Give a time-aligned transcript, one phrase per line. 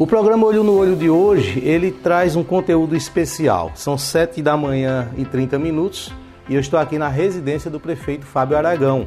[0.00, 3.72] O programa Olho no Olho de hoje, ele traz um conteúdo especial.
[3.74, 6.10] São 7 da manhã e 30 minutos
[6.48, 9.06] e eu estou aqui na residência do prefeito Fábio Aragão.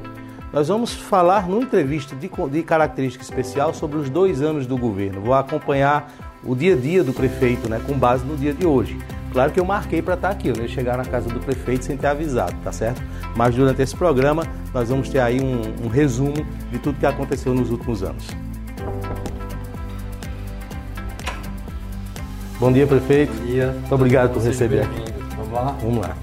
[0.54, 5.20] Nós vamos falar numa entrevista de, de característica especial sobre os dois anos do governo.
[5.20, 8.96] Vou acompanhar o dia a dia do prefeito, né, com base no dia de hoje.
[9.32, 11.86] Claro que eu marquei para estar aqui, eu não ia chegar na casa do prefeito
[11.86, 13.02] sem ter avisado, tá certo?
[13.36, 17.52] Mas durante esse programa nós vamos ter aí um, um resumo de tudo que aconteceu
[17.52, 18.28] nos últimos anos.
[22.60, 23.34] Bom dia, prefeito.
[23.34, 23.71] Bom dia.
[23.71, 25.04] Muito obrigado por receber aqui.
[25.36, 25.78] Vamos lá?
[25.82, 26.18] Vamos lá.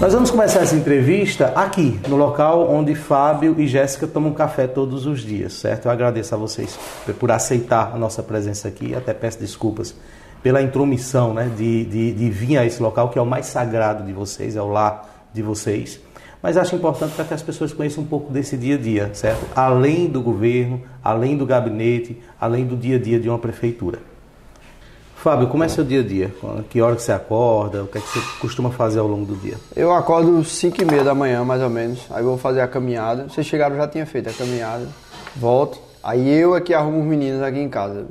[0.00, 5.04] Nós vamos começar essa entrevista aqui, no local onde Fábio e Jéssica tomam café todos
[5.04, 5.86] os dias, certo?
[5.86, 6.78] Eu agradeço a vocês
[7.18, 9.94] por aceitar a nossa presença aqui, até peço desculpas
[10.42, 14.02] pela intromissão né, de, de, de vir a esse local que é o mais sagrado
[14.02, 16.00] de vocês, é o lar de vocês
[16.42, 19.46] mas acho importante para que as pessoas conheçam um pouco desse dia a dia, certo?
[19.54, 23.98] Além do governo, além do gabinete, além do dia a dia de uma prefeitura.
[25.16, 26.34] Fábio, como é seu dia a dia?
[26.70, 27.82] Que hora que você acorda?
[27.84, 29.56] O que é que você costuma fazer ao longo do dia?
[29.76, 32.06] Eu acordo 5 e meia da manhã, mais ou menos.
[32.10, 33.28] Aí vou fazer a caminhada.
[33.28, 34.88] Vocês chegaram, já tinha feito a caminhada.
[35.36, 35.78] Volto.
[36.02, 38.06] Aí eu é que arrumo os meninos aqui em casa.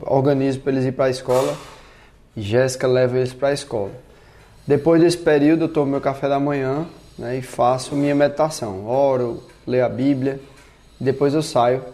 [0.00, 1.54] Organizo para eles ir para a escola.
[2.34, 3.90] Jéssica leva eles para a escola.
[4.66, 6.86] Depois desse período, eu tomo meu café da manhã
[7.20, 8.86] né, e faço minha meditação.
[8.86, 10.40] Oro, leio a Bíblia,
[10.98, 11.84] depois eu saio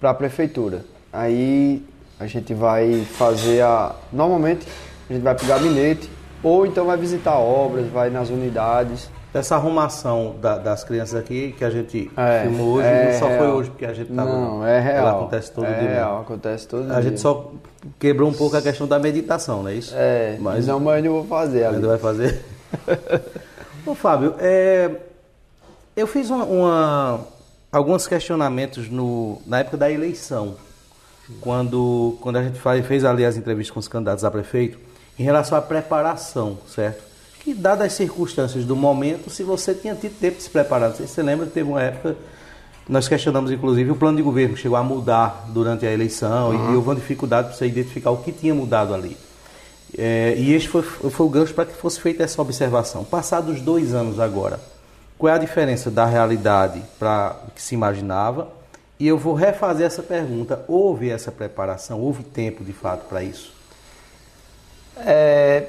[0.00, 0.84] para a prefeitura.
[1.12, 1.82] Aí
[2.18, 3.94] a gente vai fazer a.
[4.12, 4.66] Normalmente
[5.08, 6.10] a gente vai para o gabinete
[6.42, 9.08] ou então vai visitar obras, vai nas unidades.
[9.32, 13.38] Essa arrumação da, das crianças aqui que a gente é, filmou hoje, é só real.
[13.38, 14.30] foi hoje porque a gente estava.
[14.30, 14.96] Não, é real.
[14.96, 15.88] Ela acontece todo é dia.
[15.88, 16.96] Real, acontece todo a dia.
[16.96, 17.52] A gente só
[17.98, 19.92] quebrou um pouco a questão da meditação, não é isso?
[19.96, 21.64] É, mas não, mas eu vou fazer.
[21.64, 22.44] Ainda vai fazer?
[23.86, 24.90] Ô Fábio, é,
[25.94, 27.20] eu fiz uma, uma,
[27.70, 30.56] alguns questionamentos no, na época da eleição,
[31.40, 34.78] quando, quando a gente faz, fez ali as entrevistas com os candidatos a prefeito,
[35.18, 37.02] em relação à preparação, certo?
[37.40, 40.88] Que, dadas as circunstâncias do momento, se você tinha tido tempo de se preparar.
[40.88, 42.16] Não sei se você lembra que teve uma época,
[42.88, 46.72] nós questionamos inclusive o plano de governo, que chegou a mudar durante a eleição uhum.
[46.72, 49.14] e houve uma dificuldade para você identificar o que tinha mudado ali.
[49.96, 53.04] É, e este foi, foi o gancho para que fosse feita essa observação.
[53.04, 54.58] Passados dois anos agora,
[55.16, 58.48] qual é a diferença da realidade para o que se imaginava?
[58.98, 62.00] E eu vou refazer essa pergunta: houve essa preparação?
[62.00, 63.52] Houve tempo de fato para isso?
[64.98, 65.68] É,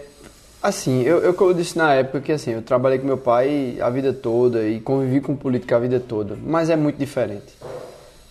[0.61, 3.89] assim, eu, eu, eu disse na época que assim, eu trabalhei com meu pai a
[3.89, 7.53] vida toda e convivi com política a vida toda, mas é muito diferente.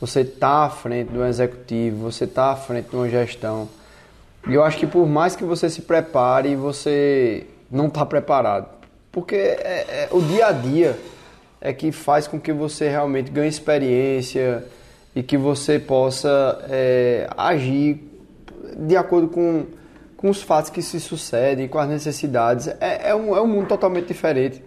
[0.01, 3.69] Você está à frente um executivo, você está à frente de uma gestão
[4.47, 8.69] eu acho que por mais que você se prepare, você não está preparado.
[9.11, 10.99] Porque é, é, o dia a dia
[11.61, 14.65] é que faz com que você realmente ganhe experiência
[15.15, 18.11] e que você possa é, agir
[18.77, 19.67] de acordo com,
[20.17, 22.69] com os fatos que se sucedem, com as necessidades.
[22.81, 24.63] É, é, um, é um mundo totalmente diferente.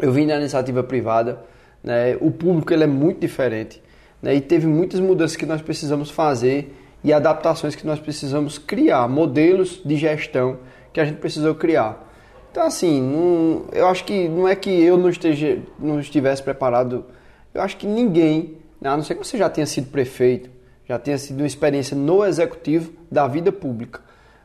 [0.00, 1.38] Eu vim da iniciativa privada,
[1.82, 2.16] né?
[2.20, 3.82] o público ele é muito diferente
[4.20, 4.34] né?
[4.34, 6.75] e teve muitas mudanças que nós precisamos fazer
[7.06, 10.58] e adaptações que nós precisamos criar, modelos de gestão
[10.92, 12.04] que a gente precisou criar.
[12.50, 17.04] Então, assim, não, eu acho que não é que eu não, esteja, não estivesse preparado,
[17.54, 20.50] eu acho que ninguém, né, a não ser que você já tenha sido prefeito,
[20.84, 24.00] já tenha sido uma experiência no executivo da vida pública.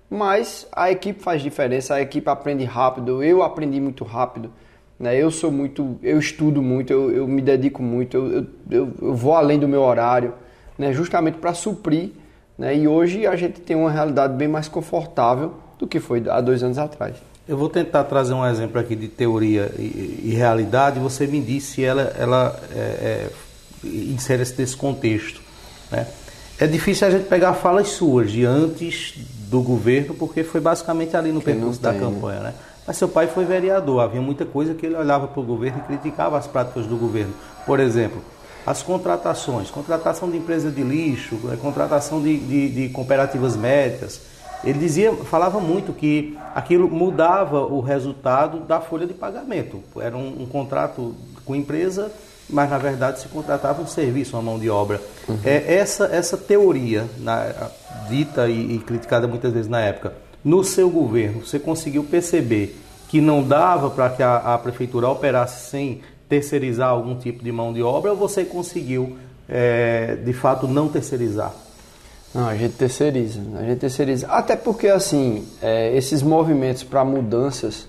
[0.08, 4.54] Mas a equipe faz diferença, a equipe aprende rápido, eu aprendi muito rápido.
[5.00, 5.18] Né?
[5.18, 9.34] Eu sou muito, eu estudo muito, eu, eu me dedico muito, eu, eu, eu, vou
[9.34, 10.36] além do meu horário,
[10.78, 10.94] né?
[10.94, 12.21] justamente para suprir
[12.62, 12.78] né?
[12.78, 16.62] E hoje a gente tem uma realidade bem mais confortável do que foi há dois
[16.62, 17.16] anos atrás.
[17.48, 21.00] Eu vou tentar trazer um exemplo aqui de teoria e, e realidade.
[21.00, 23.30] Você me disse se ela, ela é, é,
[23.84, 25.42] insere-se nesse contexto.
[25.92, 26.06] Né?
[26.60, 29.16] É difícil a gente pegar falas suas de antes
[29.50, 32.42] do governo, porque foi basicamente ali no percurso da campanha.
[32.42, 32.54] Né?
[32.86, 35.88] Mas seu pai foi vereador, havia muita coisa que ele olhava para o governo e
[35.88, 37.34] criticava as práticas do governo.
[37.66, 38.22] Por exemplo,
[38.66, 44.22] as contratações, contratação de empresa de lixo, é, contratação de, de, de cooperativas médicas.
[44.64, 49.82] Ele dizia, falava muito que aquilo mudava o resultado da folha de pagamento.
[50.00, 52.12] Era um, um contrato com empresa,
[52.48, 55.02] mas na verdade se contratava um serviço, uma mão de obra.
[55.28, 55.40] Uhum.
[55.44, 57.72] É essa essa teoria na,
[58.08, 60.14] dita e, e criticada muitas vezes na época.
[60.44, 62.78] No seu governo, você conseguiu perceber
[63.08, 67.74] que não dava para que a, a prefeitura operasse sem terceirizar algum tipo de mão
[67.74, 69.18] de obra ou você conseguiu,
[69.50, 71.54] é, de fato, não terceirizar?
[72.34, 73.42] Não, a gente terceiriza.
[73.60, 74.28] A gente terceiriza.
[74.28, 77.86] Até porque, assim, é, esses movimentos para mudanças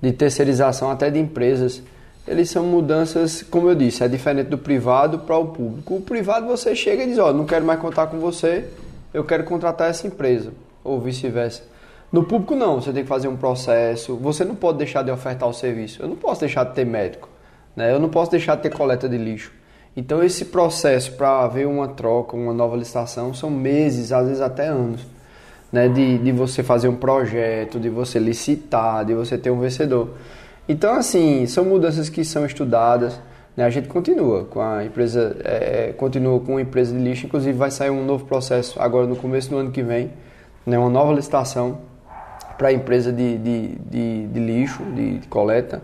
[0.00, 1.82] de terceirização até de empresas,
[2.24, 5.96] eles são mudanças, como eu disse, é diferente do privado para o público.
[5.96, 8.66] O privado você chega e diz, ó, oh, não quero mais contar com você,
[9.12, 10.52] eu quero contratar essa empresa,
[10.84, 11.64] ou vice-versa.
[12.12, 15.48] No público não, você tem que fazer um processo, você não pode deixar de ofertar
[15.48, 16.00] o serviço.
[16.00, 17.28] Eu não posso deixar de ter médico,
[17.76, 17.92] né?
[17.92, 19.52] Eu não posso deixar de ter coleta de lixo.
[19.96, 24.68] Então esse processo para haver uma troca, uma nova licitação, são meses, às vezes até
[24.68, 25.04] anos.
[25.70, 30.10] Né, de, de você fazer um projeto, de você licitar, de você ter um vencedor.
[30.68, 33.18] Então, assim, são mudanças que são estudadas.
[33.56, 33.64] Né?
[33.64, 37.26] A gente continua com a empresa, é, é, continua com a empresa de lixo.
[37.26, 40.10] Inclusive, vai sair um novo processo agora no começo do ano que vem,
[40.64, 40.78] né?
[40.78, 41.78] uma nova licitação
[42.56, 45.82] para a empresa de, de, de, de lixo, de, de, coleta.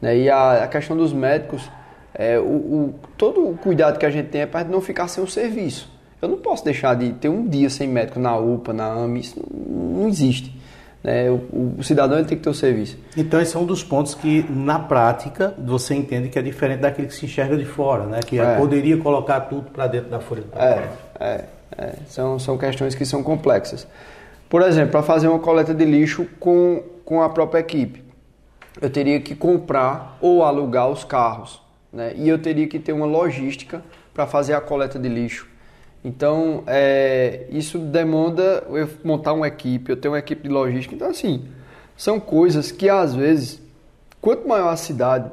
[0.00, 0.18] Né?
[0.18, 1.70] E a, a questão dos médicos,
[2.14, 5.22] é, o, o, todo o cuidado que a gente tem é para não ficar sem
[5.22, 5.90] o serviço.
[6.20, 9.40] Eu não posso deixar de ter um dia sem médico na UPA, na AMI, isso
[9.40, 10.54] não, não existe.
[11.02, 11.30] Né?
[11.30, 12.98] O, o, cidadão ele tem que ter o serviço.
[13.16, 17.08] Então esse é um dos pontos que na prática você entende que é diferente daquele
[17.08, 18.20] que se enxerga de fora, né?
[18.20, 18.56] que é.
[18.56, 20.82] poderia colocar tudo para dentro da folha de papel.
[21.18, 21.44] É, é,
[21.78, 23.86] é, São, são questões que são complexas.
[24.48, 28.02] Por exemplo, para fazer uma coleta de lixo com, com a própria equipe,
[28.80, 31.62] eu teria que comprar ou alugar os carros.
[31.92, 32.12] Né?
[32.16, 33.82] E eu teria que ter uma logística
[34.12, 35.50] para fazer a coleta de lixo
[36.04, 40.94] então, é, isso demanda eu montar uma equipe, eu ter uma equipe de logística.
[40.94, 41.46] Então, assim,
[41.96, 43.60] são coisas que às vezes,
[44.20, 45.30] quanto maior a cidade,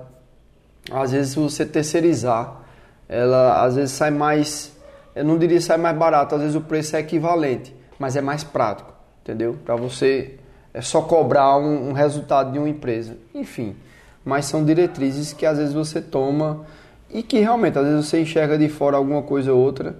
[0.92, 2.64] às vezes você terceirizar,
[3.08, 4.74] ela às vezes sai mais,
[5.16, 8.44] eu não diria sai mais barato, às vezes o preço é equivalente, mas é mais
[8.44, 9.58] prático, entendeu?
[9.64, 10.38] Para você
[10.78, 13.18] é só cobrar um, um resultado de uma empresa.
[13.34, 13.76] Enfim,
[14.24, 16.66] mas são diretrizes que às vezes você toma
[17.12, 19.96] e que realmente às vezes você enxerga de fora alguma coisa ou outra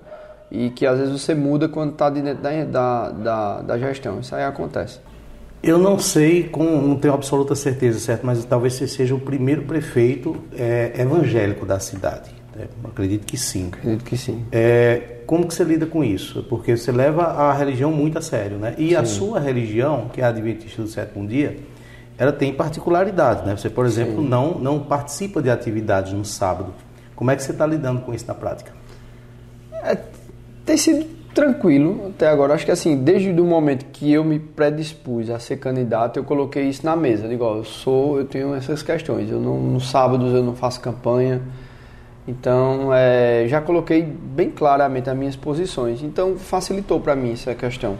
[0.52, 4.20] e que às vezes você muda quando está dentro da, da, da, gestão.
[4.20, 5.00] Isso aí acontece.
[5.64, 8.24] Eu não sei, com, não tenho absoluta certeza, certo?
[8.24, 12.30] Mas talvez você seja o primeiro prefeito é, evangélico da cidade.
[12.58, 12.68] Né?
[12.84, 13.70] Acredito que sim.
[13.72, 14.46] Acredito que sim.
[14.52, 16.44] É, como que você lida com isso?
[16.44, 18.76] Porque você leva a religião muito a sério, né?
[18.78, 18.96] E sim.
[18.96, 21.58] a sua religião, que é a Adventista do Sétimo Dia,
[22.18, 23.56] ela tem particularidades, né?
[23.56, 26.74] Você, por exemplo, não, não participa de atividades no sábado.
[27.16, 28.72] Como é que você está lidando com isso na prática?
[29.72, 29.98] É,
[30.66, 32.56] tem sido tranquilo até agora.
[32.56, 36.64] Acho que assim, desde o momento que eu me predispus a ser candidato, eu coloquei
[36.64, 37.26] isso na mesa.
[37.26, 39.30] Eu digo, ó, eu sou, eu tenho essas questões.
[39.30, 41.42] Eu não, nos sábados eu não faço campanha.
[42.28, 46.04] Então, é, já coloquei bem claramente as minhas posições.
[46.04, 47.98] Então, facilitou para mim essa questão.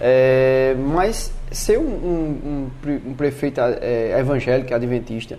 [0.00, 2.70] É, mas ser um, um,
[3.06, 5.38] um prefeito é, evangélico, adventista,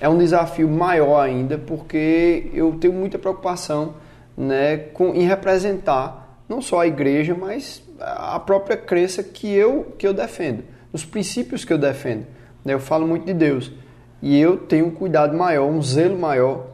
[0.00, 3.94] é um desafio maior ainda, porque eu tenho muita preocupação
[4.36, 10.06] né, com, em representar não só a igreja, mas a própria crença que eu, que
[10.06, 12.26] eu defendo, os princípios que eu defendo.
[12.64, 12.74] Né?
[12.74, 13.72] Eu falo muito de Deus
[14.20, 16.73] e eu tenho um cuidado maior, um zelo maior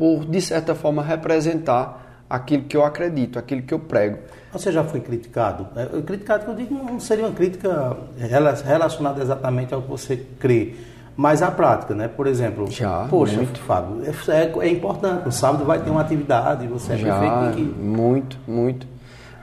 [0.00, 4.16] por, de certa forma, representar aquilo que eu acredito, aquilo que eu prego.
[4.50, 5.68] Você já foi criticado?
[5.76, 10.74] É, criticado que eu digo não seria uma crítica relacionada exatamente ao que você crê,
[11.14, 12.08] mas a prática, né?
[12.08, 13.60] Por exemplo, já, poxa, muito.
[13.60, 15.26] Fábio, é, é, importante.
[15.26, 17.62] No sábado vai ter uma atividade, você é já, prefeito que...
[17.62, 18.86] Muito, muito.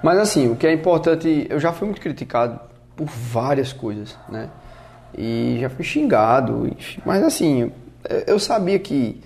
[0.02, 2.60] Mas assim, o que é importante, eu já fui muito criticado
[2.96, 4.50] por várias coisas, né?
[5.16, 6.68] E já fui xingado,
[7.06, 7.72] mas assim,
[8.26, 9.22] eu sabia que,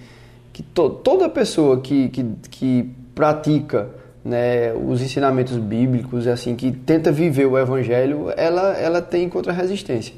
[0.61, 3.89] que to, toda pessoa que, que, que pratica
[4.23, 10.13] né, os ensinamentos bíblicos, assim, que tenta viver o evangelho, ela, ela tem contra-resistência.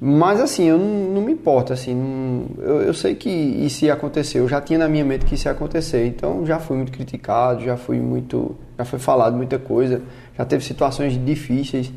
[0.00, 3.94] Mas assim, eu não, não me importo, assim, não, eu, eu, sei que isso ia
[3.94, 6.92] acontecer, eu já tinha na minha mente que isso ia acontecer, então já fui muito
[6.92, 10.00] criticado, já fui muito, já foi falado muita coisa,
[10.36, 11.92] já teve situações difíceis,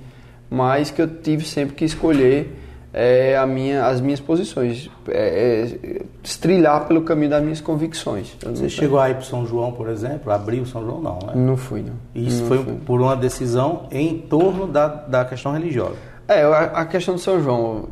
[0.50, 2.61] mas que eu tive sempre que escolher
[2.94, 8.36] é, a minha, as minhas posições, é, é, estrilhar pelo caminho das minhas convicções.
[8.44, 11.34] Você chegou aí para São João, por exemplo, abriu São João não, né?
[11.36, 11.94] Não fui, não.
[12.14, 12.74] Isso não foi fui.
[12.86, 15.96] por uma decisão em torno da, da questão religiosa.
[16.28, 17.90] É, a questão do São João,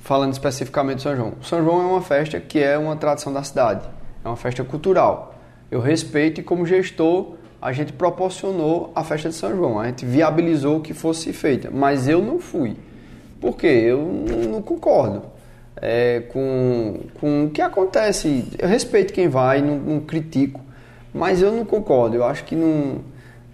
[0.00, 1.32] falando especificamente do São João.
[1.42, 3.88] São João é uma festa que é uma tradição da cidade,
[4.24, 5.34] é uma festa cultural.
[5.70, 10.04] Eu respeito e como gestor a gente proporcionou a festa de São João, a gente
[10.04, 12.76] viabilizou que fosse feita, mas eu não fui.
[13.40, 13.66] Por quê?
[13.66, 15.22] Eu não concordo
[15.80, 18.44] é, com, com o que acontece.
[18.58, 20.60] Eu respeito quem vai, não, não critico,
[21.12, 22.16] mas eu não concordo.
[22.16, 23.00] Eu acho que não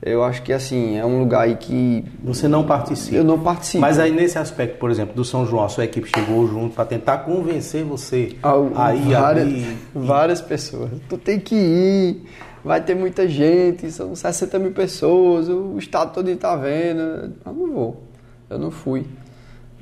[0.02, 2.05] eu acho que assim, é um lugar aí que.
[2.23, 3.16] Você não participa.
[3.16, 3.81] Eu não participo.
[3.81, 6.85] Mas aí nesse aspecto, por exemplo, do São João, a sua equipe chegou junto para
[6.85, 9.76] tentar convencer você a ir várias, abrir...
[9.93, 10.90] várias pessoas.
[11.09, 12.23] Tu tem que ir,
[12.62, 17.33] vai ter muita gente, são 60 mil pessoas, o estado todo está vendo.
[17.45, 18.02] Eu não vou.
[18.49, 19.07] Eu não fui.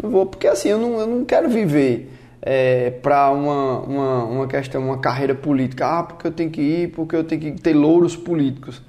[0.04, 4.46] Não vou, porque assim, eu não, eu não quero viver é, para uma, uma, uma
[4.46, 5.86] questão, uma carreira política.
[5.86, 8.82] Ah, porque eu tenho que ir, porque eu tenho que ter louros políticos.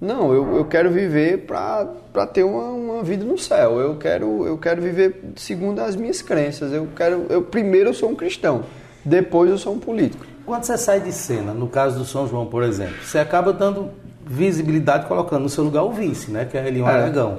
[0.00, 3.78] Não, eu, eu quero viver para ter uma, uma vida no céu.
[3.78, 6.72] Eu quero, eu quero viver segundo as minhas crenças.
[6.72, 8.64] Eu quero, eu primeiro eu sou um cristão,
[9.04, 10.26] depois eu sou um político.
[10.44, 13.90] Quando você sai de cena, no caso do São João, por exemplo, você acaba dando
[14.24, 16.90] visibilidade colocando no seu lugar o vice, né, que é Elion é.
[16.90, 17.38] Aragão.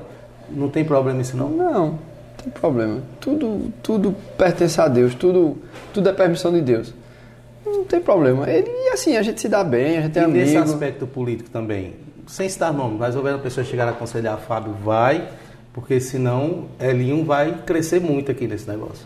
[0.49, 1.49] Não tem problema isso não?
[1.49, 2.06] Não
[2.47, 3.01] tem problema.
[3.19, 5.57] Tudo, tudo pertence a Deus, tudo,
[5.93, 6.93] tudo é permissão de Deus.
[7.65, 8.49] Não tem problema.
[8.49, 10.39] Ele, e assim, a gente se dá bem, a gente é amigo.
[10.39, 11.93] E nesse aspecto político também,
[12.25, 15.27] sem citar nome, mas houver uma pessoa chegar a aconselhar Fábio, vai,
[15.73, 19.05] porque senão Elinho vai crescer muito aqui nesse negócio.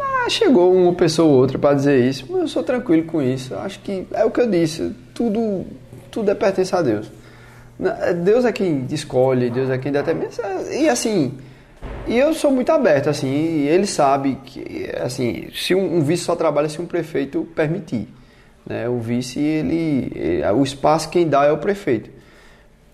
[0.00, 3.54] Ah, chegou uma pessoa ou outra para dizer isso, mas eu sou tranquilo com isso.
[3.54, 5.64] Acho que é o que eu disse, tudo,
[6.10, 7.10] tudo é pertence a Deus.
[8.24, 10.30] Deus é quem escolhe, Deus é quem determina.
[10.72, 11.38] E assim,
[12.08, 16.24] e eu sou muito aberto, assim, e ele sabe que, assim, se um, um, vice
[16.24, 18.08] só trabalha se um prefeito permitir.
[18.64, 18.88] Né?
[18.88, 22.08] O vice, ele, ele, o espaço quem dá é o prefeito.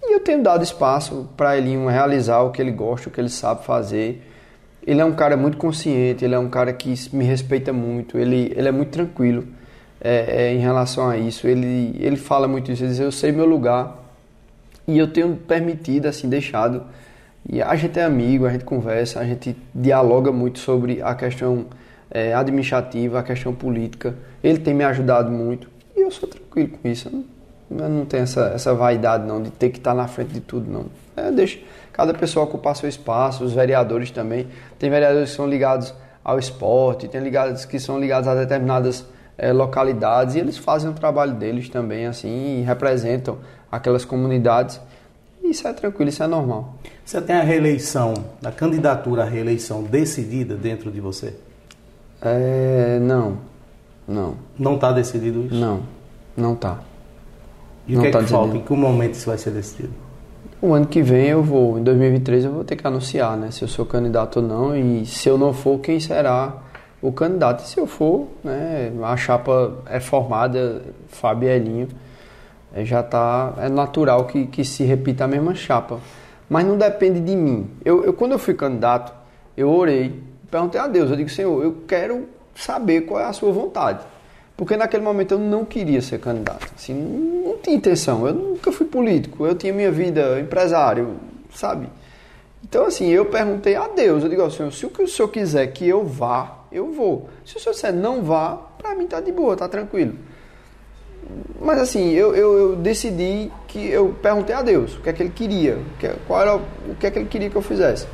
[0.03, 3.29] E eu tenho dado espaço para ele realizar o que ele gosta, o que ele
[3.29, 4.21] sabe fazer.
[4.85, 8.53] Ele é um cara muito consciente, ele é um cara que me respeita muito, ele,
[8.57, 9.47] ele é muito tranquilo
[10.01, 11.47] é, é, em relação a isso.
[11.47, 14.03] Ele, ele fala muito isso, ele diz, eu sei meu lugar.
[14.89, 16.83] E eu tenho permitido, assim, deixado
[17.49, 21.67] e a gente é amigo, a gente conversa, a gente dialoga muito sobre a questão
[22.11, 24.15] é, administrativa, a questão política.
[24.43, 27.09] Ele tem me ajudado muito e eu sou tranquilo com isso.
[27.09, 27.25] Eu
[27.71, 30.41] não, eu não tenho essa, essa vaidade não de ter que estar na frente de
[30.41, 30.87] tudo, não.
[31.17, 31.59] É, deixa
[31.93, 34.49] cada pessoa ocupar seu espaço, os vereadores também.
[34.79, 39.05] Tem vereadores que são ligados ao esporte, tem ligados que são ligados a determinadas
[39.37, 43.39] é, localidades e eles fazem o trabalho deles também assim e representam
[43.71, 44.81] aquelas comunidades.
[45.45, 46.77] Isso é tranquilo, isso é normal.
[47.05, 51.35] Você tem a reeleição, a candidatura à reeleição decidida dentro de você?
[52.23, 53.37] É, não,
[54.09, 54.37] não.
[54.59, 55.55] Não está decidido isso?
[55.55, 55.83] Não,
[56.35, 56.81] não está.
[57.87, 58.47] E não o que é tá que decidido.
[58.47, 58.57] falta?
[58.57, 59.93] Em que momento isso vai ser decidido?
[60.63, 63.51] O ano que vem eu vou, em 2023 eu vou ter que anunciar, né?
[63.51, 66.57] Se eu sou candidato ou não e se eu não for, quem será
[67.03, 67.63] o candidato?
[67.63, 68.91] E se eu for, né?
[69.03, 71.89] A chapa é formada, Fábio Elinho
[72.83, 76.01] já está é natural que, que se repita a mesma chapa.
[76.49, 77.71] Mas não depende de mim.
[77.85, 79.13] Eu, eu quando eu fui candidato,
[79.57, 83.53] eu orei, perguntei a Deus, eu digo, Senhor, eu quero saber qual é a sua
[83.53, 84.01] vontade.
[84.57, 86.67] Porque naquele momento eu não queria ser candidato.
[86.77, 86.95] Assim,
[87.45, 88.27] não tinha intenção.
[88.27, 89.45] Eu nunca fui político.
[89.45, 91.17] Eu tinha minha vida empresário,
[91.53, 91.89] sabe?
[92.63, 94.23] Então, assim, eu perguntei a Deus.
[94.23, 97.29] Eu digo ao Senhor, se o que o Senhor quiser que eu vá, eu vou.
[97.45, 100.15] Se o Senhor disser não vá, para mim tá de boa, tá tranquilo.
[101.61, 105.23] Mas assim, eu, eu, eu, decidi que eu perguntei a Deus o que é que
[105.23, 105.79] ele queria,
[106.27, 108.07] qual era o que é que ele queria que eu fizesse.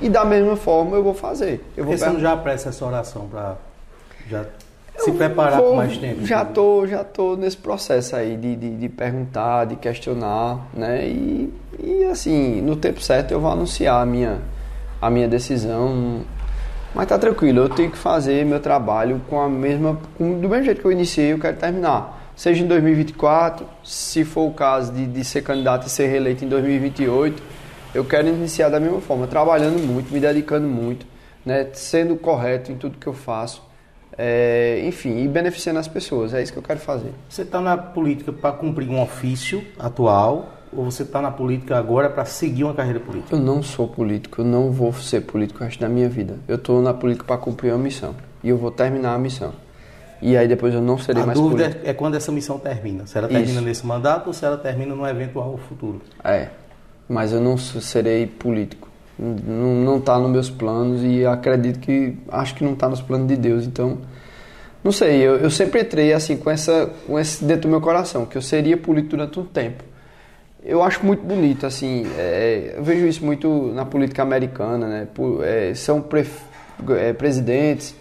[0.00, 1.64] E da mesma forma eu vou fazer.
[1.76, 3.56] Eu vou você não já presta essa oração para
[4.28, 4.44] já
[4.98, 6.24] se preparar vou, com mais tempo?
[6.26, 11.06] Já tô, já tô nesse processo aí de, de, de, perguntar, de questionar, né?
[11.06, 14.38] E, e assim, no tempo certo eu vou anunciar a minha,
[15.00, 16.22] a minha decisão.
[16.94, 20.64] Mas tá tranquilo, eu tenho que fazer meu trabalho com a mesma, com, do mesmo
[20.64, 25.06] jeito que eu iniciei, eu quero terminar seja em 2024, se for o caso de,
[25.06, 27.42] de ser candidato e ser reeleito em 2028,
[27.94, 31.06] eu quero iniciar da mesma forma, trabalhando muito, me dedicando muito,
[31.44, 33.62] né, sendo correto em tudo que eu faço,
[34.18, 37.12] é, enfim, e beneficiando as pessoas, é isso que eu quero fazer.
[37.28, 42.10] Você está na política para cumprir um ofício atual ou você está na política agora
[42.10, 43.34] para seguir uma carreira política?
[43.34, 46.38] Eu não sou político, eu não vou ser político o resto da minha vida.
[46.46, 49.52] Eu estou na política para cumprir uma missão e eu vou terminar a missão
[50.20, 51.62] e aí depois eu não serei a mais político.
[51.62, 53.06] A dúvida é quando essa missão termina.
[53.06, 53.60] Se ela termina Isso.
[53.60, 56.00] nesse mandato ou se ela termina num eventual futuro.
[56.24, 56.48] É,
[57.08, 58.88] mas eu não serei político.
[59.18, 63.36] Não está nos meus planos e acredito que acho que não está nos planos de
[63.36, 63.64] Deus.
[63.64, 63.98] Então,
[64.84, 65.20] não sei.
[65.20, 68.42] Eu, eu sempre entrei assim com essa, com esse dentro do meu coração que eu
[68.42, 69.84] seria político durante um tempo.
[70.62, 72.06] Eu acho muito bonito assim.
[72.18, 75.08] É, eu vejo isso muito na política americana, né?
[75.14, 76.26] Por, é, são pre,
[76.98, 77.94] é, presidentes,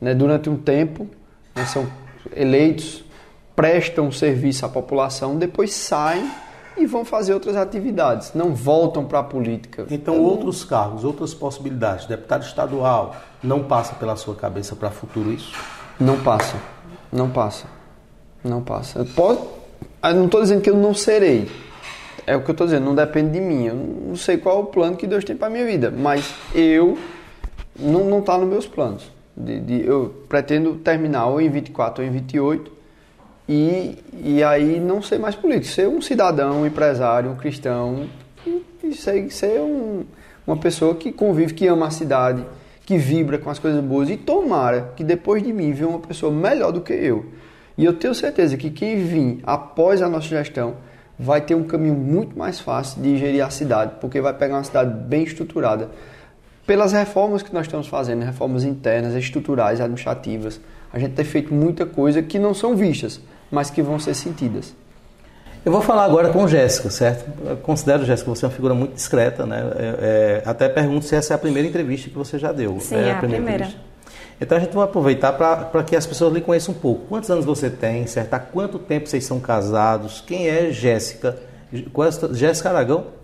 [0.00, 0.14] né?
[0.14, 1.08] Durante um tempo
[1.54, 1.86] né, são
[2.34, 3.04] eleitos,
[3.54, 6.30] prestam serviço à população, depois saem
[6.76, 9.86] e vão fazer outras atividades, não voltam para a política.
[9.90, 10.68] Então, Eu outros não...
[10.68, 15.52] cargos, outras possibilidades, deputado estadual, não passa pela sua cabeça para futuro isso?
[15.98, 16.56] Não passa,
[17.12, 17.66] não passa,
[18.42, 19.00] não passa.
[19.00, 19.46] Eu, posso,
[20.02, 21.50] eu não estou dizendo que eu não serei,
[22.26, 23.66] é o que eu estou dizendo, não depende de mim.
[23.66, 26.96] Eu não sei qual é o plano que Deus tem para minha vida, mas eu
[27.76, 29.10] não está nos meus planos.
[29.44, 32.72] De, de, eu pretendo terminar ou em 24 ou em 28
[33.48, 38.06] e, e aí não ser mais político, ser um cidadão, um empresário, um cristão
[38.82, 40.04] e, ser, ser um,
[40.46, 42.44] uma pessoa que convive, que ama a cidade,
[42.86, 46.32] que vibra com as coisas boas e tomara que depois de mim venha uma pessoa
[46.32, 47.26] melhor do que eu.
[47.76, 50.76] E eu tenho certeza que quem vir após a nossa gestão
[51.18, 54.64] vai ter um caminho muito mais fácil de gerir a cidade, porque vai pegar uma
[54.64, 55.90] cidade bem estruturada.
[56.70, 60.60] Pelas reformas que nós estamos fazendo, reformas internas, estruturais, administrativas,
[60.92, 64.72] a gente tem feito muita coisa que não são vistas, mas que vão ser sentidas.
[65.64, 67.28] Eu vou falar agora com Jéssica, certo?
[67.44, 69.68] Eu considero, Jéssica, você é uma figura muito discreta, né?
[69.76, 72.78] É, é, até pergunto se essa é a primeira entrevista que você já deu.
[72.78, 73.44] Sim, é a, a primeira.
[73.44, 73.74] primeira.
[74.40, 77.04] Então a gente vai aproveitar para que as pessoas lhe conheçam um pouco.
[77.08, 78.32] Quantos anos você tem, certo?
[78.32, 80.22] Há quanto tempo vocês são casados?
[80.24, 81.36] Quem é Jéssica?
[81.72, 83.18] É Jéssica Aragão?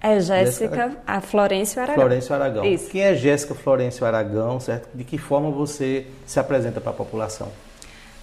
[0.00, 2.02] É Jéssica, a Florencio Aragão.
[2.02, 2.64] Florencio Aragão.
[2.64, 2.90] Isso.
[2.90, 4.88] Quem é Jéssica Florencio Aragão, certo?
[4.94, 7.48] De que forma você se apresenta para a população?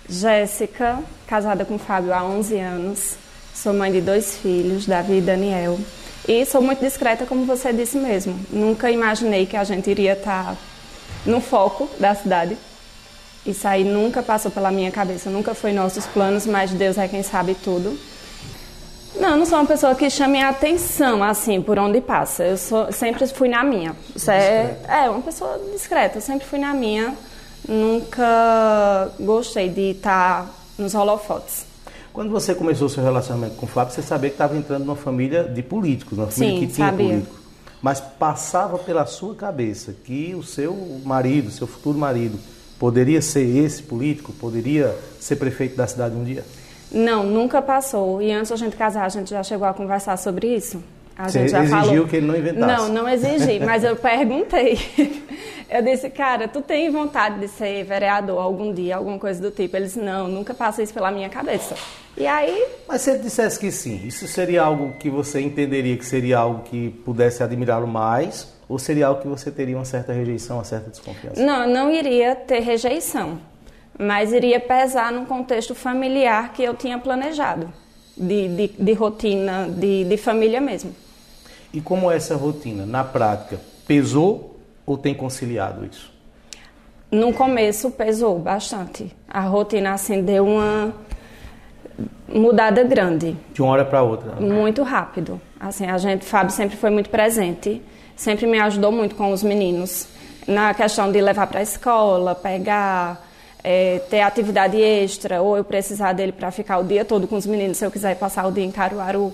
[0.08, 3.16] Jéssica, casada com Fábio há 11 anos,
[3.54, 5.80] sou mãe de dois filhos, Davi e Daniel.
[6.28, 8.40] E sou muito discreta, como você disse mesmo.
[8.50, 10.58] Nunca imaginei que a gente iria estar tá
[11.26, 12.58] no foco da cidade.
[13.46, 17.24] Isso aí nunca passou pela minha cabeça, nunca foi nossos planos, mas Deus é quem
[17.24, 17.98] sabe tudo.
[19.16, 22.44] Não, eu não sou uma pessoa que chame a atenção, assim, por onde passa.
[22.44, 23.96] Eu sou, sempre fui na minha.
[24.16, 27.16] Isso é, é, uma pessoa discreta, eu sempre fui na minha.
[27.68, 31.66] Nunca gostei de estar nos holofotes.
[32.12, 35.44] Quando você começou seu relacionamento com o Fábio, você sabia que estava entrando numa família
[35.44, 37.08] de políticos, numa família Sim, que tinha sabia.
[37.08, 37.44] político
[37.84, 42.40] mas passava pela sua cabeça que o seu marido, seu futuro marido,
[42.80, 46.46] poderia ser esse político, poderia ser prefeito da cidade um dia?
[46.94, 48.22] Não, nunca passou.
[48.22, 50.82] E antes da gente casar, a gente já chegou a conversar sobre isso.
[51.18, 52.08] A Você gente já exigiu falou...
[52.08, 52.82] que ele não inventasse?
[52.82, 54.80] Não, não exigi, mas eu perguntei.
[55.70, 59.76] Eu disse, cara, tu tem vontade de ser vereador algum dia, alguma coisa do tipo?
[59.76, 61.76] Ele disse, não, nunca passa isso pela minha cabeça.
[62.16, 62.68] E aí...
[62.88, 66.62] Mas se ele dissesse que sim, isso seria algo que você entenderia que seria algo
[66.64, 68.54] que pudesse admirá-lo mais?
[68.70, 71.44] Ou seria algo que você teria uma certa rejeição, uma certa desconfiança?
[71.44, 73.40] Não, não iria ter rejeição,
[73.98, 77.72] mas iria pesar no contexto familiar que eu tinha planejado,
[78.18, 80.96] de, de, de rotina, de, de família mesmo.
[81.74, 86.12] E como é essa rotina, na prática, pesou ou tem conciliado isso?
[87.12, 89.16] No começo pesou bastante.
[89.28, 90.94] A rotina assim deu uma
[92.28, 93.38] mudada grande.
[93.54, 94.36] De uma hora para outra.
[94.36, 94.50] Né?
[94.54, 95.40] Muito rápido.
[95.60, 97.82] Assim, a gente, Fábio sempre foi muito presente,
[98.16, 100.08] sempre me ajudou muito com os meninos
[100.48, 103.24] na questão de levar para a escola, pegar,
[103.64, 107.46] é, ter atividade extra, ou eu precisar dele para ficar o dia todo com os
[107.46, 109.32] meninos se eu quiser passar o dia em Caruaru.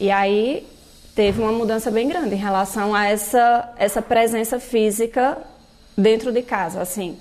[0.00, 0.66] E aí
[1.14, 5.36] teve uma mudança bem grande em relação a essa, essa presença física
[5.96, 7.16] dentro de casa, assim.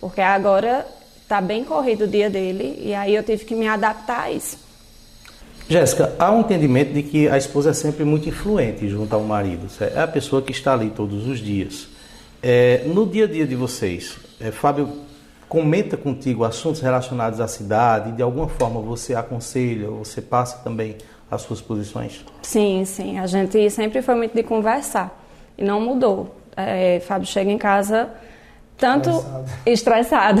[0.00, 0.86] Porque agora
[1.22, 4.58] está bem corrido o dia dele e aí eu tive que me adaptar a isso.
[5.68, 9.68] Jéssica, há um entendimento de que a esposa é sempre muito influente junto ao marido.
[9.80, 11.86] É a pessoa que está ali todos os dias.
[12.42, 14.88] É, no dia a dia de vocês, é, Fábio
[15.50, 20.96] comenta contigo assuntos relacionados à cidade, de alguma forma você aconselha, você passa também
[21.28, 22.24] as suas posições?
[22.40, 23.18] Sim, sim.
[23.18, 25.20] A gente sempre foi muito de conversar
[25.58, 26.36] e não mudou.
[26.56, 28.10] É, Fábio chega em casa
[28.78, 29.10] tanto
[29.66, 30.40] estressado.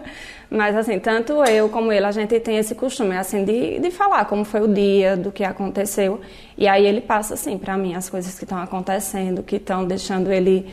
[0.50, 4.24] Mas assim, tanto eu como ele, a gente tem esse costume assim de, de falar
[4.24, 6.22] como foi o dia, do que aconteceu.
[6.56, 10.32] E aí ele passa assim para mim as coisas que estão acontecendo, que estão deixando
[10.32, 10.66] ele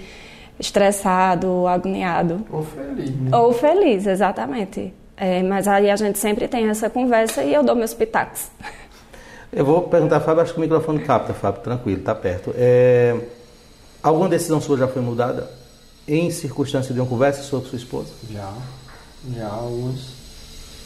[0.60, 2.46] estressado, agoniado.
[2.52, 3.10] Ou feliz.
[3.10, 3.38] Né?
[3.38, 4.94] Ou feliz, exatamente.
[5.18, 8.48] É, mas aí a gente sempre tem essa conversa e eu dou meus pitacos.
[9.52, 12.54] Eu vou perguntar, Fábio, acho que o microfone capta, Fábio, tranquilo, está perto.
[12.58, 13.18] É,
[14.04, 15.50] alguma decisão sua já foi mudada
[16.08, 18.10] em circunstância de uma conversa sua com sua esposa?
[18.30, 18.52] Já,
[19.34, 20.14] já, algumas.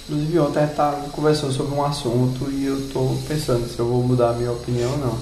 [0.08, 3.88] Inclusive ontem a gente estava conversando sobre um assunto e eu estou pensando se eu
[3.88, 5.19] vou mudar a minha opinião ou não.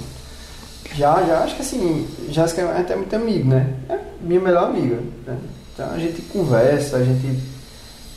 [0.93, 3.73] Já, já, acho que assim, Jéssica é até muito amigo, né?
[3.89, 4.99] É minha melhor amiga.
[5.25, 5.37] Né?
[5.73, 7.39] Então a gente conversa, a gente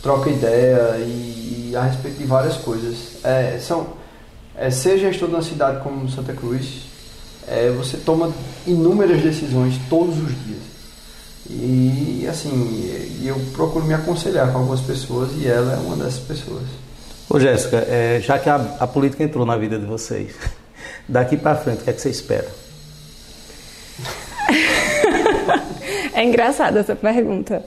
[0.02, 3.24] troca ideia e, e a respeito de várias coisas.
[3.24, 4.00] É, são
[4.56, 6.82] é, ser gestor de uma cidade como Santa Cruz,
[7.48, 8.32] é, você toma
[8.66, 10.60] inúmeras decisões todos os dias.
[11.48, 12.88] E assim,
[13.24, 16.62] eu procuro me aconselhar com algumas pessoas e ela é uma dessas pessoas.
[17.28, 20.32] Ô Jéssica, é, já que a, a, política entrou na vida de vocês,
[21.08, 22.48] daqui para frente, o que é que você espera?
[26.20, 27.64] É engraçada essa pergunta.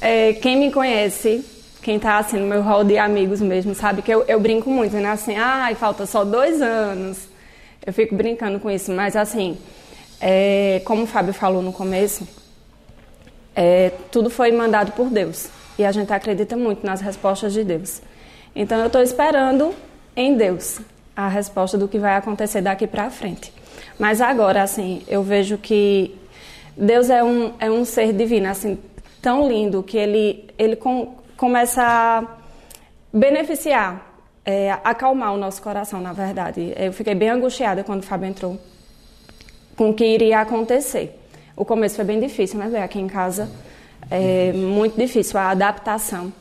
[0.00, 1.44] É, quem me conhece
[1.80, 4.00] quem está assim no meu hall de amigos mesmo, sabe?
[4.00, 5.10] Que eu, eu brinco muito, né?
[5.10, 7.28] Assim, ai, falta só dois anos.
[7.84, 9.58] Eu fico brincando com isso, mas assim,
[10.18, 12.26] é, como o Fábio falou no começo,
[13.54, 15.48] é, tudo foi mandado por Deus.
[15.78, 18.00] E a gente acredita muito nas respostas de Deus.
[18.56, 19.74] Então eu estou esperando
[20.16, 20.80] em Deus
[21.14, 23.52] a resposta do que vai acontecer daqui para frente.
[23.98, 26.14] Mas agora, assim, eu vejo que
[26.76, 28.78] Deus é um, é um ser divino, assim,
[29.22, 32.24] tão lindo que ele, ele com, começa a
[33.12, 36.74] beneficiar, é, acalmar o nosso coração, na verdade.
[36.76, 38.58] Eu fiquei bem angustiada quando o Fábio entrou
[39.76, 41.18] com o que iria acontecer.
[41.56, 43.48] O começo foi bem difícil, né, aqui em casa.
[44.10, 46.32] É muito difícil a adaptação.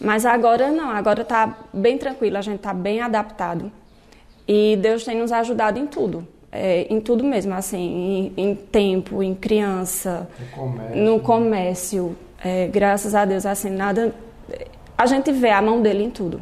[0.00, 3.72] Mas agora não, agora está bem tranquilo, a gente está bem adaptado.
[4.46, 6.26] E Deus tem nos ajudado em tudo.
[6.52, 12.66] É, em tudo mesmo, assim, em, em tempo, em criança, no comércio, no comércio é,
[12.68, 14.14] graças a Deus, assim, nada.
[14.96, 16.40] A gente vê a mão dele em tudo.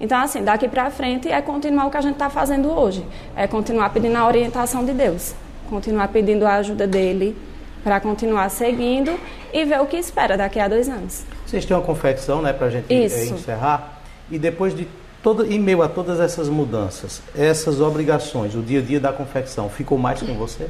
[0.00, 3.04] Então, assim, daqui para frente é continuar o que a gente está fazendo hoje.
[3.36, 5.34] É continuar pedindo a orientação de Deus.
[5.68, 7.36] Continuar pedindo a ajuda dele
[7.84, 9.18] para continuar seguindo
[9.52, 11.24] e ver o que espera daqui a dois anos.
[11.46, 14.00] Vocês têm uma confecção, né, para a gente é, encerrar.
[14.30, 14.86] E depois de
[15.22, 19.68] todo, em meio a todas essas mudanças, essas obrigações, o dia a dia da confecção,
[19.68, 20.68] ficou mais com você?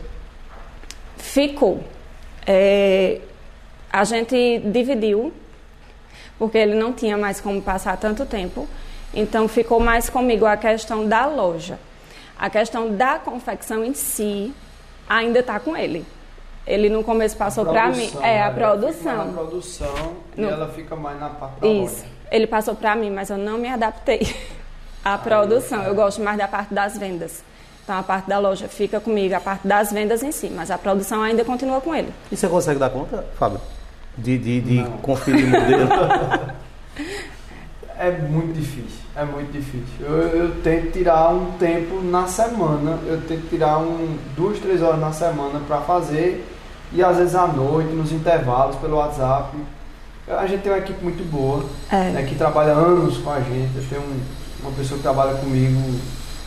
[1.16, 1.82] Ficou.
[2.46, 3.20] É,
[3.92, 5.32] a gente dividiu,
[6.38, 8.66] porque ele não tinha mais como passar tanto tempo.
[9.12, 11.78] Então ficou mais comigo a questão da loja.
[12.38, 14.54] A questão da confecção em si
[15.08, 16.04] ainda está com ele.
[16.66, 18.10] Ele no começo passou para mim.
[18.22, 19.26] É, a produção.
[19.26, 20.48] Na produção no...
[20.48, 22.02] e ela fica mais na parte da Isso.
[22.02, 22.19] Loja.
[22.30, 24.34] Ele passou para mim, mas eu não me adaptei
[25.04, 25.82] à produção.
[25.82, 27.42] Eu gosto mais da parte das vendas.
[27.84, 30.78] Então a parte da loja fica comigo, a parte das vendas em si, mas a
[30.78, 32.12] produção ainda continua com ele.
[32.30, 33.60] E você consegue dar conta, Fábio?
[34.16, 35.88] De, de, de conferir o modelo?
[37.98, 40.06] é muito difícil, é muito difícil.
[40.06, 45.00] Eu, eu tento tirar um tempo na semana, eu tento tirar um, duas, três horas
[45.00, 46.46] na semana para fazer
[46.92, 49.56] e às vezes à noite, nos intervalos, pelo WhatsApp.
[50.38, 52.10] A gente tem uma equipe muito boa, é.
[52.10, 53.76] né, que trabalha anos com a gente.
[53.76, 54.20] Eu tenho um,
[54.62, 55.98] uma pessoa que trabalha comigo,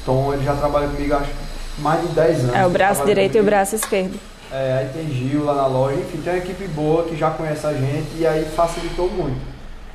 [0.05, 1.31] Tom, ele já trabalha comigo acho
[1.79, 2.55] mais de 10 anos.
[2.55, 4.19] É o braço direito e o braço esquerdo.
[4.51, 7.65] É, aí tem Gil lá na loja, enfim, tem uma equipe boa que já conhece
[7.65, 9.41] a gente e aí facilitou muito.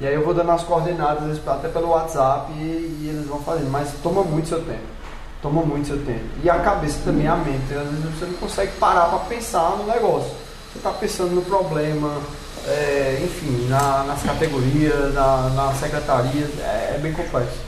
[0.00, 2.62] E aí eu vou dando as coordenadas, até pelo WhatsApp e,
[3.02, 4.98] e, eles vão fazendo, mas toma muito seu tempo.
[5.42, 6.24] Toma muito seu tempo.
[6.42, 7.72] E a cabeça também, a mente.
[7.72, 10.30] Às vezes você não consegue parar para pensar no negócio.
[10.72, 12.20] Você está pensando no problema,
[12.68, 17.58] é, enfim, na, nas categorias, na, na secretaria, é, é bem complexo.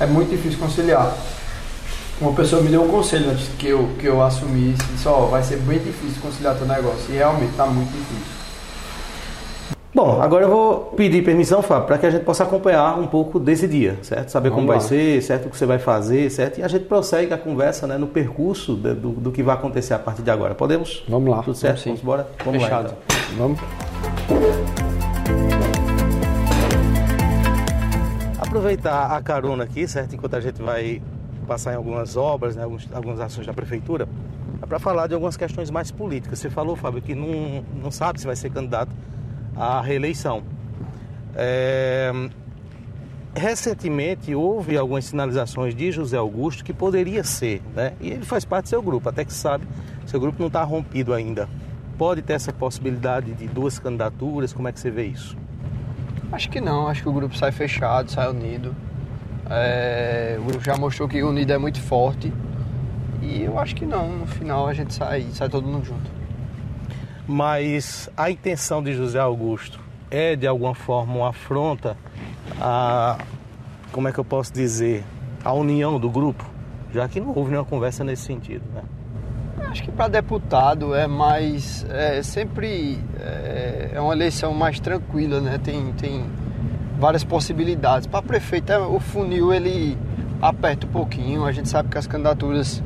[0.00, 1.16] É muito difícil conciliar
[2.20, 5.26] uma pessoa me deu um conselho antes que eu, que eu assumisse, disse, ó, oh,
[5.28, 7.14] vai ser bem difícil conciliar teu negócio.
[7.14, 8.38] E realmente está muito difícil.
[9.94, 13.38] Bom, agora eu vou pedir permissão, Fábio, para que a gente possa acompanhar um pouco
[13.38, 14.30] desse dia, certo?
[14.30, 14.78] Saber Vamos como lá.
[14.78, 15.46] vai ser, certo?
[15.46, 16.58] O que você vai fazer, certo?
[16.58, 19.94] E a gente prossegue a conversa né, no percurso de, do, do que vai acontecer
[19.94, 20.54] a partir de agora.
[20.54, 21.04] Podemos?
[21.08, 21.42] Vamos lá.
[21.42, 21.84] Tudo certo?
[21.84, 22.28] Vamos, Vamos embora?
[22.44, 22.88] Vamos Fechado.
[22.88, 22.94] lá.
[23.06, 23.36] Então.
[23.38, 24.17] Vamos.
[28.38, 30.14] Aproveitar a carona aqui, certo?
[30.14, 31.02] Enquanto a gente vai
[31.46, 34.08] passar em algumas obras, né, algumas, algumas ações da prefeitura,
[34.60, 36.38] é para falar de algumas questões mais políticas.
[36.38, 38.90] Você falou, Fábio, que não, não sabe se vai ser candidato
[39.56, 40.42] à reeleição.
[41.34, 42.12] É...
[43.34, 47.92] Recentemente houve algumas sinalizações de José Augusto que poderia ser, né?
[48.00, 49.66] E ele faz parte do seu grupo, até que sabe,
[50.06, 51.48] seu grupo não está rompido ainda.
[51.98, 54.52] Pode ter essa possibilidade de duas candidaturas?
[54.52, 55.36] Como é que você vê isso?
[56.30, 58.74] Acho que não, acho que o grupo sai fechado, sai unido.
[59.50, 62.32] É, o grupo já mostrou que o Unido é muito forte.
[63.20, 66.08] E eu acho que não, no final a gente sai, sai todo mundo junto.
[67.26, 69.80] Mas a intenção de José Augusto
[70.10, 71.96] é de alguma forma uma afronta
[72.60, 73.18] a,
[73.90, 75.04] como é que eu posso dizer,
[75.44, 76.44] a união do grupo,
[76.92, 78.82] já que não houve nenhuma conversa nesse sentido, né?
[79.66, 85.58] Acho que para deputado é mais, é sempre é, é uma eleição mais tranquila, né?
[85.58, 86.24] Tem, tem
[86.98, 88.06] várias possibilidades.
[88.06, 89.96] Para prefeito, é, o funil ele
[90.40, 91.44] aperta um pouquinho.
[91.44, 92.82] A gente sabe que as candidaturas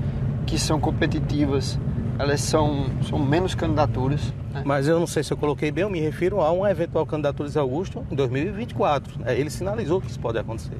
[0.46, 1.78] que são competitivas,
[2.18, 4.32] elas são, são menos candidaturas.
[4.52, 4.62] Né?
[4.64, 7.48] Mas eu não sei se eu coloquei bem, eu me refiro a uma eventual candidatura
[7.48, 9.20] de Augusto em 2024.
[9.24, 10.76] É, ele sinalizou que isso pode acontecer.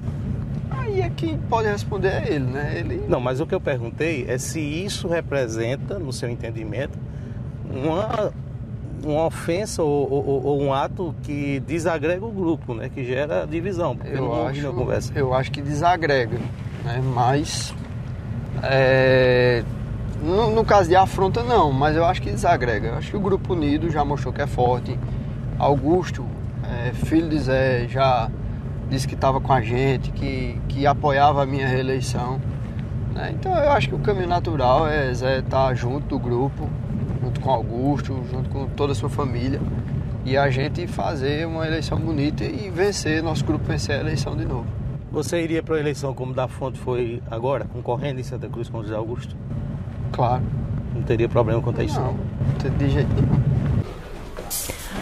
[0.93, 2.75] Aí é quem pode responder é ele, né?
[2.79, 3.05] Ele...
[3.09, 6.99] Não, mas o que eu perguntei é se isso representa, no seu entendimento,
[7.71, 8.33] uma
[9.05, 12.89] uma ofensa ou, ou, ou, um ato que desagrega o grupo, né?
[12.89, 15.13] Que gera divisão, porque eu não acho, conversa.
[15.17, 16.39] Eu acho que desagrega,
[16.85, 17.03] né?
[17.13, 17.75] Mas
[18.63, 19.65] é,
[20.23, 22.91] no, no, caso de afronta não, mas eu acho que desagrega.
[22.91, 24.97] Eu acho que o grupo unido já mostrou que é forte.
[25.59, 26.25] Augusto,
[26.63, 28.31] é, filho de Zé, já
[28.93, 32.41] disse que estava com a gente, que, que apoiava a minha reeleição.
[33.15, 33.35] Né?
[33.35, 36.69] Então eu acho que o caminho natural é Zé estar junto do grupo
[37.23, 39.61] junto com Augusto, junto com toda a sua família,
[40.25, 44.45] e a gente fazer uma eleição bonita e vencer, nosso grupo vencer a eleição de
[44.45, 44.67] novo.
[45.11, 48.83] Você iria para a eleição como da Fonte foi agora, concorrendo em Santa Cruz com
[48.83, 49.37] José Augusto?
[50.11, 50.43] Claro.
[50.95, 52.01] Não teria problema quanto a isso?
[52.01, 53.42] Não, não de jeito nenhum.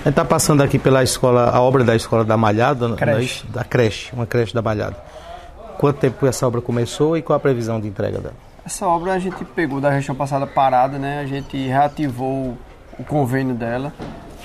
[0.00, 3.46] A gente está passando aqui pela escola, a obra da escola da Malhada, é Creche.
[3.48, 4.96] da creche, uma creche da Malhada.
[5.78, 8.34] Quanto tempo essa obra começou e qual a previsão de entrega dela?
[8.64, 11.20] Essa obra a gente pegou da gestão passada parada, né?
[11.20, 12.56] A gente reativou
[12.98, 13.92] o convênio dela,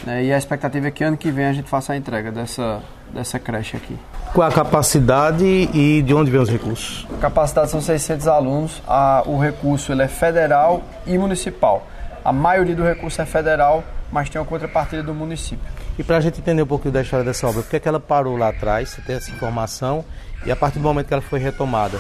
[0.05, 0.23] né?
[0.25, 2.81] E a expectativa é que ano que vem a gente faça a entrega dessa,
[3.13, 3.97] dessa creche aqui.
[4.33, 7.07] Qual a capacidade e de onde vem os recursos?
[7.17, 11.85] A capacidade são 600 alunos, a- o recurso ele é federal e municipal.
[12.23, 13.83] A maioria do recurso é federal,
[14.15, 15.69] mas tem uma contrapartida do município.
[15.99, 17.88] E para a gente entender um pouquinho da história dessa obra, por que, é que
[17.88, 20.06] ela parou lá atrás, você tem essa informação,
[20.45, 21.99] e a partir do momento que ela foi retomada,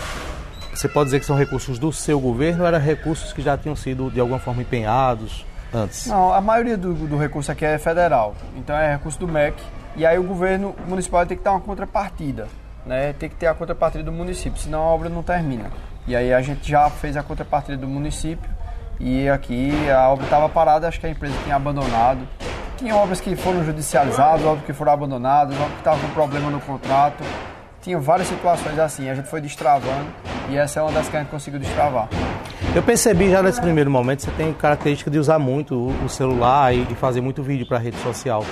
[0.73, 3.75] você pode dizer que são recursos do seu governo ou eram recursos que já tinham
[3.75, 6.05] sido de alguma forma empenhados antes?
[6.05, 9.61] Não, a maioria do, do recurso aqui é federal, então é recurso do MEC,
[9.97, 12.47] e aí o governo municipal tem que dar uma contrapartida,
[12.85, 13.11] né?
[13.11, 15.69] Tem que ter a contrapartida do município, senão a obra não termina.
[16.07, 18.49] E aí a gente já fez a contrapartida do município,
[18.99, 22.27] e aqui a obra estava parada, acho que a empresa tinha abandonado.
[22.77, 26.59] Tinha obras que foram judicializadas, obras que foram abandonadas, obras que estavam com problema no
[26.59, 27.23] contrato.
[27.81, 30.07] Tinha várias situações assim, a gente foi destravando,
[30.49, 32.09] e essa é uma das que a gente conseguiu destravar.
[32.73, 36.83] Eu percebi já nesse primeiro momento, você tem característica de usar muito o, celular e
[36.95, 38.43] fazer muito vídeo para rede social.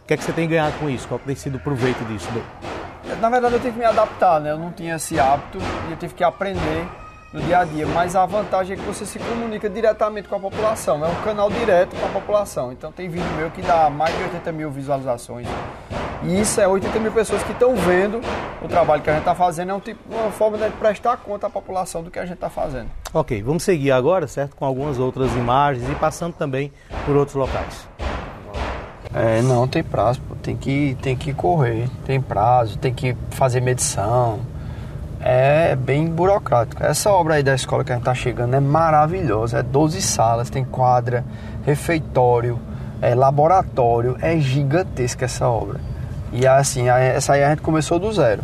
[0.00, 1.06] O que é que você tem ganhado com isso?
[1.06, 2.28] Qual tem sido o proveito disso?
[3.20, 4.50] Na verdade, eu tive que me adaptar, né?
[4.50, 6.88] Eu não tinha esse hábito e eu tive que aprender
[7.32, 7.86] no dia a dia.
[7.86, 11.04] Mas a vantagem é que você se comunica diretamente com a população.
[11.04, 12.72] É um canal direto com a população.
[12.72, 15.46] Então, tem vídeo meu que dá mais de 80 mil visualizações.
[16.22, 18.20] E isso é 80 mil pessoas que estão vendo
[18.62, 19.70] o trabalho que a gente está fazendo.
[19.70, 22.50] É um tipo, uma forma de prestar conta à população do que a gente está
[22.50, 22.90] fazendo.
[23.14, 24.54] Ok, vamos seguir agora, certo?
[24.54, 26.70] Com algumas outras imagens e passando também
[27.06, 27.88] por outros locais.
[29.14, 30.36] É, não, tem prazo, pô.
[30.36, 34.40] Tem que, tem que correr, tem prazo, tem que fazer medição.
[35.22, 36.82] É bem burocrático.
[36.82, 39.58] Essa obra aí da escola que a gente tá chegando é maravilhosa.
[39.58, 41.24] É 12 salas, tem quadra,
[41.64, 42.58] refeitório,
[43.02, 44.16] é laboratório.
[44.22, 45.78] É gigantesca essa obra.
[46.32, 48.42] E assim, a- essa aí a gente começou do zero.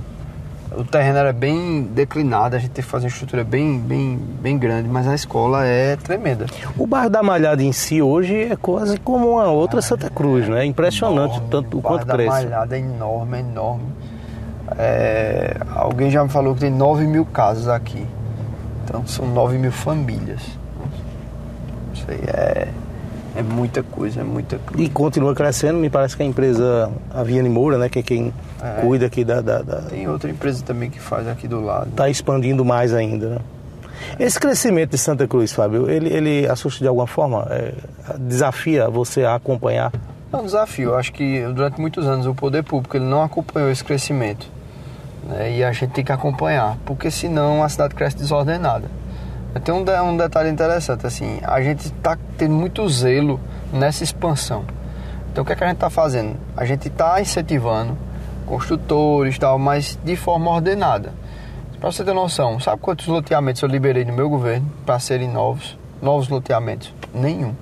[0.76, 4.58] O terreno era bem declinado, a gente teve que fazer uma estrutura bem, bem, bem
[4.58, 6.44] grande, mas a escola é tremenda.
[6.76, 10.62] O bairro da Malhada em si hoje é quase como uma outra Santa Cruz, né?
[10.62, 12.28] É impressionante enorme, tanto o quanto da cresce.
[12.44, 13.84] Malhada é enorme, é enorme.
[14.78, 18.06] É, alguém já me falou que tem 9 mil casas aqui.
[18.84, 20.40] Então são 9 mil famílias.
[21.94, 22.68] Isso aí é,
[23.36, 24.82] é muita coisa, é muita coisa.
[24.82, 28.80] E continua crescendo, me parece que a empresa Aviane Moura, né, que é quem É.
[28.82, 31.90] cuida aqui da, da, da- Tem outra empresa também que faz aqui do lado.
[31.92, 33.38] tá expandindo mais ainda, né?
[34.20, 37.46] Esse crescimento de Santa Cruz, Fábio, ele, ele assusta de alguma forma?
[37.50, 37.72] É,
[38.18, 39.90] desafia você a acompanhar?
[40.32, 40.90] É um desafio.
[40.90, 44.46] Eu acho que durante muitos anos o poder público ele não acompanhou esse crescimento.
[45.26, 45.56] Né?
[45.56, 48.88] E a gente tem que acompanhar, porque senão a cidade cresce desordenada.
[49.64, 53.40] Tem um, um detalhe interessante, assim, a gente está tendo muito zelo
[53.72, 54.64] nessa expansão.
[55.32, 56.36] Então o que, é que a gente está fazendo?
[56.56, 57.96] A gente está incentivando
[58.46, 61.12] construtores tal, mas de forma ordenada.
[61.80, 65.78] Para você ter noção, sabe quantos loteamentos eu liberei no meu governo para serem novos?
[66.00, 66.94] Novos loteamentos?
[67.12, 67.54] Nenhum.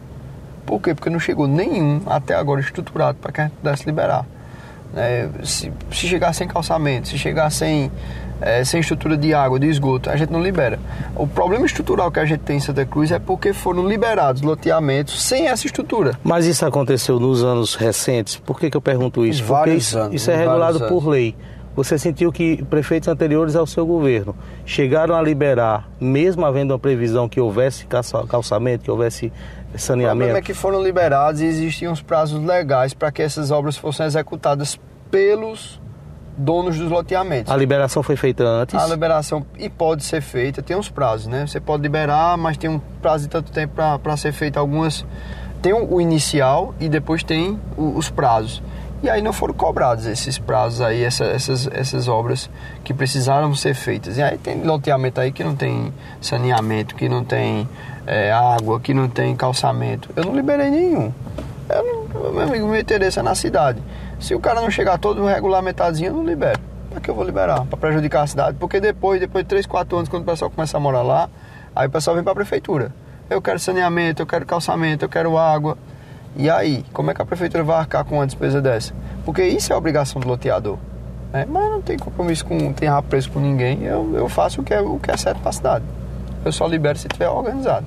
[0.65, 0.95] Por quê?
[0.95, 4.25] Porque não chegou nenhum até agora estruturado para que a gente pudesse liberar.
[4.97, 7.91] É, se, se chegar sem calçamento, se chegar sem,
[8.41, 10.79] é, sem estrutura de água, de esgoto, a gente não libera.
[11.17, 15.23] O problema estrutural que a gente tem em Santa Cruz é porque foram liberados loteamentos
[15.23, 16.19] sem essa estrutura.
[16.23, 18.37] Mas isso aconteceu nos anos recentes.
[18.37, 19.43] Por que, que eu pergunto isso?
[19.43, 21.35] Em Porque vários isso, anos, isso é regulado vários por lei.
[21.77, 24.35] Você sentiu que prefeitos anteriores ao seu governo
[24.65, 29.33] chegaram a liberar, mesmo havendo uma previsão que houvesse calça- calçamento, que houvesse
[29.75, 30.17] O saneamento?
[30.19, 34.07] problema é que foram liberados e existiam os prazos legais para que essas obras fossem
[34.07, 34.79] executadas
[35.11, 35.81] pelos
[36.37, 37.53] donos dos loteamentos.
[37.53, 38.75] A liberação foi feita antes.
[38.75, 41.47] A liberação e pode ser feita, tem uns prazos, né?
[41.47, 45.05] Você pode liberar, mas tem um prazo de tanto tempo para ser feito algumas.
[45.63, 48.63] Tem o, o inicial e depois tem o- os prazos.
[49.05, 52.49] E aí não foram cobrados esses prazos aí, essa- essas, essas obras
[52.83, 54.17] que precisaram ser feitas.
[54.17, 57.69] E aí tem loteamento aí que não tem saneamento, que não tem
[58.07, 60.09] é, água, que não tem calçamento.
[60.17, 61.13] Eu não liberei nenhum.
[61.69, 63.83] Eu não, meu amigo, meu interesse é na cidade.
[64.21, 66.61] Se o cara não chegar todo regulamentadinho, eu não libero.
[66.91, 67.65] Para que eu vou liberar?
[67.67, 68.57] Para prejudicar a cidade?
[68.59, 71.29] Porque depois, depois de 3, 4 anos, quando o pessoal começa a morar lá,
[71.77, 72.91] aí o pessoal vem para a prefeitura.
[73.29, 75.77] Eu quero saneamento, eu quero calçamento, eu quero água.
[76.37, 78.93] E aí, como é que a prefeitura vai arcar com uma despesa dessa?
[79.25, 80.79] Porque isso é a obrigação do loteador.
[81.33, 81.47] né?
[81.49, 83.83] Mas não tem compromisso com, tem rabo preso com ninguém.
[83.85, 85.85] Eu, eu faço o que, é, o que é certo para a cidade.
[86.45, 87.87] Eu só libero se tiver organizado.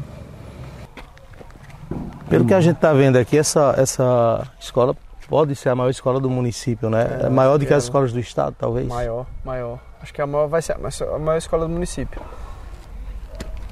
[2.29, 4.95] Pelo que a gente está vendo aqui, essa, essa escola
[5.29, 7.19] pode ser a maior escola do município, né?
[7.23, 8.87] É, maior do que as escolas do estado, talvez.
[8.87, 9.79] Maior, maior.
[10.01, 12.21] Acho que a maior vai ser a maior- a maior escola do município.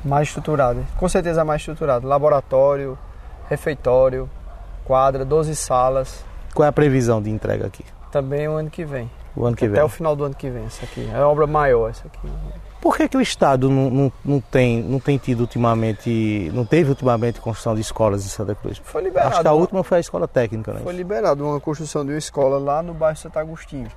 [0.04, 0.82] Mais estruturada.
[0.98, 2.08] Com certeza a mais estruturada.
[2.08, 2.98] Laboratório,
[3.50, 4.30] refeitório,
[4.86, 6.24] quadra, 12 salas.
[6.54, 7.84] Qual é a previsão de entrega aqui?
[8.12, 9.10] Também o ano que vem.
[9.36, 9.84] O ano que Até vem.
[9.84, 11.10] o final do ano que vem, essa aqui.
[11.14, 12.20] É a obra maior, essa aqui.
[12.80, 16.90] Por que, que o Estado não, não, não tem, não tem tido ultimamente, não teve
[16.92, 18.80] ultimamente construção de escolas em Santa Cruz?
[18.84, 19.30] Foi liberado.
[19.34, 20.80] Acho que a uma- última foi a escola técnica, né?
[20.84, 23.90] Foi liberado uma construção de uma escola lá no bairro Santo Agostinho.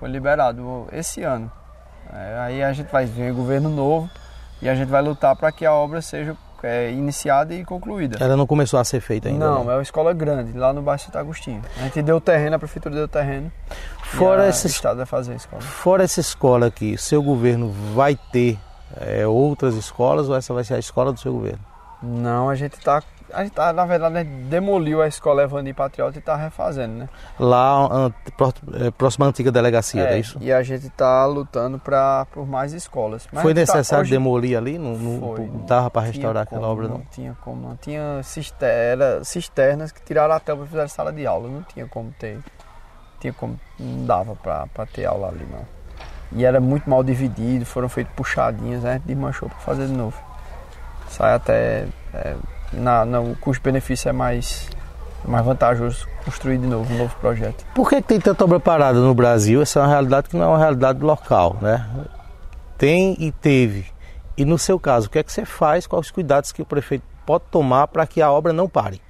[0.00, 1.52] Foi liberado esse ano.
[2.12, 4.10] É, aí a gente vai ver governo novo
[4.60, 8.18] e a gente vai lutar para que a obra seja é, iniciada e concluída.
[8.20, 9.44] Ela não começou a ser feita ainda.
[9.44, 9.72] Não, né?
[9.72, 11.62] é uma escola grande, lá no bairro Santo Agostinho.
[11.78, 13.50] A gente deu o terreno, a prefeitura deu o terreno.
[14.04, 15.62] Fora essa Estado vai fazer a escola.
[15.62, 18.58] Fora essa escola aqui, seu governo vai ter
[19.00, 21.60] é, outras escolas ou essa vai ser a escola do seu governo?
[22.02, 23.02] Não, a gente tá.
[23.32, 26.94] A gente tá, na verdade, a gente demoliu a escola Evani Patriota e tá refazendo,
[26.94, 27.08] né?
[27.38, 28.10] Lá,
[28.74, 30.38] é, próxima à antiga delegacia, é, isso?
[30.40, 33.26] E a gente tá lutando pra, por mais escolas.
[33.32, 34.78] Mas Foi tá- necessário hoje- demolir ali?
[34.78, 36.98] Não, não, Foi, dava para restaurar aquela como, obra, não?
[36.98, 37.76] Não tinha como, não.
[37.76, 41.48] Tinha cister- era cisternas que tiraram a tampa e fizeram sala de aula.
[41.48, 42.38] Não tinha como ter.
[43.20, 45.64] Tinha como, não dava pra ter aula ali, não.
[46.34, 49.00] E era muito mal dividido, foram feitas puxadinhas, né?
[49.04, 50.16] Desmanchou pra fazer de novo.
[51.08, 51.86] Sai até.
[52.14, 52.34] é,
[52.72, 54.68] na, na- o custo-benefício é mais,
[55.24, 57.64] mais vantajoso construir de novo um novo projeto.
[57.74, 59.60] Por que, que tem tanta obra parada no Brasil?
[59.62, 61.88] Essa é uma realidade que não é uma realidade local, né?
[62.78, 63.86] Tem e teve.
[64.36, 65.86] E no seu caso, o que é que você faz?
[65.86, 69.00] Quais os cuidados que o prefeito pode tomar para que a obra não pare?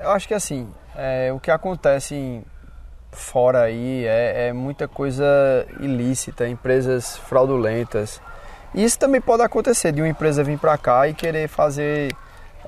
[0.00, 2.44] Eu acho que assim, é, o que acontece em-
[3.10, 5.24] fora aí é, é muita coisa
[5.80, 8.20] ilícita, empresas fraudulentas.
[8.74, 12.14] Isso também pode acontecer de uma empresa vir para cá e querer fazer,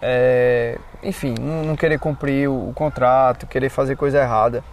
[0.03, 4.65] é, enfim, não, querer cumprir o, o contrato, querer fazer coisa errada.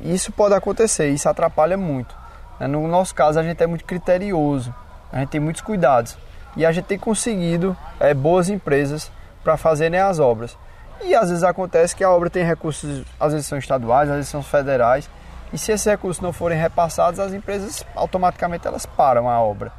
[0.00, 2.14] Isso pode acontecer, isso atrapalha muito.
[2.58, 2.66] né?
[2.66, 4.74] No nosso caso, a gente é muito criterioso,
[5.12, 6.16] a gente tem muitos cuidados
[6.56, 9.10] e a gente tem conseguido é, boas empresas
[9.42, 10.56] para fazerem as obras.
[11.02, 14.30] E às vezes acontece que a obra tem recursos, às vezes são estaduais, às vezes
[14.30, 15.08] são federais,
[15.52, 19.70] e se esses recursos não forem repassados, as empresas automaticamente elas param a obra.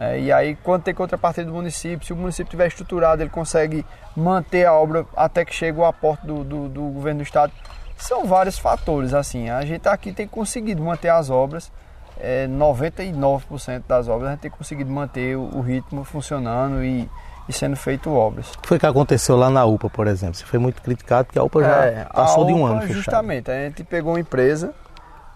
[0.00, 0.18] Né?
[0.20, 3.84] e aí, quando tem contrapartida do município, se o município tiver estruturado, ele consegue
[4.16, 7.52] manter a obra até que chegue o aporte do, do, do governo do estado.
[7.96, 9.50] São vários fatores, assim.
[9.50, 11.70] A gente aqui tem conseguido manter as obras,
[12.18, 17.08] é, 99% das obras a gente tem conseguido manter o, o ritmo funcionando e,
[17.48, 18.52] e sendo feito obras.
[18.54, 20.34] O que foi que aconteceu lá na UPA, por exemplo?
[20.34, 22.80] Você foi muito criticado porque a UPA já É, passou a de um UPA, ano
[22.82, 22.94] fechada.
[22.94, 24.74] Justamente, a gente pegou uma empresa,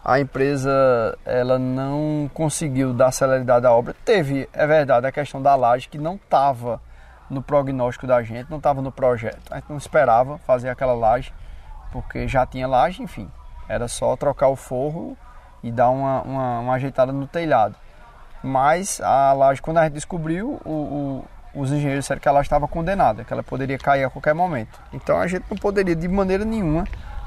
[0.05, 3.95] a empresa ela não conseguiu dar celeridade à obra.
[4.05, 6.81] Teve, é verdade, a questão da laje que não estava
[7.31, 9.41] no prognóstico da gente, não estava no projeto.
[9.51, 11.33] A gente não esperava fazer aquela laje,
[11.91, 13.31] porque já tinha laje, enfim.
[13.69, 15.17] Era só trocar o forro
[15.63, 17.75] e dar uma, uma, uma ajeitada no telhado.
[18.43, 21.25] Mas a laje, quando a gente descobriu, o, o-
[21.63, 24.79] os engenheiros disseram que a laje estava condenada, que ela poderia cair a qualquer momento.
[24.93, 26.85] Então a gente não poderia de maneira nenhuma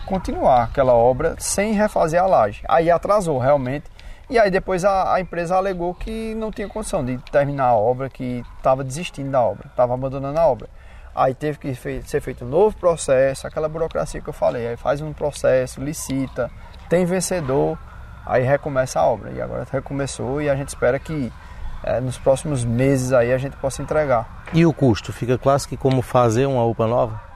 [0.08, 2.64] continuar aquela obra sem refazer a laje.
[2.68, 3.86] Aí atrasou realmente.
[4.30, 8.10] E aí depois a, a empresa alegou que não tinha condição de terminar a obra,
[8.10, 10.68] que estava desistindo da obra, estava abandonando a obra.
[11.16, 14.68] Aí teve que fe- ser feito um novo processo, aquela burocracia que eu falei.
[14.68, 16.52] Aí faz um processo, licita,
[16.90, 17.78] tem vencedor,
[18.26, 19.32] aí recomeça a obra.
[19.32, 21.32] E agora recomeçou e a gente espera que
[21.84, 24.44] eh, nos próximos meses aí a gente possa entregar.
[24.54, 25.12] E o custo?
[25.14, 27.27] Fica quase que como fazer uma UPA nova?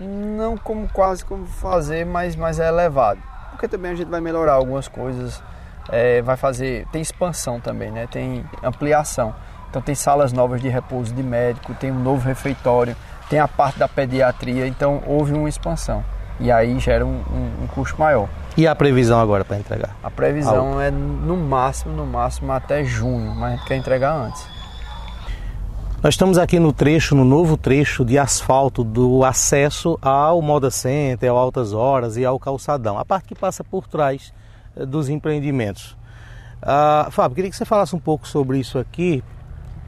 [0.00, 3.20] Não como quase como fazer, mas, mas é elevado.
[3.50, 5.42] Porque também a gente vai melhorar algumas coisas,
[5.90, 6.86] é, vai fazer.
[6.92, 8.06] Tem expansão também, né?
[8.10, 9.34] Tem ampliação.
[9.68, 12.96] Então tem salas novas de repouso de médico, tem um novo refeitório,
[13.28, 16.02] tem a parte da pediatria, então houve uma expansão.
[16.40, 18.28] E aí gera um, um- um custo maior.
[18.56, 19.90] E a previsão agora para entregar?
[20.02, 24.46] A previsão é no máximo, no máximo até junho, mas a gente quer entregar antes.
[26.00, 31.28] Nós estamos aqui no trecho, no novo trecho de asfalto do acesso ao Moda Center,
[31.28, 34.32] ao Altas Horas e ao Calçadão, a parte que passa por trás
[34.76, 35.96] eh, dos empreendimentos.
[36.62, 39.24] Ah, Fábio, queria que você falasse um pouco sobre isso aqui,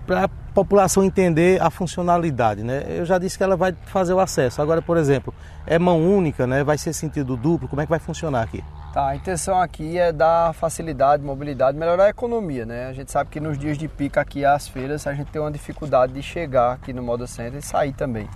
[0.04, 2.64] para a população entender a funcionalidade.
[2.64, 2.84] Né?
[2.88, 4.60] Eu já disse que ela vai fazer o acesso.
[4.60, 5.32] Agora, por exemplo,
[5.64, 6.64] é mão única, né?
[6.64, 8.64] vai ser sentido duplo, como é que vai funcionar aqui?
[8.92, 12.88] Tá, a intenção aqui é dar facilidade, mobilidade, melhorar a economia, né?
[12.88, 15.52] A gente sabe que nos dias de pica aqui às feiras a gente tem uma
[15.52, 18.28] dificuldade de chegar aqui no Moda Center e sair também.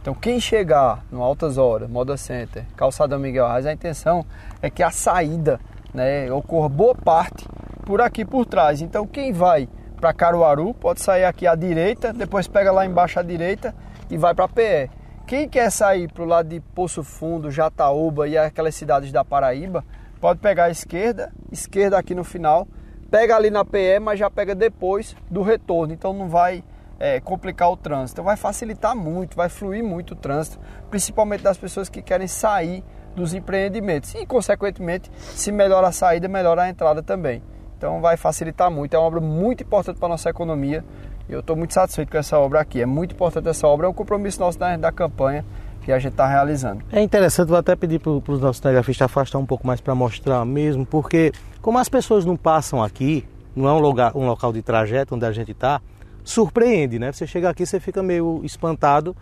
[0.00, 4.24] Então quem chegar no Altas Horas, Moda Center, Calçadão Miguel Reis, a intenção
[4.62, 5.60] é que a saída
[5.92, 7.46] né, ocorra boa parte
[7.84, 8.80] por aqui por trás.
[8.80, 9.68] Então quem vai
[10.00, 13.74] para Caruaru pode sair aqui à direita, depois pega lá embaixo à direita
[14.10, 14.99] e vai para PE.
[15.30, 19.84] Quem quer sair para o lado de Poço Fundo, Jataúba e aquelas cidades da Paraíba,
[20.20, 22.66] pode pegar a esquerda, esquerda aqui no final,
[23.08, 26.64] pega ali na PE, mas já pega depois do retorno, então não vai
[26.98, 28.24] é, complicar o trânsito.
[28.24, 30.58] Vai facilitar muito, vai fluir muito o trânsito,
[30.90, 32.82] principalmente das pessoas que querem sair
[33.14, 34.12] dos empreendimentos.
[34.16, 37.40] E, consequentemente, se melhora a saída, melhora a entrada também.
[37.78, 38.94] Então vai facilitar muito.
[38.94, 40.84] É uma obra muito importante para a nossa economia.
[41.30, 42.82] E eu estou muito satisfeito com essa obra aqui.
[42.82, 45.44] É muito importante essa obra, é um compromisso nosso da, da campanha
[45.80, 46.82] que a gente está realizando.
[46.90, 50.44] É interessante, vou até pedir para os nossos telegrafistas afastar um pouco mais para mostrar
[50.44, 51.30] mesmo, porque
[51.62, 53.24] como as pessoas não passam aqui,
[53.54, 55.80] não é um, lugar, um local de trajeto onde a gente está,
[56.24, 57.12] surpreende, né?
[57.12, 59.16] Você chega aqui, você fica meio espantado,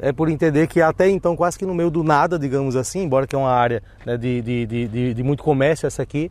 [0.00, 3.26] é por entender que até então quase que no meio do nada, digamos assim, embora
[3.26, 6.30] que é uma área né, de, de, de, de, muito comércio essa aqui,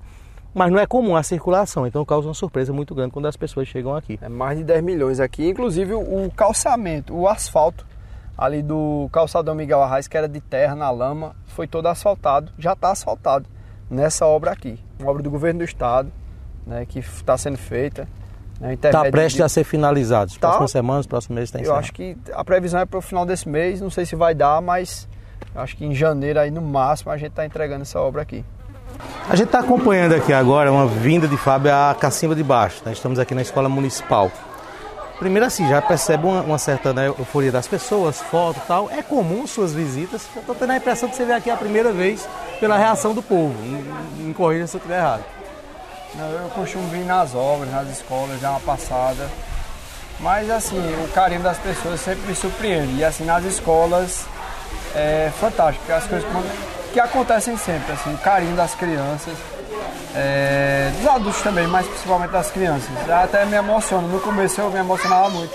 [0.57, 3.67] mas não é comum a circulação, então causa uma surpresa muito grande quando as pessoas
[3.67, 4.17] chegam aqui.
[4.19, 7.85] É mais de 10 milhões aqui, inclusive o calçamento, o asfalto
[8.35, 12.73] ali do calçadão Miguel Arraes, que era de terra na lama, foi todo asfaltado, já
[12.73, 13.45] está asfaltado
[13.87, 16.11] nessa obra aqui, uma obra do governo do estado,
[16.65, 18.07] né, que está sendo feita.
[18.71, 19.43] Está né, prestes de...
[19.43, 20.33] a ser finalizado.
[20.33, 20.47] Tá.
[20.47, 23.47] Próximas semanas, próximo mês tem Eu acho que a previsão é para o final desse
[23.47, 25.07] mês, não sei se vai dar, mas
[25.53, 28.43] acho que em janeiro aí no máximo a gente está entregando essa obra aqui.
[29.29, 32.81] A gente está acompanhando aqui agora uma vinda de Fábio a Cacimba de Baixo.
[32.85, 32.93] Né?
[32.93, 34.31] Estamos aqui na Escola Municipal.
[35.19, 38.89] Primeiro assim, já percebe uma, uma certa né, euforia das pessoas, foto tal.
[38.89, 40.27] É comum suas visitas.
[40.35, 42.27] Estou tendo a impressão que você veio aqui a primeira vez
[42.59, 43.55] pela reação do povo.
[44.19, 45.23] Em corrida se eu estiver errado.
[46.15, 49.27] Eu costumo vir nas obras, nas escolas, dar uma passada.
[50.19, 52.97] Mas assim, o carinho das pessoas sempre me surpreende.
[52.97, 54.25] E assim, nas escolas
[54.95, 56.27] é fantástico, as coisas
[56.97, 59.35] que acontecem sempre, assim, o carinho das crianças,
[60.15, 62.89] é, dos adultos também, mas principalmente das crianças.
[63.07, 64.07] Até me emociona.
[64.07, 65.53] No começo eu me emocionava muito.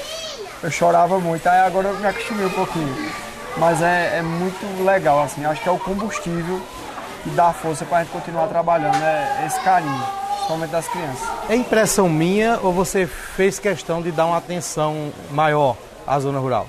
[0.62, 3.12] Eu chorava muito, aí agora eu me acostumei um pouquinho.
[3.56, 6.62] Mas é, é muito legal, assim, acho que é o combustível
[7.24, 10.00] que dá força para a gente continuar trabalhando, é esse carinho
[10.36, 11.28] principalmente das crianças.
[11.48, 15.76] É impressão minha ou você fez questão de dar uma atenção maior
[16.06, 16.68] à zona rural?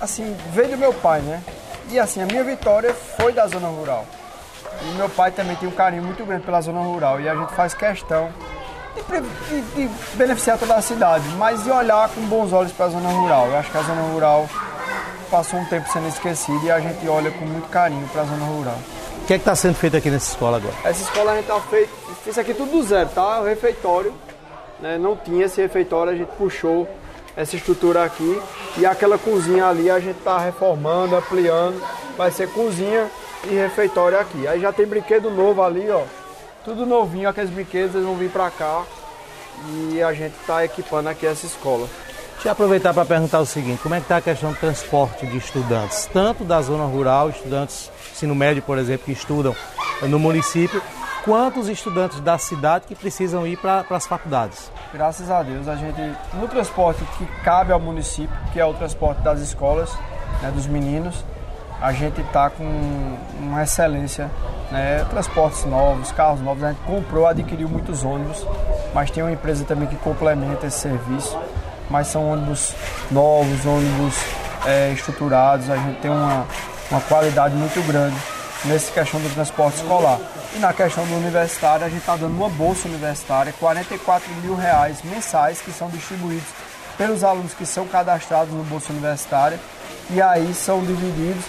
[0.00, 1.40] Assim, veio do meu pai, né?
[1.90, 4.04] E assim, a minha vitória foi da zona rural.
[4.82, 7.52] E meu pai também tem um carinho muito grande pela zona rural e a gente
[7.54, 8.30] faz questão
[8.94, 12.88] de, de, de beneficiar toda a cidade, mas de olhar com bons olhos para a
[12.90, 13.48] zona rural.
[13.48, 14.48] Eu acho que a zona rural
[15.30, 18.44] passou um tempo sendo esquecida e a gente olha com muito carinho para a zona
[18.44, 18.78] rural.
[19.22, 20.74] O que é está sendo feito aqui nessa escola agora?
[20.84, 21.90] Essa escola a gente está feito,
[22.26, 23.40] isso aqui tudo do zero, tá?
[23.40, 24.14] O refeitório,
[24.80, 24.98] né?
[24.98, 26.88] não tinha esse refeitório, a gente puxou
[27.36, 28.40] essa estrutura aqui
[28.78, 31.80] e aquela cozinha ali a gente está reformando, ampliando,
[32.16, 33.10] vai ser cozinha
[33.44, 34.48] e refeitório aqui.
[34.48, 36.02] Aí já tem brinquedo novo ali, ó,
[36.64, 38.82] tudo novinho, aqueles brinquedos eles vão vir para cá
[39.68, 41.88] e a gente está equipando aqui essa escola.
[42.34, 45.26] Deixa eu aproveitar para perguntar o seguinte, como é que está a questão do transporte
[45.26, 49.54] de estudantes, tanto da zona rural, estudantes ensino médio, por exemplo, que estudam
[50.02, 50.82] no município,
[51.24, 54.70] quanto os estudantes da cidade que precisam ir para as faculdades?
[54.92, 56.00] Graças a Deus, a gente,
[56.34, 59.92] no transporte que cabe ao município, que é o transporte das escolas,
[60.40, 61.24] né, dos meninos,
[61.80, 62.64] a gente está com
[63.38, 64.30] uma excelência,
[64.70, 68.46] né, transportes novos, carros novos, a gente comprou, adquiriu muitos ônibus,
[68.94, 71.36] mas tem uma empresa também que complementa esse serviço,
[71.90, 72.72] mas são ônibus
[73.10, 74.14] novos, ônibus
[74.64, 76.46] é, estruturados, a gente tem uma,
[76.90, 78.16] uma qualidade muito grande
[78.66, 80.20] nessa questão do transporte escolar.
[80.54, 84.98] E na questão do universitário, a gente está dando uma bolsa universitária, 44 mil reais
[85.04, 86.48] mensais, que são distribuídos
[86.96, 89.58] pelos alunos que são cadastrados no Bolsa Universitária.
[90.10, 91.44] E aí são divididos,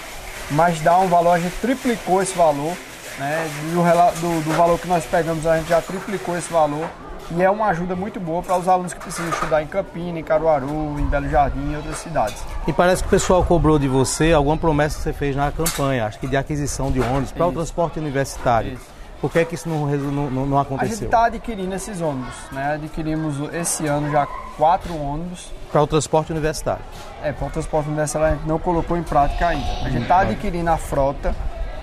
[0.51, 2.75] mas dá um valor, a gente triplicou esse valor,
[3.19, 3.47] né?
[3.71, 6.87] Do, do, do valor que nós pegamos, a gente já triplicou esse valor
[7.35, 10.23] e é uma ajuda muito boa para os alunos que precisam estudar em Campina, em
[10.23, 12.41] Caruaru, em Belo Jardim e outras cidades.
[12.65, 16.05] E parece que o pessoal cobrou de você alguma promessa que você fez na campanha,
[16.05, 18.73] acho que de aquisição de ônibus para o transporte universitário.
[18.73, 18.97] Isso.
[19.19, 20.93] Por que, é que isso não, não, não aconteceu?
[20.93, 22.75] A gente está adquirindo esses ônibus, né?
[22.75, 25.51] Adquirimos esse ano já quatro ônibus.
[25.71, 26.83] Para o transporte universitário?
[27.23, 29.67] É, para o transporte universitário a gente não colocou em prática ainda.
[29.83, 31.35] A gente está adquirindo a frota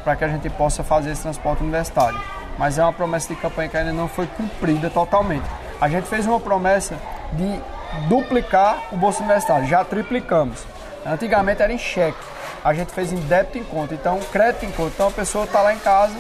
[0.05, 2.21] para que a gente possa fazer esse transporte universitário
[2.59, 5.45] mas é uma promessa de campanha que ainda não foi cumprida totalmente.
[5.81, 6.97] A gente fez uma promessa
[7.33, 7.61] de
[8.09, 10.65] duplicar o bolso universitário, já triplicamos.
[11.05, 12.19] Antigamente era em cheque,
[12.65, 14.93] a gente fez em débito em conta, então crédito em conta.
[14.95, 16.15] Então a pessoa está lá em casa,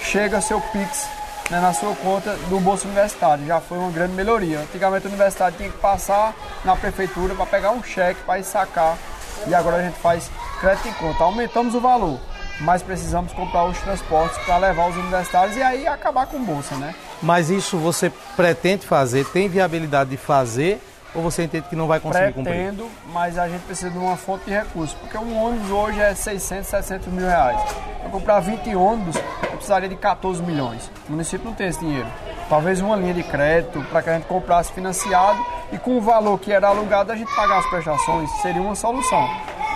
[0.00, 1.08] chega seu Pix
[1.50, 4.60] né, na sua conta do bolso universitário, já foi uma grande melhoria.
[4.60, 6.34] Antigamente o universitário tinha que passar
[6.64, 8.96] na prefeitura para pegar um cheque para sacar
[9.46, 10.30] e agora a gente faz
[10.60, 11.24] crédito em conta.
[11.24, 12.20] Aumentamos o valor
[12.60, 16.94] mas precisamos comprar os transportes para levar os universitários e aí acabar com bolsa, né?
[17.22, 20.80] Mas isso você pretende fazer, tem viabilidade de fazer
[21.14, 22.74] ou você entende que não vai conseguir Pretendo, cumprir?
[22.74, 26.14] Pretendo, mas a gente precisa de uma fonte de recursos, porque um ônibus hoje é
[26.14, 27.60] 600, 700 mil reais.
[28.00, 30.90] Para comprar 20 ônibus, eu precisaria de 14 milhões.
[31.08, 32.06] O município não tem esse dinheiro.
[32.48, 36.38] Talvez uma linha de crédito para que a gente comprasse financiado e com o valor
[36.38, 39.28] que era alugado a gente pagar as prestações seria uma solução.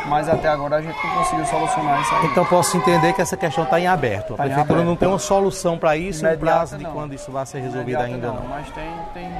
[0.06, 2.26] Mas até agora a gente não conseguiu solucionar isso aí.
[2.26, 4.34] Então posso entender que essa questão está em aberto.
[4.34, 4.88] A Tá em prefeitura aberto.
[4.88, 6.92] não tem uma solução para isso, um prazo de não.
[6.92, 8.48] quando isso vai ser resolvido Imediata ainda não.
[8.48, 9.32] Mas tem, tem,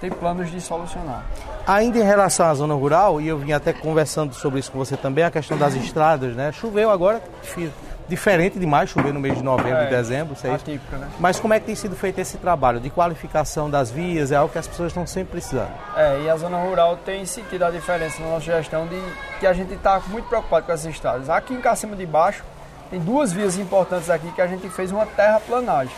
[0.00, 1.22] tem planos de solucionar.
[1.66, 4.96] Ainda em relação à zona rural, e eu vim até conversando sobre isso com você
[4.96, 6.50] também, a questão das estradas, né?
[6.52, 7.70] Choveu agora, fi-
[8.08, 10.54] diferente demais chover no mês de novembro e É, dezembro, isso aí.
[10.54, 11.08] Atípica, né?
[11.20, 14.32] Mas como é que tem sido feito esse trabalho de qualificação das vias?
[14.32, 15.70] É algo que as pessoas estão sempre precisando.
[15.96, 19.00] É, e a zona rural tem sentido a diferença na nossa gestão de
[19.38, 21.28] que a gente está muito preocupado com essas estradas.
[21.28, 22.42] Aqui em Cacima de Baixo
[22.90, 25.94] tem duas vias importantes aqui que a gente fez uma terraplanagem.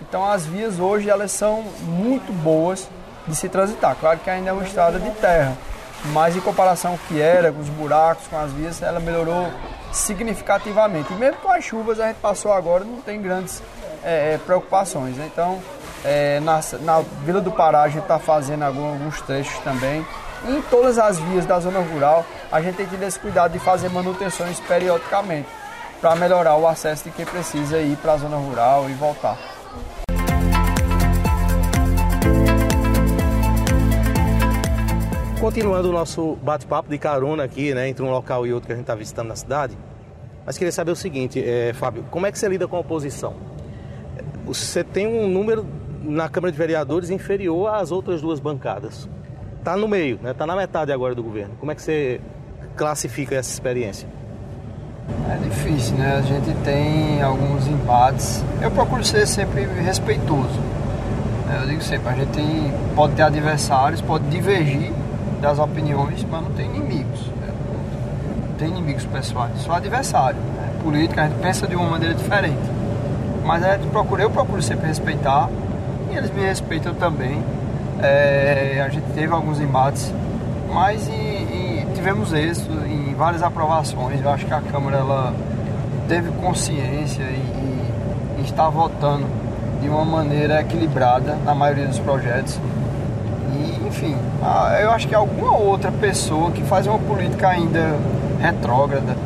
[0.00, 2.88] Então as vias hoje elas são muito boas
[3.26, 3.96] de se transitar.
[3.96, 5.56] Claro que ainda é uma estrada de terra,
[6.12, 9.50] mas em comparação com o que era, com os buracos, com as vias, ela melhorou
[9.92, 11.12] significativamente.
[11.12, 13.62] E mesmo com as chuvas a gente passou agora, não tem grandes
[14.02, 15.16] é, é, preocupações.
[15.16, 15.28] né?
[15.32, 15.60] Então,
[16.04, 20.06] é, na, na Vila do Pará a gente está fazendo alguns trechos também.
[20.46, 23.52] E em todas as vias da zona rural, a gente tem que ter esse cuidado
[23.52, 25.48] de fazer manutenções periodicamente
[26.00, 29.36] para melhorar o acesso de quem precisa ir para a zona rural e voltar.
[35.40, 38.76] Continuando o nosso bate-papo de carona aqui, né, entre um local e outro que a
[38.76, 39.78] gente está visitando na cidade,
[40.44, 43.34] mas queria saber o seguinte, eh, Fábio, como é que você lida com a oposição?
[44.46, 45.64] Você tem um número
[46.02, 49.08] na Câmara de Vereadores inferior às outras duas bancadas.
[49.58, 50.30] Está no meio, né?
[50.30, 51.54] Está na metade agora do governo.
[51.60, 52.20] Como é que você
[52.76, 54.08] classifica essa experiência?
[55.30, 56.16] É difícil, né?
[56.16, 58.42] A gente tem alguns embates.
[58.62, 60.58] Eu procuro ser sempre respeitoso.
[61.60, 64.92] Eu digo sempre, a gente tem- pode ter adversários, pode divergir
[65.40, 67.20] das opiniões, mas não tem inimigos.
[67.40, 67.48] né?
[68.48, 70.38] Não tem inimigos pessoais, só adversário.
[70.38, 70.70] Né?
[70.82, 72.58] Política, a gente pensa de uma maneira diferente.
[73.44, 75.48] Mas a gente procura, eu procuro sempre respeitar
[76.12, 77.42] e eles me respeitam também.
[78.00, 80.12] É, a gente teve alguns embates,
[80.72, 84.20] mas e- e tivemos êxito em várias aprovações.
[84.22, 85.34] Eu acho que a Câmara ela
[86.08, 87.82] teve consciência e,
[88.38, 89.26] e está votando
[89.80, 92.58] de uma maneira equilibrada na maioria dos projetos.
[93.88, 97.96] Enfim, ah, eu acho que alguma outra pessoa que faz uma política ainda
[98.38, 99.16] retrógrada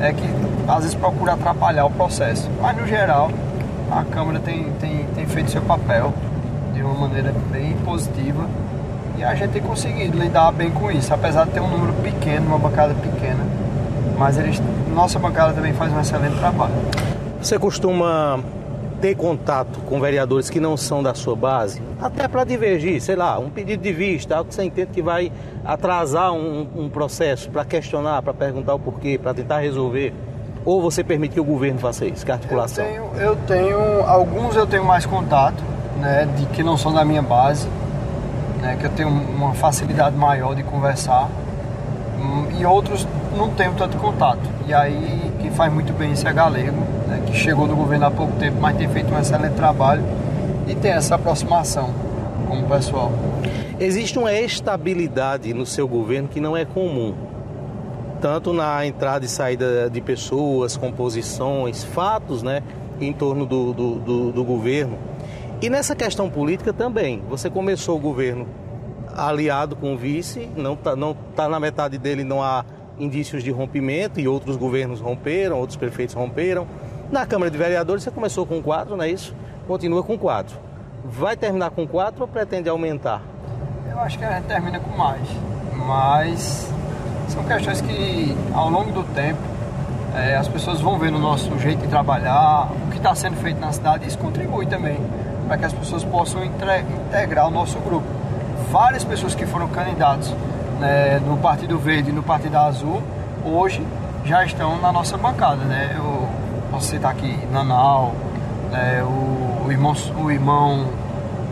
[0.00, 0.24] é que
[0.66, 2.48] às vezes procura atrapalhar o processo.
[2.60, 3.30] Mas no geral,
[3.90, 6.14] a Câmara tem, tem, tem feito seu papel
[6.72, 8.46] de uma maneira bem positiva
[9.18, 12.46] e a gente tem conseguido lidar bem com isso, apesar de ter um número pequeno,
[12.46, 13.44] uma bancada pequena.
[14.16, 14.62] Mas eles,
[14.94, 16.72] nossa bancada também faz um excelente trabalho.
[17.42, 18.40] Você costuma
[19.00, 23.38] ter contato com vereadores que não são da sua base, até para divergir, sei lá,
[23.38, 25.30] um pedido de vista, algo que você entende que vai
[25.64, 30.12] atrasar um, um processo, para questionar, para perguntar o porquê, para tentar resolver?
[30.64, 32.84] Ou você permite que o governo faça isso, que a Eu articulação?
[32.84, 35.62] tenho, eu tenho, alguns eu tenho mais contato,
[36.00, 37.68] né, de que não são da minha base,
[38.60, 41.28] né, que eu tenho uma facilidade maior de conversar,
[42.18, 44.40] hum, e outros não tenho tanto contato.
[44.66, 46.82] E aí quem faz muito bem isso é Galego,
[47.30, 50.02] que chegou no governo há pouco tempo, mas tem feito um excelente trabalho
[50.66, 51.90] e tem essa aproximação
[52.46, 53.12] com o pessoal.
[53.80, 57.14] Existe uma estabilidade no seu governo que não é comum.
[58.20, 62.62] Tanto na entrada e saída de pessoas, composições, fatos né,
[63.00, 64.98] em torno do, do, do- do governo.
[65.62, 67.22] E nessa questão política também.
[67.28, 68.46] Você começou o governo
[69.16, 72.64] aliado com o vice, não está não tá na metade dele, não há
[72.98, 76.66] indícios de rompimento, e outros governos romperam, outros prefeitos romperam.
[77.10, 79.34] Na Câmara de Vereadores você começou com quatro, não é isso?
[79.66, 80.56] Continua com quatro.
[81.04, 83.22] Vai terminar com quatro ou pretende aumentar?
[83.90, 85.26] Eu acho que a gente termina com mais,
[85.86, 86.70] mas
[87.28, 89.40] são questões que ao longo do tempo
[90.14, 93.58] eh, as pessoas vão ver no nosso jeito de trabalhar, o que está sendo feito
[93.58, 94.98] na cidade, e isso contribui também
[95.46, 98.06] para que as pessoas possam entre- integrar o nosso grupo.
[98.70, 100.32] Várias pessoas que foram candidatos
[100.78, 103.02] né, no Partido Verde e no Partido Azul,
[103.44, 103.82] hoje
[104.26, 105.64] já estão na nossa bancada.
[105.64, 105.94] Né?
[105.96, 106.17] Eu
[106.70, 108.12] posso citar aqui Nanal,
[108.70, 110.86] né, o, o irmão, o irmão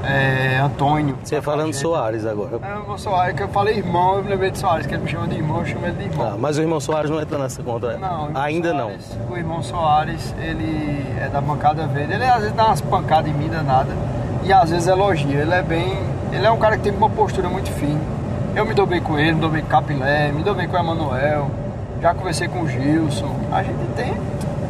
[0.05, 1.17] eh, Antônio.
[1.23, 2.59] Você falando de Soares agora.
[2.63, 5.03] É, o irmão Soares, que eu falei irmão, eu me lembrei de Soares, que ele
[5.03, 6.27] me chama de irmão, eu chamo ele de irmão.
[6.33, 7.99] Ah, mas o irmão Soares não entra nessa conta, né?
[8.01, 12.13] Não, Ainda Soares- O irmão Soares, ele é da bancada verde.
[12.13, 13.91] Ele às vezes dá umas pancadas em mim danada
[14.45, 15.41] e às vezes elogia.
[15.41, 15.99] Ele é bem.
[16.33, 18.01] Ele é um cara que tem uma postura muito fina.
[18.55, 20.67] Eu me dou bem com ele, me dou bem com o Capilé, me dou bem
[20.69, 21.51] com o Emanuel.
[22.01, 23.35] Já conversei com o Gilson.
[23.53, 24.15] A gente tem.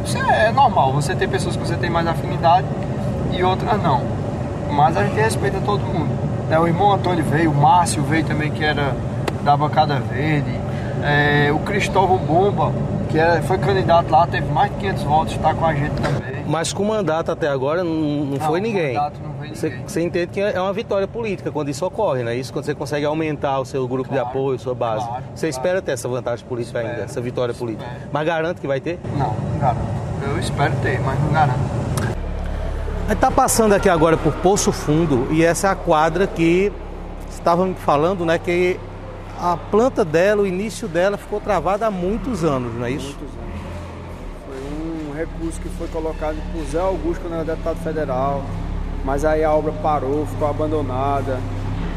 [0.07, 0.93] Isso é normal.
[0.93, 2.65] Você tem pessoas que você tem mais afinidade
[3.33, 4.01] e outras não.
[4.71, 6.09] Mas a gente respeita todo mundo.
[6.49, 8.95] É, o irmão Antônio veio, o Márcio veio também, que era
[9.43, 10.49] da bancada verde.
[11.03, 12.71] É, o Cristóvão Bomba,
[13.07, 16.43] que é, foi candidato lá, teve mais de 500 votos, está com a gente também.
[16.47, 18.93] Mas com mandato até agora não, não, não foi ninguém.
[18.95, 19.87] Mandato não foi você, ninguém.
[19.87, 22.53] você entende que é uma vitória política quando isso ocorre, não é isso?
[22.53, 25.05] Quando você consegue aumentar o seu grupo Claro, de apoio, sua base.
[25.05, 25.49] claro, você claro.
[25.49, 27.85] espera ter essa vantagem política Espero, ainda, essa vitória política.
[27.85, 28.09] espero.
[28.13, 28.99] Mas garante que vai ter?
[29.17, 29.81] Não, não garanto.
[30.23, 31.59] Eu espero ter, mas não garanto.
[33.09, 36.71] Está passando aqui agora por Poço Fundo e essa é a quadra que
[37.29, 38.77] estava me falando, né, que
[39.39, 43.15] a planta dela, o início dela ficou travada há muitos anos, não é isso?
[43.19, 43.47] Muitos anos.
[44.47, 48.43] Foi um recurso que foi colocado por Zé Augusto quando era deputado federal,
[49.05, 51.39] mas aí a obra parou, ficou abandonada.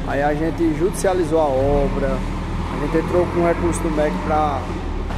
[0.07, 4.61] Aí a gente judicializou a obra, a gente entrou com um recurso do MEC para.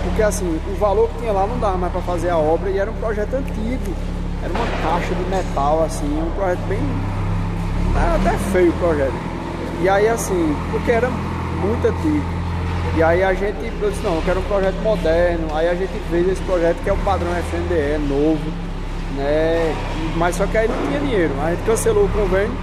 [0.04, 2.78] Porque assim, o valor que tinha lá não dava mais para fazer a obra e
[2.78, 3.94] era um projeto antigo.
[4.42, 6.80] Era uma caixa de metal, assim, um projeto bem.
[7.96, 9.14] Era até feio o projeto.
[9.80, 11.08] E aí assim, porque era
[11.62, 12.42] muito antigo.
[12.96, 15.48] E aí a gente eu disse, não, eu quero um projeto moderno.
[15.54, 18.50] Aí a gente fez esse projeto que é o padrão FNDE, novo,
[19.16, 19.74] né?
[20.16, 21.32] Mas só que aí não tinha dinheiro.
[21.42, 22.54] A gente cancelou o convênio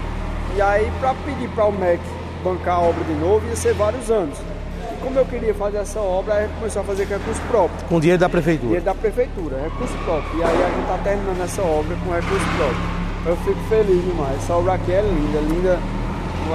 [0.56, 2.00] e aí para pedir para o MEC
[2.43, 4.38] bancar a obra de novo ia ser vários anos.
[4.38, 7.86] E como eu queria fazer essa obra, a gente começou a fazer com recurso próprio.
[7.88, 8.68] Com dinheiro da prefeitura.
[8.68, 10.39] Dinheiro da prefeitura, recurso próprio.
[10.39, 13.00] E aí a gente está terminando essa obra com recurso próprio.
[13.26, 14.38] Eu fico feliz demais.
[14.38, 15.80] Essa obra aqui é linda, linda.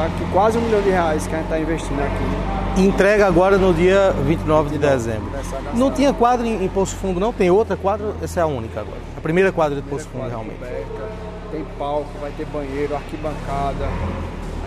[0.00, 2.82] Aqui, quase um milhão de reais que a gente está investindo aqui.
[2.82, 5.30] Entrega agora no dia 29 de dezembro.
[5.74, 7.32] Não tinha quadra em, em Poço Fundo, não?
[7.32, 8.14] Tem outra quadra?
[8.20, 8.98] Essa é a única agora.
[9.16, 10.56] A primeira quadra de Poço Fundo, realmente.
[10.58, 11.08] Coberta,
[11.52, 13.88] tem palco, vai ter banheiro, arquibancada.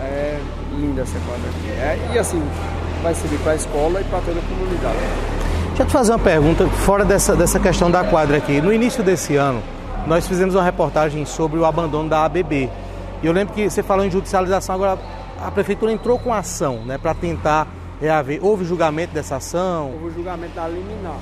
[0.00, 0.40] É
[0.74, 1.70] linda essa quadra aqui.
[1.78, 2.42] É, e assim,
[3.02, 4.98] vai servir para a escola e para toda a comunidade.
[5.68, 8.60] Deixa eu te fazer uma pergunta, fora dessa, dessa questão da quadra aqui.
[8.60, 9.62] No início desse ano,
[10.06, 12.70] nós fizemos uma reportagem sobre o abandono da ABB.
[13.22, 14.98] E eu lembro que você falou em judicialização, agora
[15.40, 17.66] a prefeitura entrou com ação né, para tentar
[18.00, 18.38] reaver.
[18.44, 21.16] Houve julgamento dessa ação, Houve julgamento da liminar.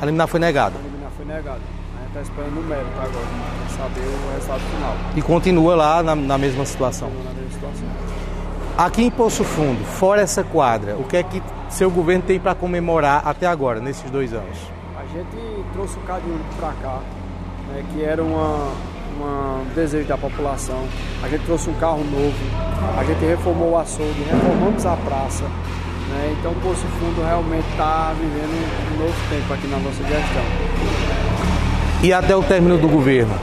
[0.00, 0.76] a liminar foi negada.
[0.78, 1.60] A liminar foi negada.
[1.60, 3.26] A gente está esperando o mérito agora,
[3.66, 4.94] para saber o resultado final.
[5.16, 7.08] E continua lá na, na mesma situação.
[7.24, 7.88] Na mesma situação.
[8.76, 12.54] Aqui em Poço Fundo, fora essa quadra, o que é que seu governo tem para
[12.56, 14.58] comemorar até agora, nesses dois anos?
[14.96, 16.98] A gente trouxe o Cade Único para cá,
[17.68, 18.72] né, que era uma-
[19.22, 20.84] um desejo da população.
[21.22, 22.34] A gente trouxe um carro novo,
[22.98, 25.44] a gente reformou o açougue, reformamos a praça.
[25.44, 30.44] né, então o Poço Fundo realmente está vivendo um novo tempo aqui na nossa gestão.
[32.02, 33.34] E até o término do governo?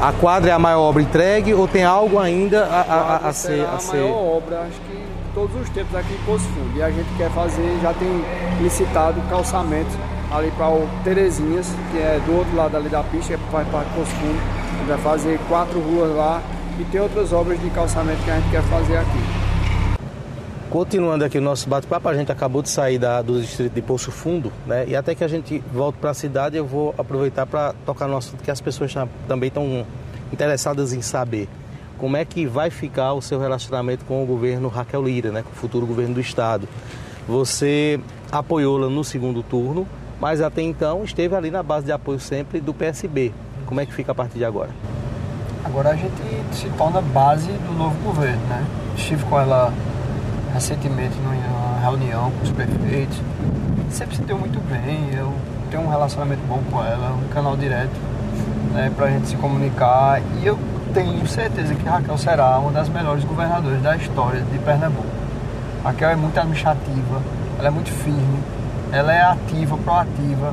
[0.00, 3.32] A quadra é a maior obra entregue ou tem algo ainda a, a- a- a
[3.32, 3.96] ser, a a ser...
[3.96, 5.02] maior obra, acho que
[5.34, 6.76] todos os tempos aqui em Poço Fundo.
[6.76, 8.24] E a gente quer fazer, já tem
[8.60, 9.96] licitado calçamento
[10.30, 13.88] ali para o Terezinhas, que é do outro lado ali da pista, que faz parte
[13.88, 14.63] do Poço Fundo.
[14.84, 16.42] Gente vai fazer quatro ruas lá
[16.78, 19.18] e tem outras obras de calçamento que a gente quer fazer aqui.
[20.68, 24.12] Continuando aqui o nosso bate-papo, a gente acabou de sair da- do distrito de Poço
[24.12, 24.84] Fundo, né?
[24.86, 28.14] E até que a gente volte para a cidade, eu vou aproveitar para tocar no
[28.14, 29.86] assunto que as pessoas tam- também estão
[30.30, 31.48] interessadas em saber.
[31.96, 35.42] Como é que vai ficar o seu relacionamento com o governo Raquel Lira, né?
[35.42, 36.68] Com o futuro governo do estado.
[37.26, 37.98] Você
[38.30, 39.86] apoiou-la no segundo turno,
[40.20, 43.32] mas até então esteve ali na base de apoio sempre do PSB.
[43.66, 44.70] Como é que fica a partir de agora?
[45.64, 46.12] Agora a gente
[46.52, 48.64] se torna base do novo governo, né?
[48.96, 49.72] Estive com ela
[50.52, 53.18] recentemente numa reunião com os prefeitos.
[53.90, 55.32] Sempre se deu muito bem, eu
[55.70, 57.98] tenho um relacionamento bom com ela, um canal direto
[58.72, 60.20] né, para a gente se comunicar.
[60.40, 60.58] E eu
[60.92, 65.06] tenho certeza que Raquel será uma das melhores governadoras da história de Pernambuco.
[65.82, 67.22] Raquel é muito administrativa,
[67.58, 68.38] ela é muito firme,
[68.92, 70.52] ela é ativa, proativa.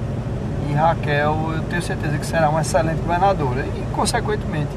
[0.73, 3.61] Raquel, eu tenho certeza que será uma excelente governadora.
[3.61, 4.69] E, consequentemente,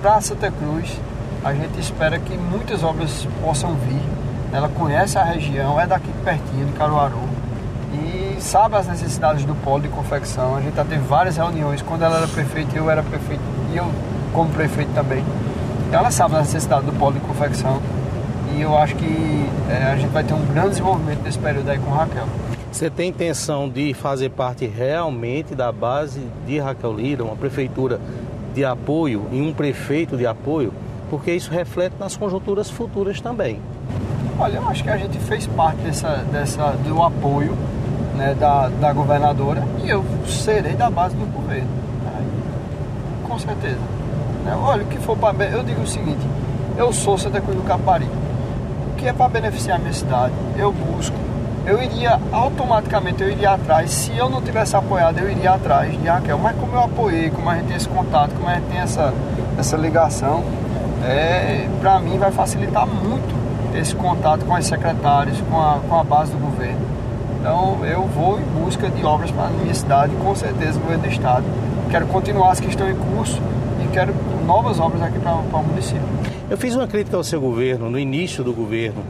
[0.00, 0.98] para Santa Cruz,
[1.44, 4.02] a gente espera que muitas obras possam vir.
[4.52, 7.20] Ela conhece a região, é daqui pertinho, de Caruaru,
[7.92, 10.56] e sabe as necessidades do polo de confecção.
[10.56, 11.82] A gente já teve várias reuniões.
[11.82, 13.42] Quando ela era prefeita, eu era prefeito,
[13.72, 13.90] e eu
[14.32, 15.24] como prefeito também.
[15.86, 17.80] Então, ela sabe a necessidade do polo de confecção.
[18.54, 21.78] E eu acho que eh, a gente vai ter um grande desenvolvimento nesse período aí
[21.78, 22.26] com Raquel.
[22.72, 28.00] Você tem intenção de fazer parte realmente da base de Raquel Lira, uma prefeitura
[28.54, 30.72] de apoio e um prefeito de apoio?
[31.10, 33.60] Porque isso reflete nas conjunturas futuras também.
[34.38, 37.56] Olha, eu acho que a gente fez parte dessa, dessa, do apoio
[38.16, 41.68] né, da, da governadora e eu serei da base do governo.
[42.04, 42.24] né?
[43.24, 43.80] Com certeza.
[44.44, 45.44] Né, Olha, o que for para.
[45.44, 46.24] Eu digo o seguinte:
[46.78, 48.12] eu sou Santa Cruz do Caparibe.
[48.92, 51.16] O que é para beneficiar a minha cidade, eu busco.
[51.66, 53.90] Eu iria automaticamente, eu iria atrás.
[53.90, 56.38] Se eu não tivesse apoiado, eu iria atrás de Raquel.
[56.38, 59.12] Mas como eu apoiei, como a gente tem esse contato, como a gente tem essa,
[59.58, 60.42] essa ligação,
[61.04, 63.34] é, para mim vai facilitar muito
[63.74, 66.80] esse contato com os secretários, com a, com a base do governo.
[67.38, 71.04] Então eu vou em busca de obras para a minha cidade, com certeza no governo
[71.04, 71.44] do estado.
[71.90, 73.40] Quero continuar as que estão em curso
[73.82, 74.14] e quero
[74.46, 76.02] novas obras aqui para, para o município.
[76.50, 79.02] Eu fiz uma crítica ao seu governo, no início do governo,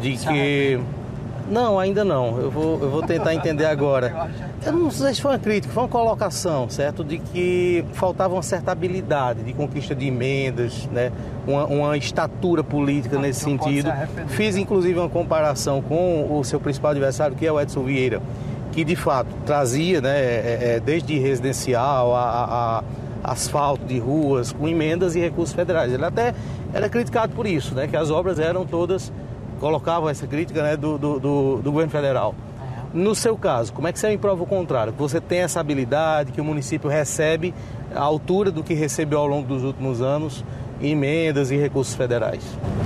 [0.00, 0.80] de que.
[1.50, 2.38] Não, ainda não.
[2.38, 4.30] Eu vou, eu vou tentar entender agora.
[4.64, 7.04] Eu não sei se foi uma crítica, foi uma colocação, certo?
[7.04, 11.12] De que faltava uma certa habilidade de conquista de emendas, né?
[11.46, 13.90] uma, uma estatura política nesse sentido.
[14.28, 18.20] Fiz inclusive uma comparação com o seu principal adversário, que é o Edson Vieira,
[18.72, 24.52] que de fato trazia, né, é, é, desde residencial a, a, a asfalto de ruas,
[24.52, 25.92] com emendas e recursos federais.
[25.92, 26.34] Ele até
[26.72, 29.12] era criticado por isso, né, que as obras eram todas,
[29.60, 32.34] colocavam essa crítica né, do, do, do, do governo federal.
[32.94, 34.92] No seu caso, como é que você prova o contrário?
[34.92, 37.52] Que você tem essa habilidade, que o município recebe
[37.94, 40.44] a altura do que recebeu ao longo dos últimos anos
[40.80, 42.42] emendas e recursos federais?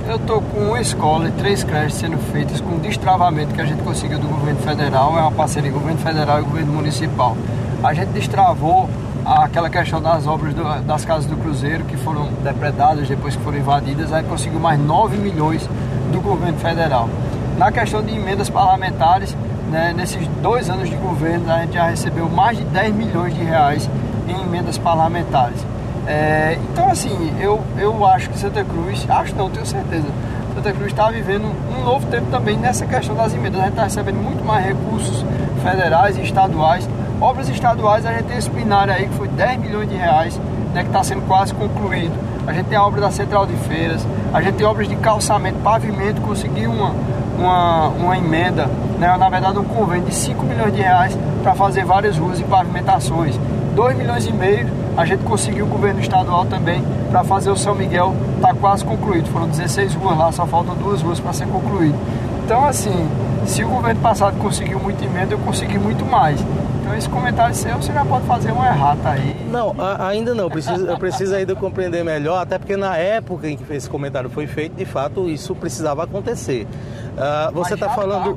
[0.07, 3.81] Eu estou com uma escola e três creches sendo feitas com destravamento que a gente
[3.83, 7.37] conseguiu do governo federal, é uma parceria governo federal e governo municipal.
[7.83, 8.89] A gente destravou
[9.25, 13.57] aquela questão das obras do, das casas do Cruzeiro que foram depredadas depois que foram
[13.57, 15.67] invadidas, aí conseguiu mais 9 milhões
[16.11, 17.09] do governo federal.
[17.57, 19.35] Na questão de emendas parlamentares,
[19.69, 23.43] né, nesses dois anos de governo, a gente já recebeu mais de 10 milhões de
[23.43, 23.89] reais
[24.27, 25.65] em emendas parlamentares.
[26.07, 30.07] É, então, assim, eu, eu acho que Santa Cruz, acho não, tenho certeza,
[30.55, 33.61] Santa Cruz está vivendo um novo tempo também nessa questão das emendas.
[33.61, 35.25] A gente está recebendo muito mais recursos
[35.63, 36.87] federais e estaduais.
[37.21, 40.39] Obras estaduais, a gente tem esse binário aí que foi 10 milhões de reais,
[40.73, 42.13] né, que está sendo quase concluído.
[42.45, 45.57] A gente tem a obra da Central de Feiras, a gente tem obras de calçamento,
[45.59, 46.93] pavimento, conseguiu uma,
[47.37, 48.67] uma, uma emenda,
[48.97, 52.43] né, na verdade um convênio de 5 milhões de reais para fazer várias ruas e
[52.43, 53.37] pavimentações.
[53.75, 54.67] 2 milhões e meio
[54.97, 59.27] a gente conseguiu o governo estadual também para fazer o São Miguel, está quase concluído.
[59.29, 61.95] Foram 16 ruas lá, só faltam duas ruas para ser concluído.
[62.45, 63.07] Então, assim,
[63.45, 66.43] se o governo passado conseguiu muito emenda, eu consegui muito mais.
[66.91, 69.33] Então esse comentário seu você já pode fazer uma errata aí.
[69.49, 70.43] Não, a, ainda não.
[70.43, 74.29] Eu preciso, eu preciso ainda compreender melhor, até porque na época em que esse comentário
[74.29, 76.67] foi feito, de fato isso precisava acontecer.
[77.11, 78.35] Uh, você está falando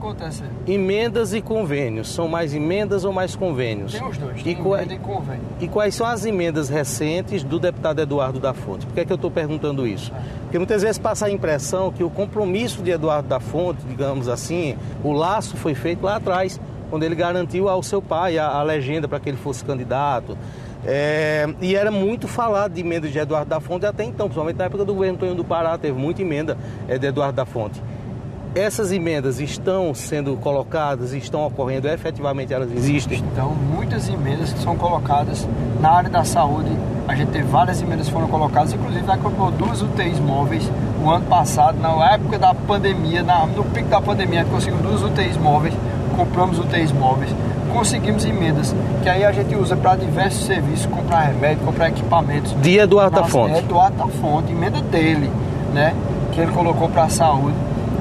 [0.68, 2.08] emendas e convênios.
[2.12, 3.92] São mais emendas ou mais convênios?
[3.92, 5.42] Tem os dois, e, qual, e convênio.
[5.60, 8.86] E quais são as emendas recentes do deputado Eduardo da Fonte?
[8.86, 10.12] Por que, é que eu estou perguntando isso?
[10.42, 14.76] Porque muitas vezes passa a impressão que o compromisso de Eduardo da Fonte, digamos assim,
[15.02, 19.08] o laço foi feito lá atrás, quando ele garantiu ao seu pai a, a legenda
[19.08, 20.36] para que ele fosse candidato.
[20.86, 24.64] É, e era muito falado de emendas de Eduardo da Fonte até então, principalmente na
[24.64, 27.80] época do governo Antônio do Pará, teve muita emenda é, de Eduardo da Fonte.
[28.54, 33.18] Essas emendas estão sendo colocadas, estão ocorrendo, efetivamente elas existem?
[33.32, 35.48] Então, muitas emendas que são colocadas
[35.80, 36.70] na área da saúde.
[37.08, 40.70] A gente teve várias emendas que foram colocadas, inclusive a comprou duas UTIs móveis
[41.04, 44.78] o ano passado, na época da pandemia, na, no pico da pandemia, a gente conseguiu
[44.78, 45.74] duas UTIs móveis,
[46.16, 47.34] compramos UTIs móveis,
[47.72, 52.54] conseguimos emendas, que aí a gente usa para diversos serviços, comprar remédio, comprar equipamentos.
[52.60, 53.58] De Eduardo da Fonte.
[53.58, 55.30] Eduardo da Fonte, emenda dele,
[55.72, 55.94] né?
[56.32, 57.54] Que ele colocou para a saúde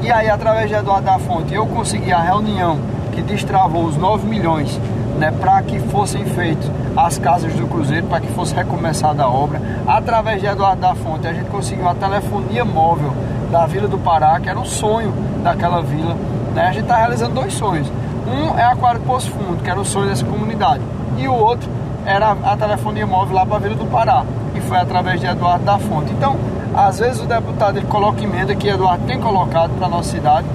[0.04, 2.78] e aí, através de Eduardo da Fonte, eu consegui a reunião
[3.14, 4.78] que destravou os 9 milhões
[5.18, 9.62] né, para que fossem feitas as casas do Cruzeiro, para que fosse recomeçada a obra.
[9.88, 13.14] Através de Eduardo da Fonte, a gente conseguiu a telefonia móvel
[13.50, 16.18] da Vila do Pará, que era um sonho daquela vila.
[16.54, 16.64] Né?
[16.64, 17.90] A gente está realizando dois sonhos.
[18.28, 20.82] Um é Aquário Poço Fundo, que era o sonho dessa comunidade,
[21.18, 21.70] e o outro
[22.06, 24.24] era a telefonia móvel lá para a Vila do Pará,
[24.56, 26.12] e foi através de Eduardo da Fonte.
[26.12, 26.38] Então,
[26.76, 30.48] às vezes o deputado ele coloca emenda que Eduardo tem colocado para a nossa cidade.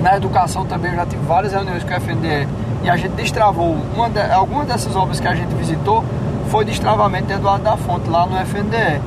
[0.00, 2.48] Na educação também eu já tive várias reuniões com o FNDE
[2.82, 3.76] e a gente destravou.
[3.94, 6.02] Uma de, algumas dessas obras que a gente visitou
[6.48, 9.00] foi destravamento de Eduardo da Fonte lá no FNDE.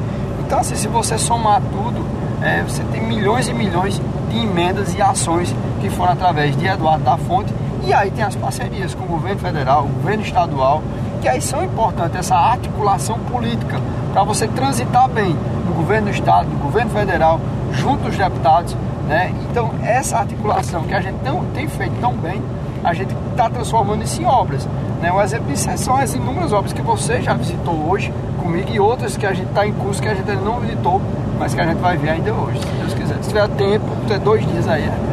[0.45, 2.05] Então assim, se você somar tudo,
[2.43, 3.99] é, você tem milhões e milhões
[4.29, 7.51] de emendas e ações que foram através de Eduardo da Fonte.
[7.89, 10.83] E aí tem as parcerias com o governo federal, o governo estadual,
[11.23, 13.81] que aí são importantes, essa articulação política,
[14.13, 15.35] para você transitar bem
[15.65, 17.39] no governo do estado, no governo federal,
[17.71, 18.77] junto aos deputados.
[19.07, 19.33] Né?
[19.49, 22.39] Então, essa articulação que a gente não tem feito tão bem,
[22.83, 24.69] a gente está transformando isso em obras.
[25.01, 25.11] Né?
[25.11, 29.17] Um exemplo disso são as inúmeras obras que você já visitou hoje comigo e outras
[29.17, 31.01] que a gente está em curso que a gente não visitou,
[31.39, 33.15] mas que a gente vai ver ainda hoje, se Deus quiser.
[33.23, 35.09] Se tiver tempo, ter dois dias aí, é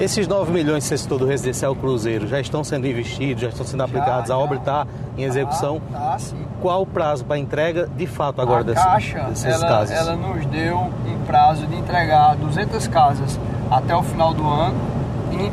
[0.00, 3.82] esses 9 milhões você citou do residencial Cruzeiro já estão sendo investidos, já estão sendo
[3.82, 4.86] aplicados, já, a obra está
[5.16, 5.80] em execução.
[5.92, 6.36] Tá, tá, sim.
[6.62, 9.94] Qual o prazo para entrega de fato agora a desse, Caixa, desses ela, casos?
[9.94, 13.38] Ela nos deu um prazo de entregar 200 casas
[13.70, 14.74] até o final do ano.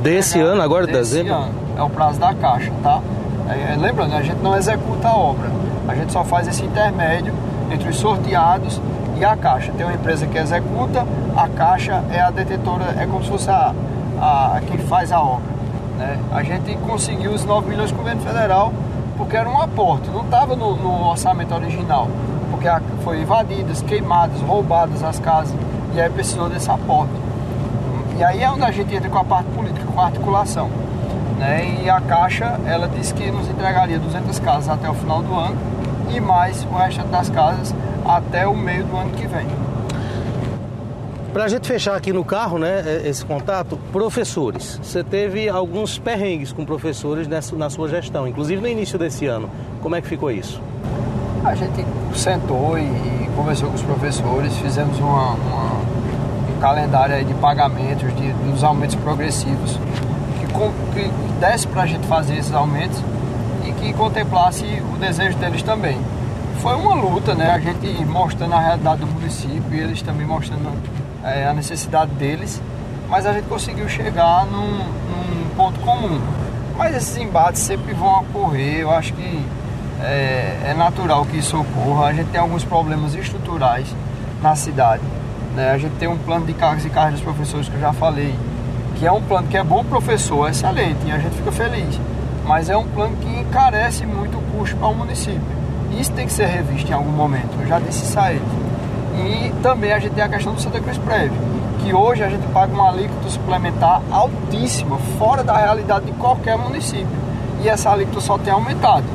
[0.01, 1.33] Desse ano, agora de dezembro?
[1.33, 1.53] Ano.
[1.77, 3.01] É o prazo da Caixa, tá?
[3.49, 5.49] É, lembrando, a gente não executa a obra,
[5.87, 7.33] a gente só faz esse intermédio
[7.69, 8.81] entre os sorteados
[9.17, 9.73] e a Caixa.
[9.73, 13.73] Tem uma empresa que executa, a Caixa é a detetora, é como se fosse a,
[14.20, 15.57] a, quem faz a obra.
[15.97, 16.20] Né?
[16.32, 18.74] A gente conseguiu os 9 milhões com o governo federal
[19.18, 22.07] porque era um aporte, não estava no, no, orçamento original,
[22.51, 22.68] porque
[23.03, 25.55] foi invadidas, queimadas, roubadas as casas,
[25.95, 27.11] e aí precisou desse aporte.
[28.18, 30.70] E aí é onde a gente entra com a parte política, com a articulação.
[31.38, 31.82] Né?
[31.84, 35.57] E a Caixa, ela disse que nos entregaria 200 casas até o final do ano
[36.09, 39.45] e mais o resto das casas até o meio do ano que vem.
[41.34, 44.80] Para a gente fechar aqui no carro, né, é, esse contato, professores.
[44.82, 49.49] Você teve alguns perrengues com professores nessa, na sua gestão, inclusive no início desse ano.
[49.82, 50.61] Como é que ficou isso?
[51.43, 55.73] A gente sentou e conversou com os professores, fizemos uma, uma,
[56.49, 59.78] um calendário de pagamentos, de, dos aumentos progressivos,
[60.39, 60.47] que,
[61.01, 62.99] que desse para a gente fazer esses aumentos
[63.65, 65.97] e que contemplasse o desejo deles também.
[66.61, 67.51] Foi uma luta, né?
[67.51, 70.71] A gente mostrando a realidade do município e eles também mostrando
[71.28, 72.61] é, a necessidade deles,
[73.09, 76.19] mas a gente conseguiu chegar num, num, ponto comum.
[76.78, 79.45] Mas esses embates sempre vão ocorrer, eu acho que
[80.01, 82.05] é, é, natural que isso ocorra.
[82.05, 83.88] A gente tem alguns problemas estruturais
[84.41, 85.01] na cidade.
[85.55, 85.71] Né?
[85.71, 88.36] A gente tem um plano de cargos e carreiras dos professores que eu já falei,
[88.95, 91.99] que é um plano que é bom professor, é excelente, e a gente fica feliz.
[92.45, 95.41] Mas é um plano que encarece muito o custo para o município.
[95.99, 97.49] Isso tem que ser revisto em algum momento.
[97.59, 98.66] Eu já disse isso a ele.
[99.18, 101.38] E também a gente tem a questão do Santa Cruz Prévio,
[101.80, 107.07] que hoje a gente paga uma alíquota suplementar altíssima, fora da realidade de qualquer município.
[107.63, 109.05] E essa alíquota só tem aumentado.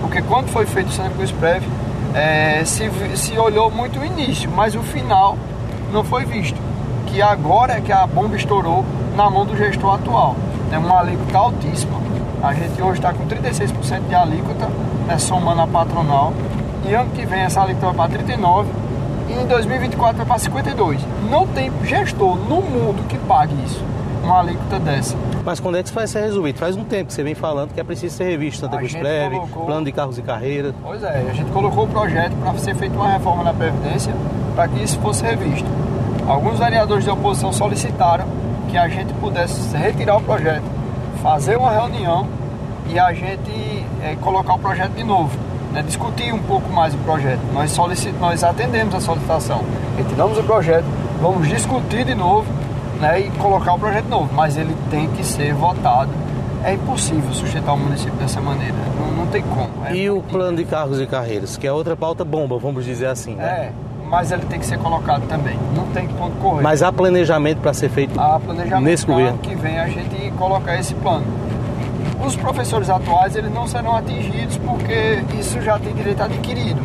[0.00, 1.68] Porque quando foi feito o Santa Cruz Prévio,
[2.14, 5.36] é, se, se olhou muito o início, mas o final
[5.92, 6.58] não foi visto.
[7.06, 8.84] Que agora é que a bomba estourou
[9.16, 10.36] na mão do gestor atual.
[10.70, 11.98] É uma alíquota altíssima.
[12.42, 14.68] A gente hoje está com 36% de alíquota,
[15.06, 16.32] né, somando a patronal.
[16.88, 18.66] E ano que vem essa alíquota vai para 39%
[19.28, 21.00] e em 2024 vai para 52.
[21.30, 23.82] Não tem gestor no mundo que pague isso,
[24.22, 25.16] uma alíquota dessa.
[25.44, 26.58] Mas quando é que isso vai ser resolvido?
[26.58, 29.36] Faz um tempo que você vem falando que é preciso ser revisto Santa Cruz Breve,
[29.36, 29.66] colocou...
[29.66, 30.74] plano de carros e carreiras.
[30.82, 34.14] Pois é, a gente colocou o projeto para ser feita uma reforma na Previdência
[34.54, 35.68] para que isso fosse revisto.
[36.26, 38.26] Alguns vereadores de oposição solicitaram
[38.68, 40.64] que a gente pudesse retirar o projeto,
[41.22, 42.26] fazer uma reunião
[42.90, 46.98] e a gente é, colocar o projeto de novo né, discutir um pouco mais o
[46.98, 47.40] projeto.
[47.52, 49.62] Nós, solicit, nós atendemos a solicitação,
[49.96, 50.84] retiramos o projeto,
[51.20, 52.46] vamos discutir de novo
[53.00, 56.10] né, e colocar o projeto novo, mas ele tem que ser votado.
[56.64, 59.70] É impossível sustentar o município dessa maneira, não, não tem como.
[59.86, 63.06] É e o plano de cargos e carreiras, que é outra pauta bomba, vamos dizer
[63.06, 63.44] assim, né?
[63.44, 63.72] É,
[64.08, 66.62] mas ele tem que ser colocado também, não tem ponto correr.
[66.62, 69.38] Mas há planejamento para ser feito há planejamento nesse governo?
[69.38, 71.24] que vem a gente colocar esse plano.
[72.28, 76.78] Os professores atuais eles não serão atingidos porque isso já tem direito adquirido.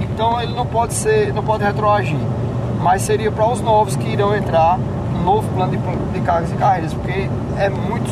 [0.00, 2.16] Então ele não pode ser, não pode retroagir.
[2.80, 4.78] Mas seria para os novos que irão entrar
[5.14, 7.28] um novo plano de, de cargas e carreiras, porque
[7.58, 8.10] é muito,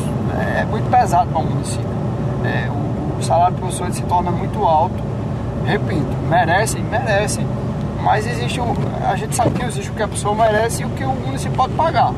[0.59, 1.89] é muito pesado para o município.
[2.45, 5.03] É, o, o, salário do professor se torna muito alto.
[5.65, 7.47] Repito, merecem, merecem.
[8.03, 10.89] Mas existe o, a gente sabe que existe o que a pessoa merece e o
[10.89, 12.13] que o município pode pagar.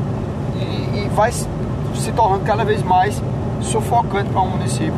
[0.54, 1.48] E, e vai se
[2.14, 3.22] tornando cada vez mais
[3.60, 4.94] sufocante para o município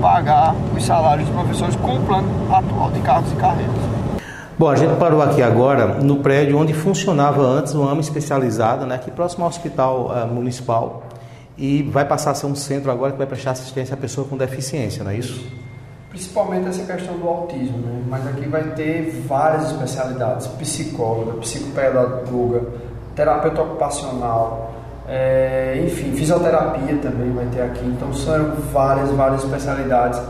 [0.00, 3.74] pagar os salários dos professores com o plano atual de cargos e carreiras.
[4.58, 8.96] Bom, a gente parou aqui agora no prédio onde funcionava antes uma AMA especializada, né,
[8.96, 11.04] aqui próximo ao hospital uh, municipal,
[11.56, 14.36] e vai passar a ser um centro agora que vai prestar assistência à pessoa com
[14.36, 15.44] deficiência, não é isso?
[16.10, 18.02] Principalmente essa questão do autismo, né?
[18.08, 22.62] mas aqui vai ter várias especialidades, psicóloga, psicopedagoga,
[23.16, 24.73] terapeuta ocupacional,
[25.06, 27.84] é, enfim, fisioterapia também vai ter aqui.
[27.86, 30.20] Então são várias, várias especialidades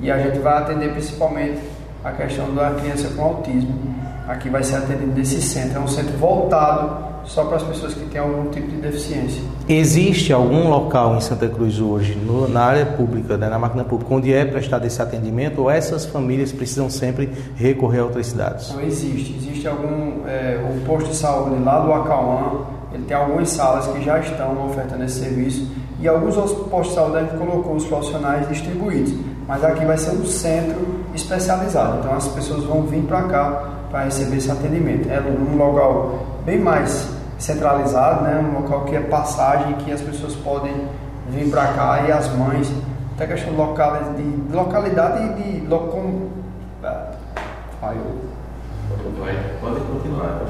[0.00, 1.60] e a gente vai atender principalmente
[2.04, 3.94] a questão da criança com autismo.
[4.28, 8.04] Aqui vai ser atendido nesse centro, é um centro voltado só para as pessoas que
[8.06, 9.42] têm algum tipo de deficiência.
[9.68, 14.14] Existe algum local em Santa Cruz hoje, no, na área pública, né, na máquina pública,
[14.14, 18.72] onde é prestado esse atendimento ou essas famílias precisam sempre recorrer a outras cidades?
[18.72, 19.36] Não existe.
[19.36, 24.02] Existe algum é, o posto de saúde lá do Acauã, ele tem algumas salas que
[24.02, 25.70] já estão ofertando esse serviço
[26.00, 29.12] e alguns postos de saúde colocou os profissionais distribuídos.
[29.46, 34.04] Mas aqui vai ser um centro especializado, então as pessoas vão vir para cá para
[34.04, 35.08] receber esse atendimento.
[35.10, 38.42] É um local bem mais centralizado, né?
[38.42, 40.88] um local que é passagem, que as pessoas podem
[41.28, 42.72] vir para cá e as mães,
[43.14, 46.28] até questão de, de, de localidade e de locom...
[48.88, 50.40] Continuar, pode continuar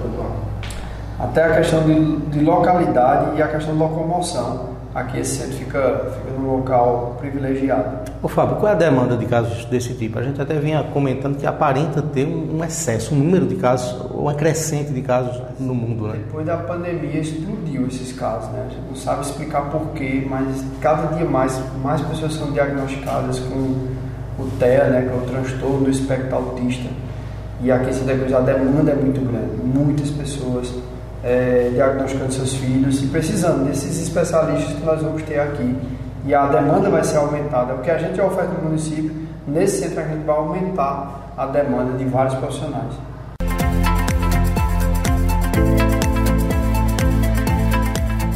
[1.19, 4.77] até a questão de, de localidade e a questão de locomoção.
[4.95, 8.11] aqui esse centro fica, fica num local privilegiado.
[8.23, 10.19] Ô Fábio, qual é a demanda de casos desse tipo?
[10.19, 14.35] A gente até vinha comentando que aparenta ter um excesso, um número de casos, uma
[14.35, 16.15] crescente de casos no mundo, né?
[16.27, 18.67] Depois da pandemia explodiu esses casos, né?
[18.67, 23.97] A gente não sabe explicar porquê, mas cada dia mais, mais pessoas são diagnosticadas com
[24.39, 26.89] o TEA, né, que é o transtorno do espectro autista.
[27.63, 30.75] E aqui em Santa Cruz a demanda é muito grande, muitas pessoas
[31.27, 35.77] é, diagnosticando seus filhos e precisando desses especialistas que nós vamos ter aqui.
[36.25, 37.75] E a demanda vai ser aumentada.
[37.75, 39.11] O que a gente oferta no município,
[39.47, 42.95] nesse centro a gente vai aumentar a demanda de vários profissionais.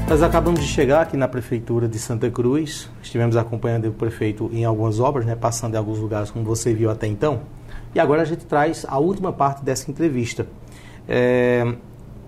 [0.09, 4.65] Nós acabamos de chegar aqui na Prefeitura de Santa Cruz, estivemos acompanhando o prefeito em
[4.65, 7.43] algumas obras, né, passando em alguns lugares, como você viu até então.
[7.95, 10.49] E agora a gente traz a última parte dessa entrevista.
[11.09, 11.75] É,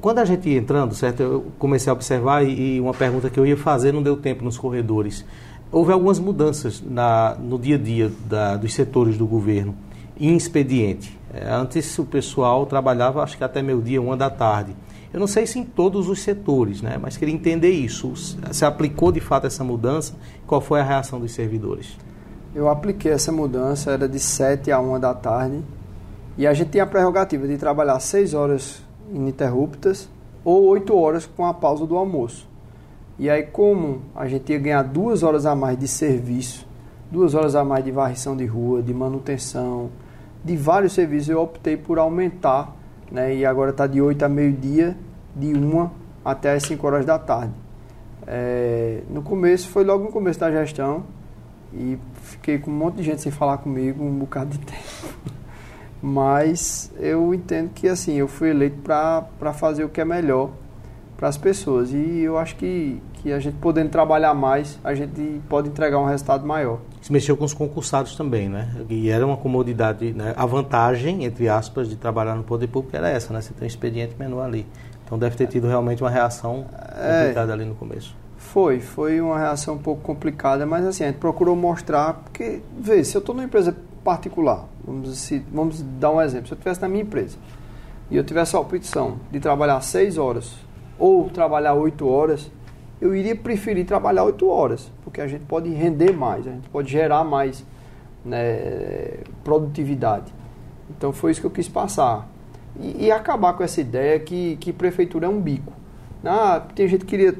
[0.02, 3.46] quando a gente ia entrando, certo, eu comecei a observar e, uma pergunta que eu
[3.46, 5.24] ia fazer não deu tempo nos corredores.
[5.70, 9.76] Houve algumas mudanças na, no dia a dia da, dos setores do governo
[10.20, 11.16] em expediente.
[11.32, 14.74] É, antes o pessoal trabalhava, acho que até meio-dia, uma da tarde.
[15.12, 18.12] Eu não sei se em todos os setores, né, mas queria entender isso.
[18.50, 20.14] Se aplicou de fato essa mudança?
[20.48, 21.96] Qual foi a reação dos servidores?
[22.52, 25.62] Eu apliquei essa mudança, era de 7 a 1 da tarde.
[26.36, 30.08] E a gente tinha a prerrogativa de trabalhar 6 horas ininterruptas
[30.44, 32.48] ou 8 horas com a pausa do almoço.
[33.18, 36.66] E aí, como a gente ia ganhar duas horas a mais de serviço,
[37.10, 39.90] duas horas a mais de varrição de rua, de manutenção,
[40.44, 42.74] de vários serviços, eu optei por aumentar,
[43.10, 43.34] né?
[43.34, 44.96] E agora está de 8 a meio-dia,
[45.36, 45.90] de 1
[46.24, 47.52] até as 5 horas da tarde.
[48.26, 51.04] É, no começo, foi logo no começo da gestão,
[51.74, 55.32] e fiquei com um monte de gente sem falar comigo um bocado de tempo.
[56.02, 60.50] Mas eu entendo que assim, eu fui eleito para fazer o que é melhor
[61.16, 61.92] para as pessoas.
[61.92, 66.04] E eu acho que, que a gente podendo trabalhar mais, a gente pode entregar um
[66.04, 66.80] resultado maior.
[67.00, 68.68] Se mexeu com os concursados também, né?
[68.88, 70.34] E era uma comodidade, né?
[70.36, 73.40] A vantagem, entre aspas, de trabalhar no poder público era essa, né?
[73.40, 74.66] Você tem um expediente menor ali.
[75.04, 76.66] Então deve ter tido realmente uma reação
[76.98, 77.20] é.
[77.20, 78.16] complicada é, ali no começo.
[78.36, 83.04] Foi, foi uma reação um pouco complicada, mas assim, a gente procurou mostrar, porque, vê,
[83.04, 86.88] se eu estou numa empresa particular, vamos, vamos dar um exemplo, se eu estivesse na
[86.88, 87.36] minha empresa
[88.10, 90.56] e eu tivesse a opção de trabalhar seis horas
[90.98, 92.50] ou trabalhar oito horas,
[93.00, 96.90] eu iria preferir trabalhar oito horas, porque a gente pode render mais, a gente pode
[96.90, 97.64] gerar mais
[98.24, 100.32] né, produtividade.
[100.90, 102.28] Então foi isso que eu quis passar.
[102.78, 105.72] E, e, acabar com essa ideia que, que prefeitura é um bico.
[106.24, 107.34] Ah, tem gente que queria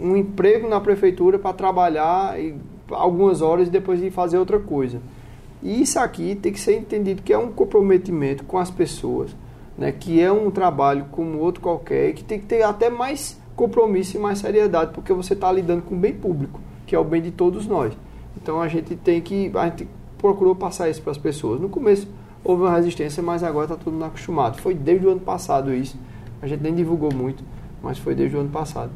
[0.00, 2.54] um emprego na prefeitura para trabalhar e,
[2.90, 5.00] algumas horas e depois ir fazer outra coisa.
[5.62, 9.34] E isso aqui tem que ser entendido que é um comprometimento com as pessoas,
[9.76, 9.92] né?
[9.92, 14.20] que é um trabalho como outro qualquer, que tem que ter até mais compromisso e
[14.20, 17.32] mais seriedade, porque você está lidando com o bem público, que é o bem de
[17.32, 17.92] todos nós.
[18.40, 19.50] Então a gente tem que.
[19.54, 21.60] A gente procurou passar isso para as pessoas.
[21.60, 22.08] No começo
[22.44, 24.60] houve uma resistência, mas agora está todo mundo acostumado.
[24.60, 25.98] Foi desde o ano passado isso.
[26.40, 27.42] A gente nem divulgou muito,
[27.82, 28.92] mas foi desde o ano passado.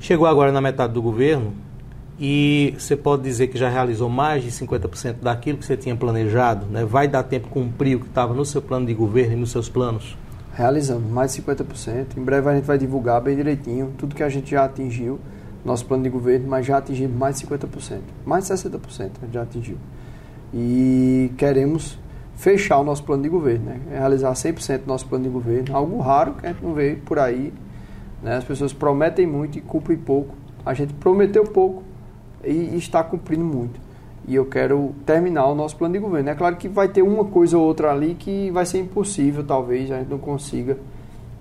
[0.00, 1.52] Chegou agora na metade do governo
[2.20, 6.66] e você pode dizer que já realizou mais de 50% daquilo que você tinha planejado,
[6.66, 6.84] né?
[6.84, 9.70] Vai dar tempo cumprir o que estava no seu plano de governo e nos seus
[9.70, 10.18] planos?
[10.52, 12.18] Realizamos mais de 50%.
[12.18, 15.18] Em breve a gente vai divulgar bem direitinho tudo que a gente já atingiu,
[15.64, 18.00] nosso plano de governo, mas já atingimos mais de 50%.
[18.26, 19.78] Mais de 60% a gente já atingiu.
[20.52, 21.98] E queremos
[22.36, 23.80] fechar o nosso plano de governo, né?
[23.90, 27.18] realizar 100% do nosso plano de governo, algo raro que a gente não vê por
[27.18, 27.52] aí
[28.22, 28.36] né?
[28.36, 30.34] As pessoas prometem muito e cumprem pouco.
[30.64, 31.82] A gente prometeu pouco
[32.44, 33.80] e está cumprindo muito.
[34.26, 36.28] E eu quero terminar o nosso plano de governo.
[36.28, 39.90] É claro que vai ter uma coisa ou outra ali que vai ser impossível, talvez
[39.90, 40.78] a gente não consiga.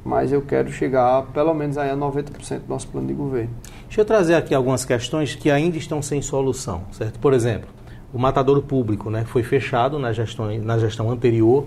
[0.03, 3.49] Mas eu quero chegar pelo menos aí a 90% do nosso plano de governo.
[3.85, 7.19] Deixa eu trazer aqui algumas questões que ainda estão sem solução, certo?
[7.19, 7.69] Por exemplo,
[8.13, 11.65] o matadouro público né, foi fechado na gestão, na gestão anterior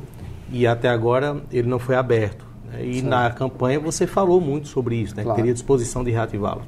[0.51, 2.45] e até agora ele não foi aberto.
[2.81, 3.03] E Sim.
[3.07, 5.23] na campanha você falou muito sobre isso, né?
[5.23, 5.37] Claro.
[5.37, 6.63] Que teria disposição de reativá-lo.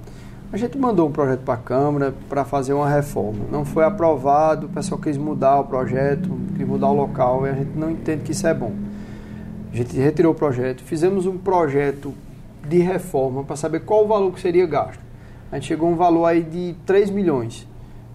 [0.54, 3.40] A gente mandou um projeto para a Câmara para fazer uma reforma.
[3.50, 7.54] Não foi aprovado, o pessoal quis mudar o projeto, quis mudar o local e a
[7.54, 8.70] gente não entende que isso é bom.
[9.72, 12.14] A gente retirou o projeto, fizemos um projeto
[12.68, 15.00] de reforma para saber qual o valor que seria gasto.
[15.50, 17.66] A gente chegou a um valor aí de 3 milhões,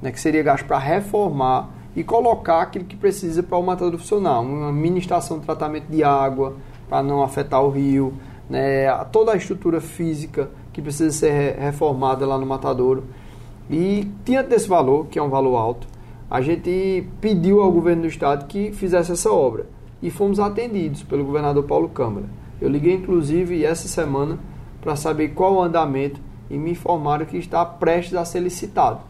[0.02, 4.40] né, que seria gasto para reformar e colocar aquilo que precisa para o matador funcionar,
[4.40, 6.56] uma mini estação de tratamento de água,
[6.88, 8.14] para não afetar o rio,
[8.50, 13.04] né, toda a estrutura física que precisa ser reformada lá no matadouro.
[13.70, 15.88] E diante desse valor, que é um valor alto,
[16.30, 19.66] a gente pediu ao governo do estado que fizesse essa obra
[20.02, 22.26] e fomos atendidos pelo governador Paulo Câmara.
[22.62, 24.38] Eu liguei inclusive essa semana
[24.82, 29.02] para saber qual o andamento e me informaram que está prestes a ser licitado.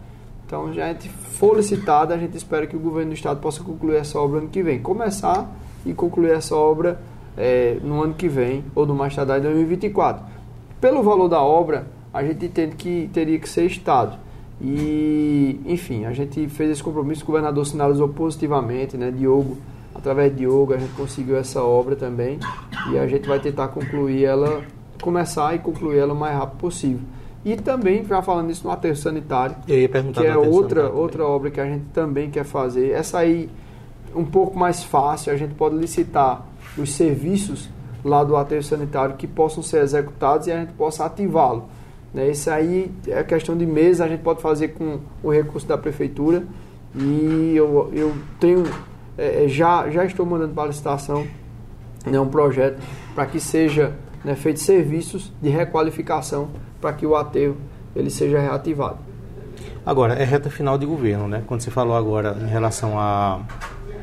[0.46, 3.98] Então, já a gente for a gente espera que o governo do estado possa concluir
[3.98, 4.80] essa obra ano que vem.
[4.82, 5.50] Começar
[5.86, 7.00] e concluir essa obra
[7.38, 10.26] é, no ano que vem, ou no mais tardar em 2024.
[10.80, 14.18] Pelo valor da obra, a gente entende que teria que ser Estado.
[14.62, 19.58] E, enfim, a gente fez esse compromisso, o governador sinalizou positivamente, né, Diogo,
[19.96, 22.40] através de Diogo, a gente conseguiu essa obra também,
[22.92, 24.64] e a gente vai tentar concluir ela,
[25.02, 27.02] começar e concluir ela o mais rápido possível.
[27.44, 31.66] E também, já falando isso no aterro sanitário, que é outra, outra obra que a
[31.66, 32.92] gente também quer fazer.
[32.92, 33.50] Essa aí,
[34.14, 36.46] um pouco mais fácil, a gente pode licitar
[36.78, 37.70] os serviços
[38.04, 41.70] lá do aterro sanitário que possam ser executados e a gente possa ativá-lo.
[42.14, 42.30] Né?
[42.30, 46.44] Isso aí é questão de meses, a gente pode fazer com o recurso da prefeitura
[46.96, 48.64] e eu, eu tenho,
[49.18, 51.26] é, é já, já estou mandando para a licitação
[52.06, 52.82] né, um projeto
[53.14, 53.94] para que seja
[54.24, 56.50] né, feito serviços de requalificação
[56.82, 57.58] para que o aterro
[57.96, 58.98] ele seja reativado.
[59.86, 61.44] Agora, é reta final de governo, né?
[61.48, 63.42] Quando você falou agora em relação ao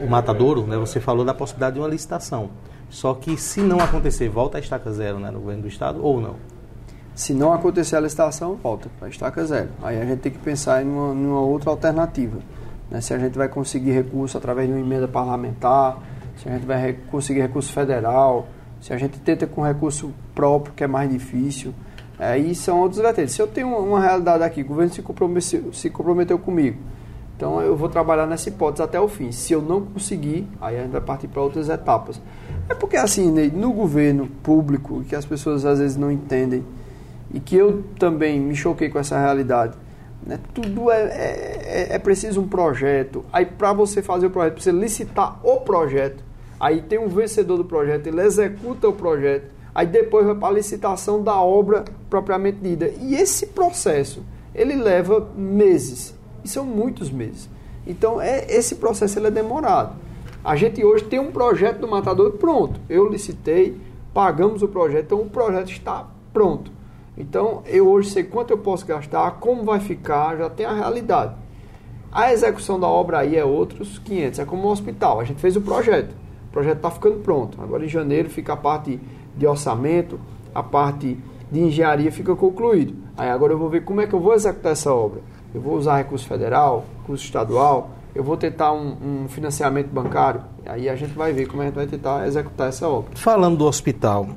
[0.09, 2.51] matadouro, né, você falou da possibilidade de uma licitação.
[2.89, 6.20] Só que se não acontecer, volta a estaca zero né, no governo do estado ou
[6.20, 6.37] não?
[7.14, 9.70] Se não acontecer a licitação, volta para a estaca zero.
[9.82, 12.39] Aí a gente tem que pensar em uma, em uma outra alternativa.
[12.91, 13.01] Né?
[13.01, 15.99] Se a gente vai conseguir recurso através de uma emenda parlamentar,
[16.37, 18.47] se a gente vai conseguir recurso federal,
[18.80, 21.74] se a gente tenta com recurso próprio, que é mais difícil.
[22.18, 23.34] Aí são outros vertentes.
[23.34, 26.78] Se eu tenho uma realidade aqui, o governo se comprometeu, se comprometeu comigo,
[27.37, 29.30] então eu vou trabalhar nessa hipótese até o fim.
[29.30, 32.20] Se eu não conseguir, aí a gente vai partir para outras etapas.
[32.69, 36.64] É porque assim, no governo público, que as pessoas às vezes não entendem,
[37.33, 39.77] e que eu também me choquei com essa realidade,
[40.25, 40.41] né?
[40.55, 43.25] tudo é, é, é, é preciso um projeto.
[43.33, 46.25] Aí para você fazer o projeto, precisa licitar o projeto.
[46.59, 49.51] Aí tem um vencedor do projeto, ele executa o projeto.
[49.75, 52.91] Aí depois vai para a licitação da obra propriamente dita.
[53.01, 56.14] E esse processo, ele leva meses.
[56.43, 57.49] E são muitos meses.
[57.87, 59.95] Então, é, esse processo ele é demorado.
[60.47, 62.80] A gente hoje tem um projeto do matador pronto.
[62.88, 63.76] Eu licitei,
[64.14, 66.70] pagamos o projeto, então o projeto está pronto.
[67.18, 71.34] Então eu hoje sei quanto eu posso gastar, como vai ficar, já tem a realidade.
[72.12, 75.18] A execução da obra aí é outros 500, é como um hospital.
[75.18, 76.14] A gente fez o projeto,
[76.49, 77.61] o projeto está ficando pronto.
[77.61, 79.01] Agora em janeiro fica a parte
[79.36, 80.16] de orçamento,
[80.55, 81.18] a parte
[81.51, 82.94] de engenharia fica concluído.
[83.16, 85.22] Aí agora eu vou ver como é que eu vou executar essa obra.
[85.53, 90.89] Eu vou usar recurso federal, recurso estadual, eu vou tentar um, um, financiamento bancário, aí
[90.89, 93.11] a gente vai ver como a gente vai tentar executar essa obra.
[93.14, 94.29] Falando do hospital,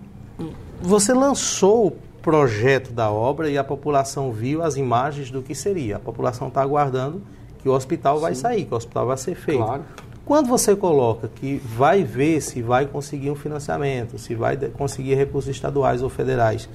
[0.82, 5.96] você lançou o projeto da obra e a população viu as imagens do que seria.
[5.96, 7.22] A população está aguardando
[7.60, 8.22] que o hospital Sim.
[8.22, 9.64] vai sair, que o hospital vai ser feito.
[9.64, 9.84] Claro.
[10.26, 15.50] Quando você coloca que vai ver se vai conseguir um financiamento, se vai conseguir recursos
[15.50, 16.70] estaduais ou federais,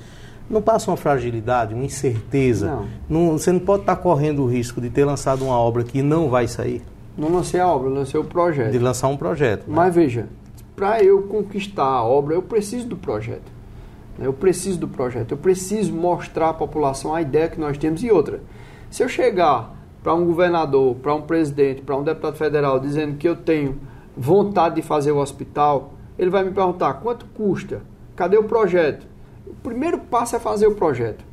[0.50, 2.66] não passa uma fragilidade, uma incerteza?
[3.08, 3.28] Não.
[3.28, 6.28] não você não pode estar correndo o risco de ter lançado uma obra que não
[6.28, 6.82] vai sair?
[7.16, 8.72] Não lancei a obra, lancei o projeto.
[8.72, 9.68] De lançar um projeto.
[9.68, 9.74] Né?
[9.74, 10.28] Mas veja,
[10.74, 13.52] para eu conquistar a obra, eu preciso do projeto.
[14.18, 15.32] Eu preciso do projeto.
[15.32, 18.40] Eu preciso mostrar à população a ideia que nós temos e outra.
[18.90, 23.28] Se eu chegar para um governador, para um presidente, para um deputado federal dizendo que
[23.28, 23.80] eu tenho
[24.16, 27.82] vontade de fazer o hospital, ele vai me perguntar quanto custa,
[28.14, 29.06] cadê o projeto?
[29.46, 31.24] O primeiro passo é fazer o projeto.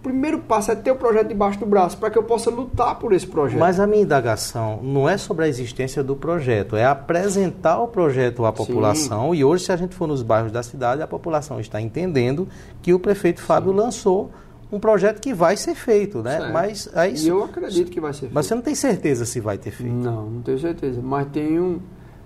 [0.00, 2.98] O primeiro passo é ter o projeto debaixo do braço para que eu possa lutar
[2.98, 3.60] por esse projeto.
[3.60, 8.46] Mas a minha indagação não é sobre a existência do projeto, é apresentar o projeto
[8.46, 9.32] à população.
[9.32, 9.36] Sim.
[9.36, 12.48] E hoje, se a gente for nos bairros da cidade, a população está entendendo
[12.80, 13.76] que o prefeito Fábio Sim.
[13.76, 14.30] lançou
[14.72, 16.38] um projeto que vai ser feito, né?
[16.38, 16.52] Certo.
[16.54, 18.32] Mas aí, e eu acredito que vai ser feito.
[18.32, 19.92] Mas você não tem certeza se vai ter feito?
[19.92, 20.98] Não, não tenho certeza.
[21.02, 21.82] Mas tenho,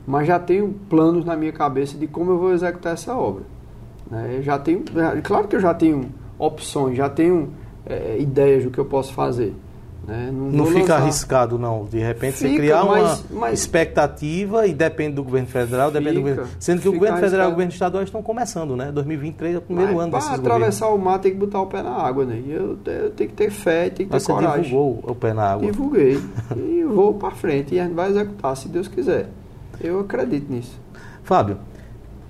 [0.07, 3.43] mas já tenho planos na minha cabeça de como eu vou executar essa obra.
[4.09, 4.37] Né?
[4.37, 4.85] Eu já tenho,
[5.25, 9.55] claro que eu já tenho opções, já tenho é, ideias do que eu posso fazer.
[10.07, 10.31] Né?
[10.31, 10.97] Não, não fica lançar.
[10.97, 11.85] arriscado, não.
[11.85, 13.59] De repente fica, você criar mas, uma mas...
[13.59, 16.51] expectativa e depende do governo federal, fica, depende do governo.
[16.59, 18.93] Sendo que o governo federal e o governo estadual estão começando, né?
[18.93, 21.67] 2023 é o primeiro mas, ano desses Para atravessar o mar tem que botar o
[21.67, 22.43] pé na água, né?
[22.47, 24.65] Eu, eu tenho que ter fé, tem que mas ter você coragem.
[24.65, 25.67] divulgou o pé na água.
[25.71, 26.21] Divulguei.
[26.57, 29.29] e vou para frente e a gente vai executar, se Deus quiser.
[29.81, 30.79] Eu acredito nisso.
[31.23, 31.59] Fábio,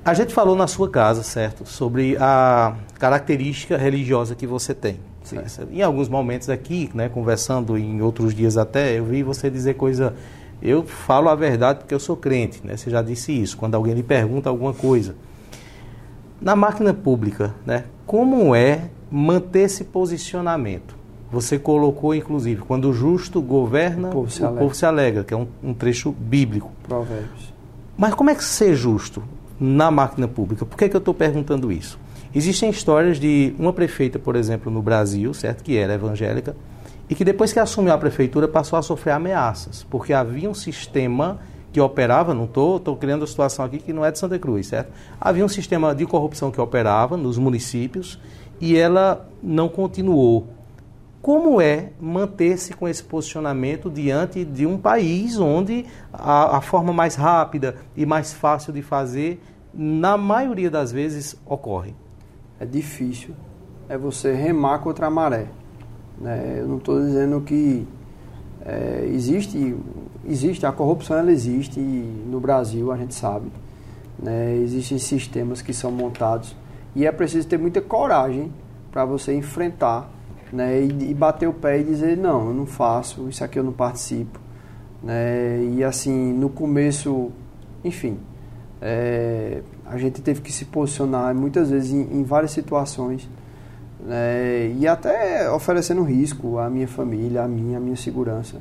[0.05, 1.67] a gente falou na sua casa, certo?
[1.67, 2.75] Sobre a
[3.05, 4.99] característica religiosa que você tem.
[5.23, 5.37] Sim.
[5.71, 10.15] Em alguns momentos aqui, né, conversando em outros dias até, eu vi você dizer coisa.
[10.63, 12.79] Eu falo a verdade porque eu sou crente, né?
[12.79, 13.59] Você já disse isso.
[13.59, 15.15] Quando alguém lhe pergunta alguma coisa.
[16.41, 17.85] Na máquina pública, né?
[18.07, 20.97] Como é manter esse posicionamento?
[21.31, 24.63] Você colocou, inclusive, quando o justo governa, o povo se, o alegra.
[24.63, 26.73] Povo se alegra, que é um, um trecho bíblico.
[26.83, 27.53] Provérbios.
[27.99, 29.23] Mas como é que ser justo
[29.61, 30.65] na máquina pública?
[30.65, 32.03] Por que, que eu estou perguntando isso?
[32.35, 36.57] Existem histórias de uma prefeita, por exemplo, no Brasil, certo, que era evangélica,
[37.09, 41.39] e que depois que assumiu a prefeitura passou a sofrer ameaças, porque havia um sistema
[41.73, 44.37] que operava, não estou tô, tô criando a situação aqui que não é de Santa
[44.37, 44.93] Cruz, certo?
[45.21, 48.19] Havia um sistema de corrupção que operava nos municípios
[48.61, 50.49] e ela não continuou.
[51.23, 57.15] Como é manter-se com esse posicionamento diante de um país onde a, a forma mais
[57.15, 59.41] rápida e mais fácil de fazer,
[59.73, 61.95] na maioria das vezes, ocorre?
[62.59, 63.35] É difícil.
[63.89, 65.49] É você remar contra a maré.
[66.19, 66.57] Né?
[66.59, 67.87] Eu não estou dizendo que
[68.65, 69.77] é, existe,
[70.25, 73.51] existe, a corrupção ela existe no Brasil, a gente sabe.
[74.19, 74.57] Né?
[74.57, 76.57] Existem sistemas que são montados
[76.95, 78.53] e é preciso ter muita coragem
[78.91, 80.11] para você enfrentar
[80.55, 80.83] né?
[80.83, 83.73] E, e, bater o pé e dizer, não, eu não faço, isso aqui eu não
[83.73, 84.39] participo.
[85.03, 85.65] Né?
[85.75, 87.33] E assim, no começo,
[87.83, 88.19] enfim,
[88.81, 93.29] é, a gente teve que se posicionar muitas vezes em, em várias situações
[94.01, 98.61] né, e até oferecendo risco à minha família, à minha, à minha segurança.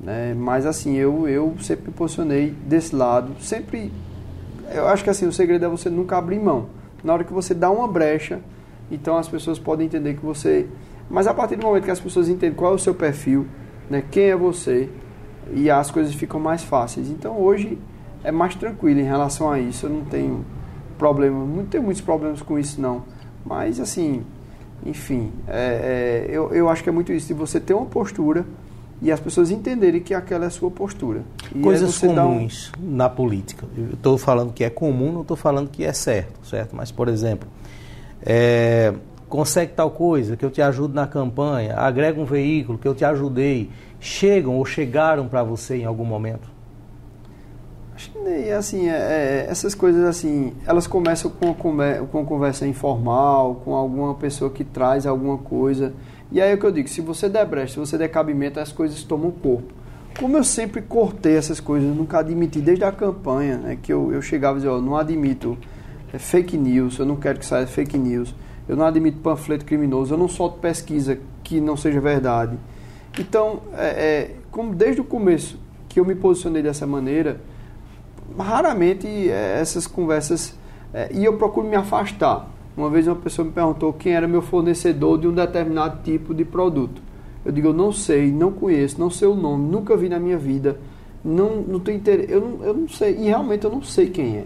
[0.00, 3.92] Né, mas assim, eu, eu sempre me posicionei desse lado, sempre.
[4.72, 6.66] Eu acho que assim, o segredo é você nunca abrir mão.
[7.02, 8.40] Na hora que você dá uma brecha,
[8.90, 10.66] então as pessoas podem entender que você.
[11.08, 13.46] Mas a partir do momento que as pessoas entendem qual é o seu perfil,
[13.88, 14.90] né, quem é você,
[15.52, 17.08] e as coisas ficam mais fáceis.
[17.08, 17.78] Então hoje
[18.24, 19.86] é mais tranquilo em relação a isso.
[19.86, 20.44] Eu não tenho
[20.98, 23.04] problema, não tenho muitos problemas com isso não.
[23.44, 24.22] Mas assim,
[24.84, 28.44] enfim, é, é, eu, eu acho que é muito isso, de você ter uma postura
[29.00, 31.22] e as pessoas entenderem que aquela é a sua postura.
[31.54, 32.96] E Coisas comuns um...
[32.96, 33.66] na política.
[33.76, 36.74] Eu estou falando que é comum, não estou falando que é certo, certo?
[36.74, 37.48] Mas, por exemplo,
[38.22, 38.94] é,
[39.28, 43.04] consegue tal coisa, que eu te ajudo na campanha, agrega um veículo, que eu te
[43.04, 43.70] ajudei,
[44.00, 46.55] chegam ou chegaram para você em algum momento?
[47.96, 53.74] Acho que assim, é, é, essas coisas assim, elas começam com, com conversa informal, com
[53.74, 55.94] alguma pessoa que traz alguma coisa.
[56.30, 58.60] E aí é o que eu digo, se você der brecha, se você der cabimento,
[58.60, 59.72] as coisas tomam corpo.
[60.20, 64.20] Como eu sempre cortei essas coisas, nunca admiti, desde a campanha, né, que eu, eu
[64.20, 65.56] chegava e dizia, ó, não admito
[66.12, 68.34] é, fake news, eu não quero que saia fake news,
[68.68, 72.58] eu não admito panfleto criminoso, eu não solto pesquisa que não seja verdade.
[73.18, 75.58] Então, é, é, como desde o começo
[75.88, 77.40] que eu me posicionei dessa maneira,
[78.38, 80.54] raramente é, essas conversas.
[80.92, 82.48] É, e eu procuro me afastar.
[82.76, 86.44] Uma vez uma pessoa me perguntou quem era meu fornecedor de um determinado tipo de
[86.44, 87.00] produto.
[87.44, 90.36] Eu digo, eu não sei, não conheço, não sei o nome, nunca vi na minha
[90.36, 90.78] vida,
[91.24, 94.38] não, não tenho interesse, eu não, eu não sei, e realmente eu não sei quem
[94.38, 94.44] é.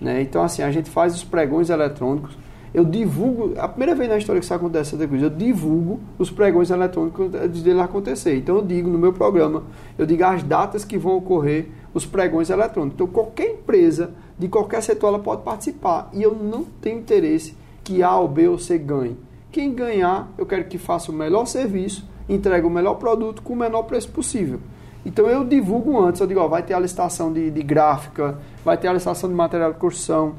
[0.00, 0.22] Né?
[0.22, 2.36] Então, assim, a gente faz os pregões eletrônicos,
[2.72, 7.34] eu divulgo, a primeira vez na história que isso acontece, eu divulgo os pregões eletrônicos
[7.34, 8.36] antes dele acontecer.
[8.36, 9.64] Então, eu digo no meu programa,
[9.98, 12.94] eu digo as datas que vão ocorrer os pregões eletrônicos.
[12.94, 16.08] Então, qualquer empresa de qualquer setor ela pode participar.
[16.12, 19.16] E eu não tenho interesse que A ou B ou C ganhe.
[19.50, 23.56] Quem ganhar, eu quero que faça o melhor serviço, entregue o melhor produto com o
[23.56, 24.60] menor preço possível.
[25.04, 28.76] Então eu divulgo antes, eu digo, ó, vai ter a licitação de, de gráfica, vai
[28.76, 30.34] ter a licitação de material de construção,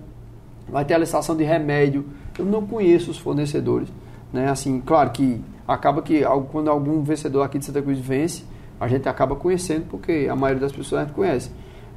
[0.69, 2.05] vai ter a licitação de remédio.
[2.41, 3.87] Eu não conheço os fornecedores.
[4.33, 4.49] Né?
[4.49, 8.43] Assim, claro que acaba que quando algum vencedor aqui de Santa Cruz vence,
[8.79, 11.51] a gente acaba conhecendo porque a maioria das pessoas a gente conhece.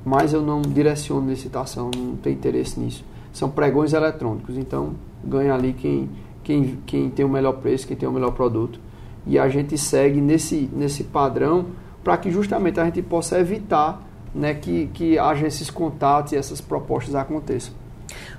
[0.05, 3.03] Mas eu não direciono licitação, não tenho interesse nisso.
[3.33, 4.93] São pregões eletrônicos, então
[5.25, 6.11] ganha ali quem,
[6.43, 8.79] quem, quem tem o melhor preço, quem tem o melhor produto.
[9.27, 11.69] E a gente segue nesse, nesse padrão
[12.05, 16.61] para que justamente a gente possa evitar né, que, que haja esses contatos e essas
[16.61, 17.73] propostas aconteçam.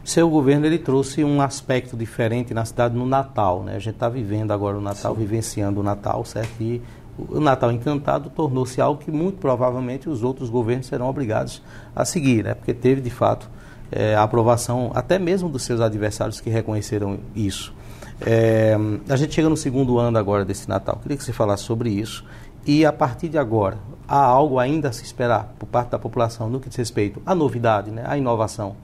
[0.04, 3.64] O seu governo ele trouxe um aspecto diferente na cidade no Natal.
[3.64, 3.76] Né?
[3.76, 5.20] A gente está vivendo agora o Natal, Sim.
[5.20, 6.62] vivenciando o Natal, certo?
[6.62, 6.82] E
[7.18, 11.62] o Natal Encantado tornou-se algo que muito provavelmente os outros governos serão obrigados
[11.96, 12.54] a seguir, né?
[12.54, 13.50] porque teve de fato
[13.92, 17.74] é, a aprovação até mesmo dos seus adversários que reconheceram isso.
[18.22, 18.78] É,
[19.10, 22.24] a gente chega no segundo ano agora desse Natal, queria que você falasse sobre isso
[22.66, 23.78] e a partir de agora,
[24.08, 27.36] há algo ainda a se esperar por parte da população no que diz respeito à
[27.36, 28.04] novidade, né?
[28.08, 28.76] à inovação?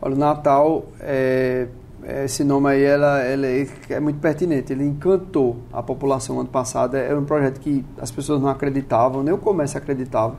[0.00, 1.68] Olha, o Natal é
[2.24, 4.72] esse nome aí ela, ela é muito pertinente.
[4.72, 6.96] Ele encantou a população ano passado.
[6.96, 10.36] Era um projeto que as pessoas não acreditavam, nem o comércio acreditava.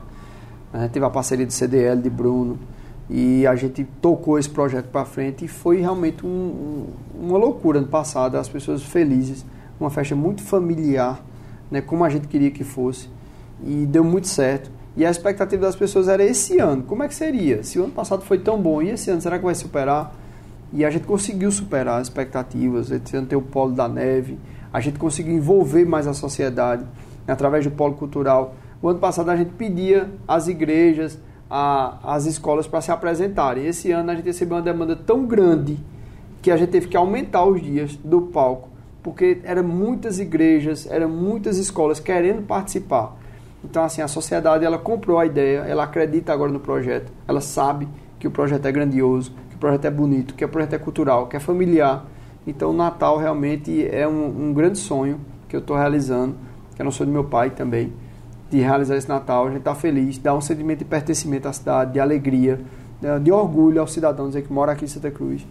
[0.72, 2.58] A gente teve a parceria do CDL, de Bruno,
[3.08, 7.88] e a gente tocou esse projeto para frente e foi realmente um, uma loucura ano
[7.88, 8.36] passado.
[8.36, 9.44] As pessoas felizes,
[9.78, 11.20] uma festa muito familiar,
[11.70, 13.08] né, como a gente queria que fosse,
[13.64, 14.70] e deu muito certo.
[15.00, 16.82] E a expectativa das pessoas era esse ano.
[16.82, 17.62] Como é que seria?
[17.62, 20.14] Se o ano passado foi tão bom, e esse ano será que vai superar?
[20.74, 24.38] E a gente conseguiu superar as expectativas, a gente ter o polo da neve,
[24.70, 26.84] a gente conseguiu envolver mais a sociedade
[27.26, 28.54] através do polo cultural.
[28.82, 31.18] O ano passado a gente pedia às igrejas,
[31.48, 33.64] a, às escolas para se apresentarem.
[33.64, 35.78] Esse ano a gente recebeu uma demanda tão grande
[36.42, 38.68] que a gente teve que aumentar os dias do palco,
[39.02, 43.18] porque eram muitas igrejas, eram muitas escolas querendo participar.
[43.64, 47.88] Então, assim, a sociedade ela comprou a ideia, ela acredita agora no projeto, ela sabe
[48.18, 51.26] que o projeto é grandioso, que o projeto é bonito, que o projeto é cultural,
[51.26, 52.06] que é familiar.
[52.46, 56.34] Então, o Natal realmente é um, um grande sonho que eu estou realizando,
[56.74, 57.92] que é um sonho do meu pai também,
[58.50, 59.46] de realizar esse Natal.
[59.46, 62.60] A gente está feliz, dá um sentimento de pertencimento à cidade, de alegria,
[63.00, 65.46] né, de orgulho ao cidadão dizer que mora aqui em Santa Cruz.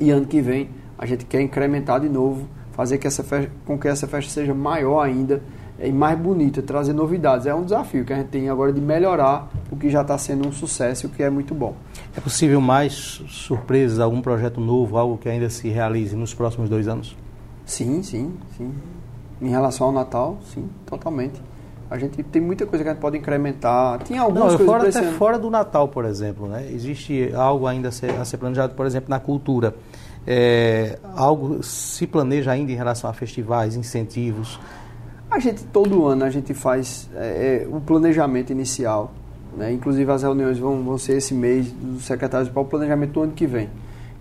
[0.00, 3.78] E ano que vem a gente quer incrementar de novo, fazer que essa festa, com
[3.78, 5.42] que essa festa seja maior ainda
[5.78, 7.46] e mais bonita, trazer novidades.
[7.46, 10.48] É um desafio que a gente tem agora de melhorar o que já está sendo
[10.48, 11.74] um sucesso, o que é muito bom.
[12.16, 16.88] É possível mais surpresas, algum projeto novo, algo que ainda se realize nos próximos dois
[16.88, 17.16] anos?
[17.64, 18.72] Sim, sim, sim.
[19.40, 21.42] Em relação ao Natal, sim, totalmente.
[21.90, 24.02] A gente tem muita coisa que a gente pode incrementar.
[24.02, 26.66] Tinha algumas Não, coisas fora, até fora do Natal, por exemplo, né?
[26.72, 29.74] Existe algo ainda a ser, a ser planejado, por exemplo, na cultura.
[30.26, 34.58] É, algo se planeja ainda em relação a festivais, incentivos?
[35.28, 39.12] A gente, todo ano, a gente faz é, é, o planejamento inicial.
[39.56, 39.72] Né?
[39.72, 43.32] Inclusive, as reuniões vão, vão ser esse mês dos secretários para o planejamento do ano
[43.32, 43.68] que vem.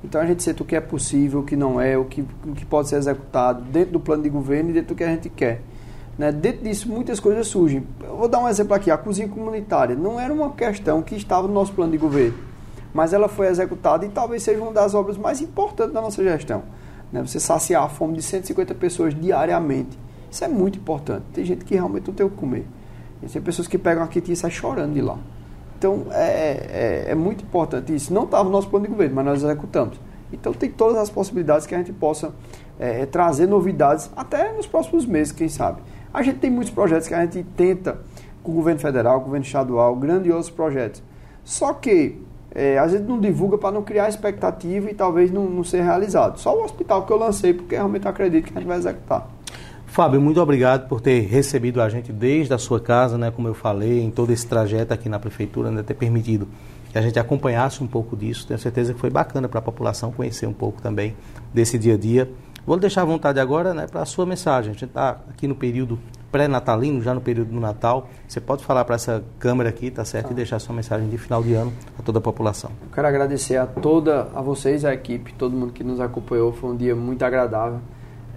[0.04, 2.54] Então, a gente sente o que é possível, o que não é, o que, o
[2.54, 5.30] que pode ser executado dentro do plano de governo e dentro do que a gente
[5.30, 5.62] quer.
[6.18, 6.32] Né?
[6.32, 7.84] Dentro disso, muitas coisas surgem.
[8.02, 8.90] Eu vou dar um exemplo aqui.
[8.90, 12.38] A cozinha comunitária não era uma questão que estava no nosso plano de governo,
[12.94, 16.64] mas ela foi executada e talvez seja uma das obras mais importantes da nossa gestão.
[17.12, 17.22] Né?
[17.22, 20.05] Você saciar a fome de 150 pessoas diariamente.
[20.36, 21.24] Isso é muito importante.
[21.34, 22.68] Tem gente que realmente não tem o que comer.
[23.24, 25.18] E tem pessoas que pegam aqui e saem chorando de lá.
[25.78, 28.14] Então, é, é, é muito importante isso.
[28.14, 29.98] Não estava no nosso plano de governo, mas nós executamos.
[30.34, 32.34] Então, tem todas as possibilidades que a gente possa
[32.78, 35.82] é, trazer novidades até nos próximos meses, quem sabe.
[36.14, 38.00] A gente tem muitos projetos que a gente tenta
[38.44, 41.02] com o governo federal, com o governo estadual, grandiosos projetos.
[41.46, 42.22] Só que
[42.52, 46.38] é, a gente não divulga para não criar expectativa e talvez não, não ser realizado.
[46.42, 49.34] Só o hospital que eu lancei, porque realmente eu acredito que a gente vai executar.
[49.96, 53.54] Fábio, muito obrigado por ter recebido a gente desde a sua casa, né, como eu
[53.54, 56.50] falei, em todo esse trajeto aqui na prefeitura, né, ter permitido
[56.92, 58.46] que a gente acompanhasse um pouco disso.
[58.46, 61.16] Tenho certeza que foi bacana para a população conhecer um pouco também
[61.54, 62.30] desse dia a dia.
[62.68, 64.72] Vou deixar à vontade agora né, para a sua mensagem.
[64.72, 65.98] A gente está aqui no período
[66.30, 68.10] pré-natalino, já no período do Natal.
[68.28, 70.26] Você pode falar para essa câmera aqui, tá certo?
[70.26, 70.32] Tá.
[70.34, 72.70] E deixar sua mensagem de final de ano a toda a população.
[72.82, 76.52] Eu quero agradecer a toda, a vocês, a equipe, todo mundo que nos acompanhou.
[76.52, 77.80] Foi um dia muito agradável.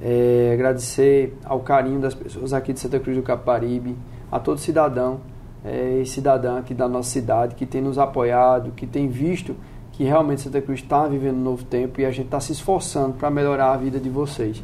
[0.01, 3.97] É, agradecer ao carinho das pessoas aqui de Santa Cruz do Caparibe,
[4.31, 5.20] a todo cidadão
[5.65, 9.57] é, e cidadã aqui da nossa cidade que tem nos apoiado, que tem visto
[9.93, 13.15] que realmente Santa Cruz está vivendo um novo tempo e a gente está se esforçando
[13.15, 14.62] para melhorar a vida de vocês.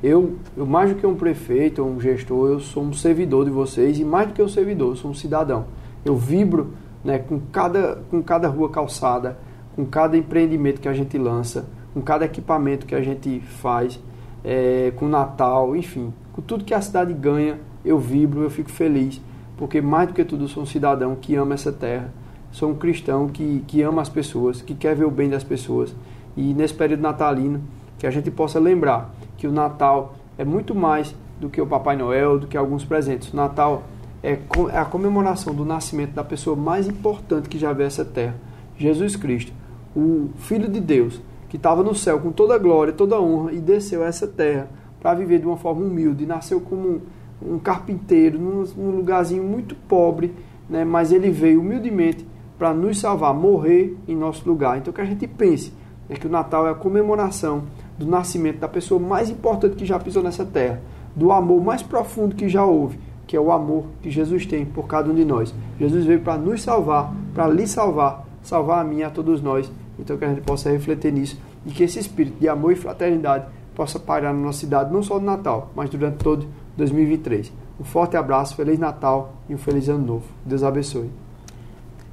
[0.00, 3.50] Eu, eu, mais do que um prefeito ou um gestor, eu sou um servidor de
[3.50, 5.64] vocês e mais do que um servidor, eu sou um cidadão.
[6.04, 6.74] Eu vibro
[7.04, 9.36] né, com, cada, com cada rua calçada,
[9.74, 13.98] com cada empreendimento que a gente lança, com cada equipamento que a gente faz
[14.44, 19.20] é, com Natal, enfim, com tudo que a cidade ganha, eu vibro, eu fico feliz,
[19.56, 22.12] porque mais do que tudo sou um cidadão que ama essa terra,
[22.50, 25.94] sou um cristão que, que ama as pessoas, que quer ver o bem das pessoas.
[26.36, 27.60] E nesse período natalino,
[27.98, 31.96] que a gente possa lembrar que o Natal é muito mais do que o Papai
[31.96, 33.32] Noel, do que alguns presentes.
[33.32, 33.82] O Natal
[34.22, 34.38] é,
[34.72, 38.36] é a comemoração do nascimento da pessoa mais importante que já veio essa terra,
[38.76, 39.52] Jesus Cristo,
[39.94, 43.52] o Filho de Deus, que estava no céu com toda a glória, toda a honra
[43.52, 44.68] e desceu a essa terra
[45.00, 46.26] para viver de uma forma humilde.
[46.26, 47.00] Nasceu como
[47.42, 50.34] um, um carpinteiro, num, num, lugarzinho muito pobre,
[50.68, 50.84] né?
[50.84, 52.26] mas ele veio humildemente
[52.58, 54.76] para nos salvar, morrer em nosso lugar.
[54.76, 55.72] Então que a gente pense
[56.08, 57.64] é que o Natal é a comemoração
[57.98, 60.80] do nascimento da pessoa mais importante que já pisou nessa terra,
[61.14, 64.86] do amor mais profundo que já houve, que é o amor que Jesus tem por
[64.86, 65.54] cada um de nós.
[65.78, 69.70] Jesus veio para nos salvar, para lhe salvar, salvar a mim e a todos nós
[69.98, 73.46] então que a gente possa refletir nisso e que esse espírito de amor e fraternidade
[73.74, 76.46] possa parar na nossa cidade, não só no Natal, mas durante todo
[76.76, 77.52] 2023.
[77.80, 80.24] Um forte abraço, Feliz Natal e um Feliz Ano Novo.
[80.44, 81.10] Deus abençoe.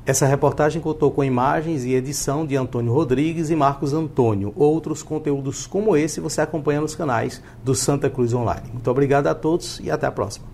[0.06, 4.54] Essa reportagem contou com imagens e edição de Antônio Rodrigues e Marcos Antônio.
[4.56, 8.70] Outros conteúdos como esse você acompanha nos canais do Santa Cruz Online.
[8.72, 10.46] Muito obrigado a todos e até a próxima.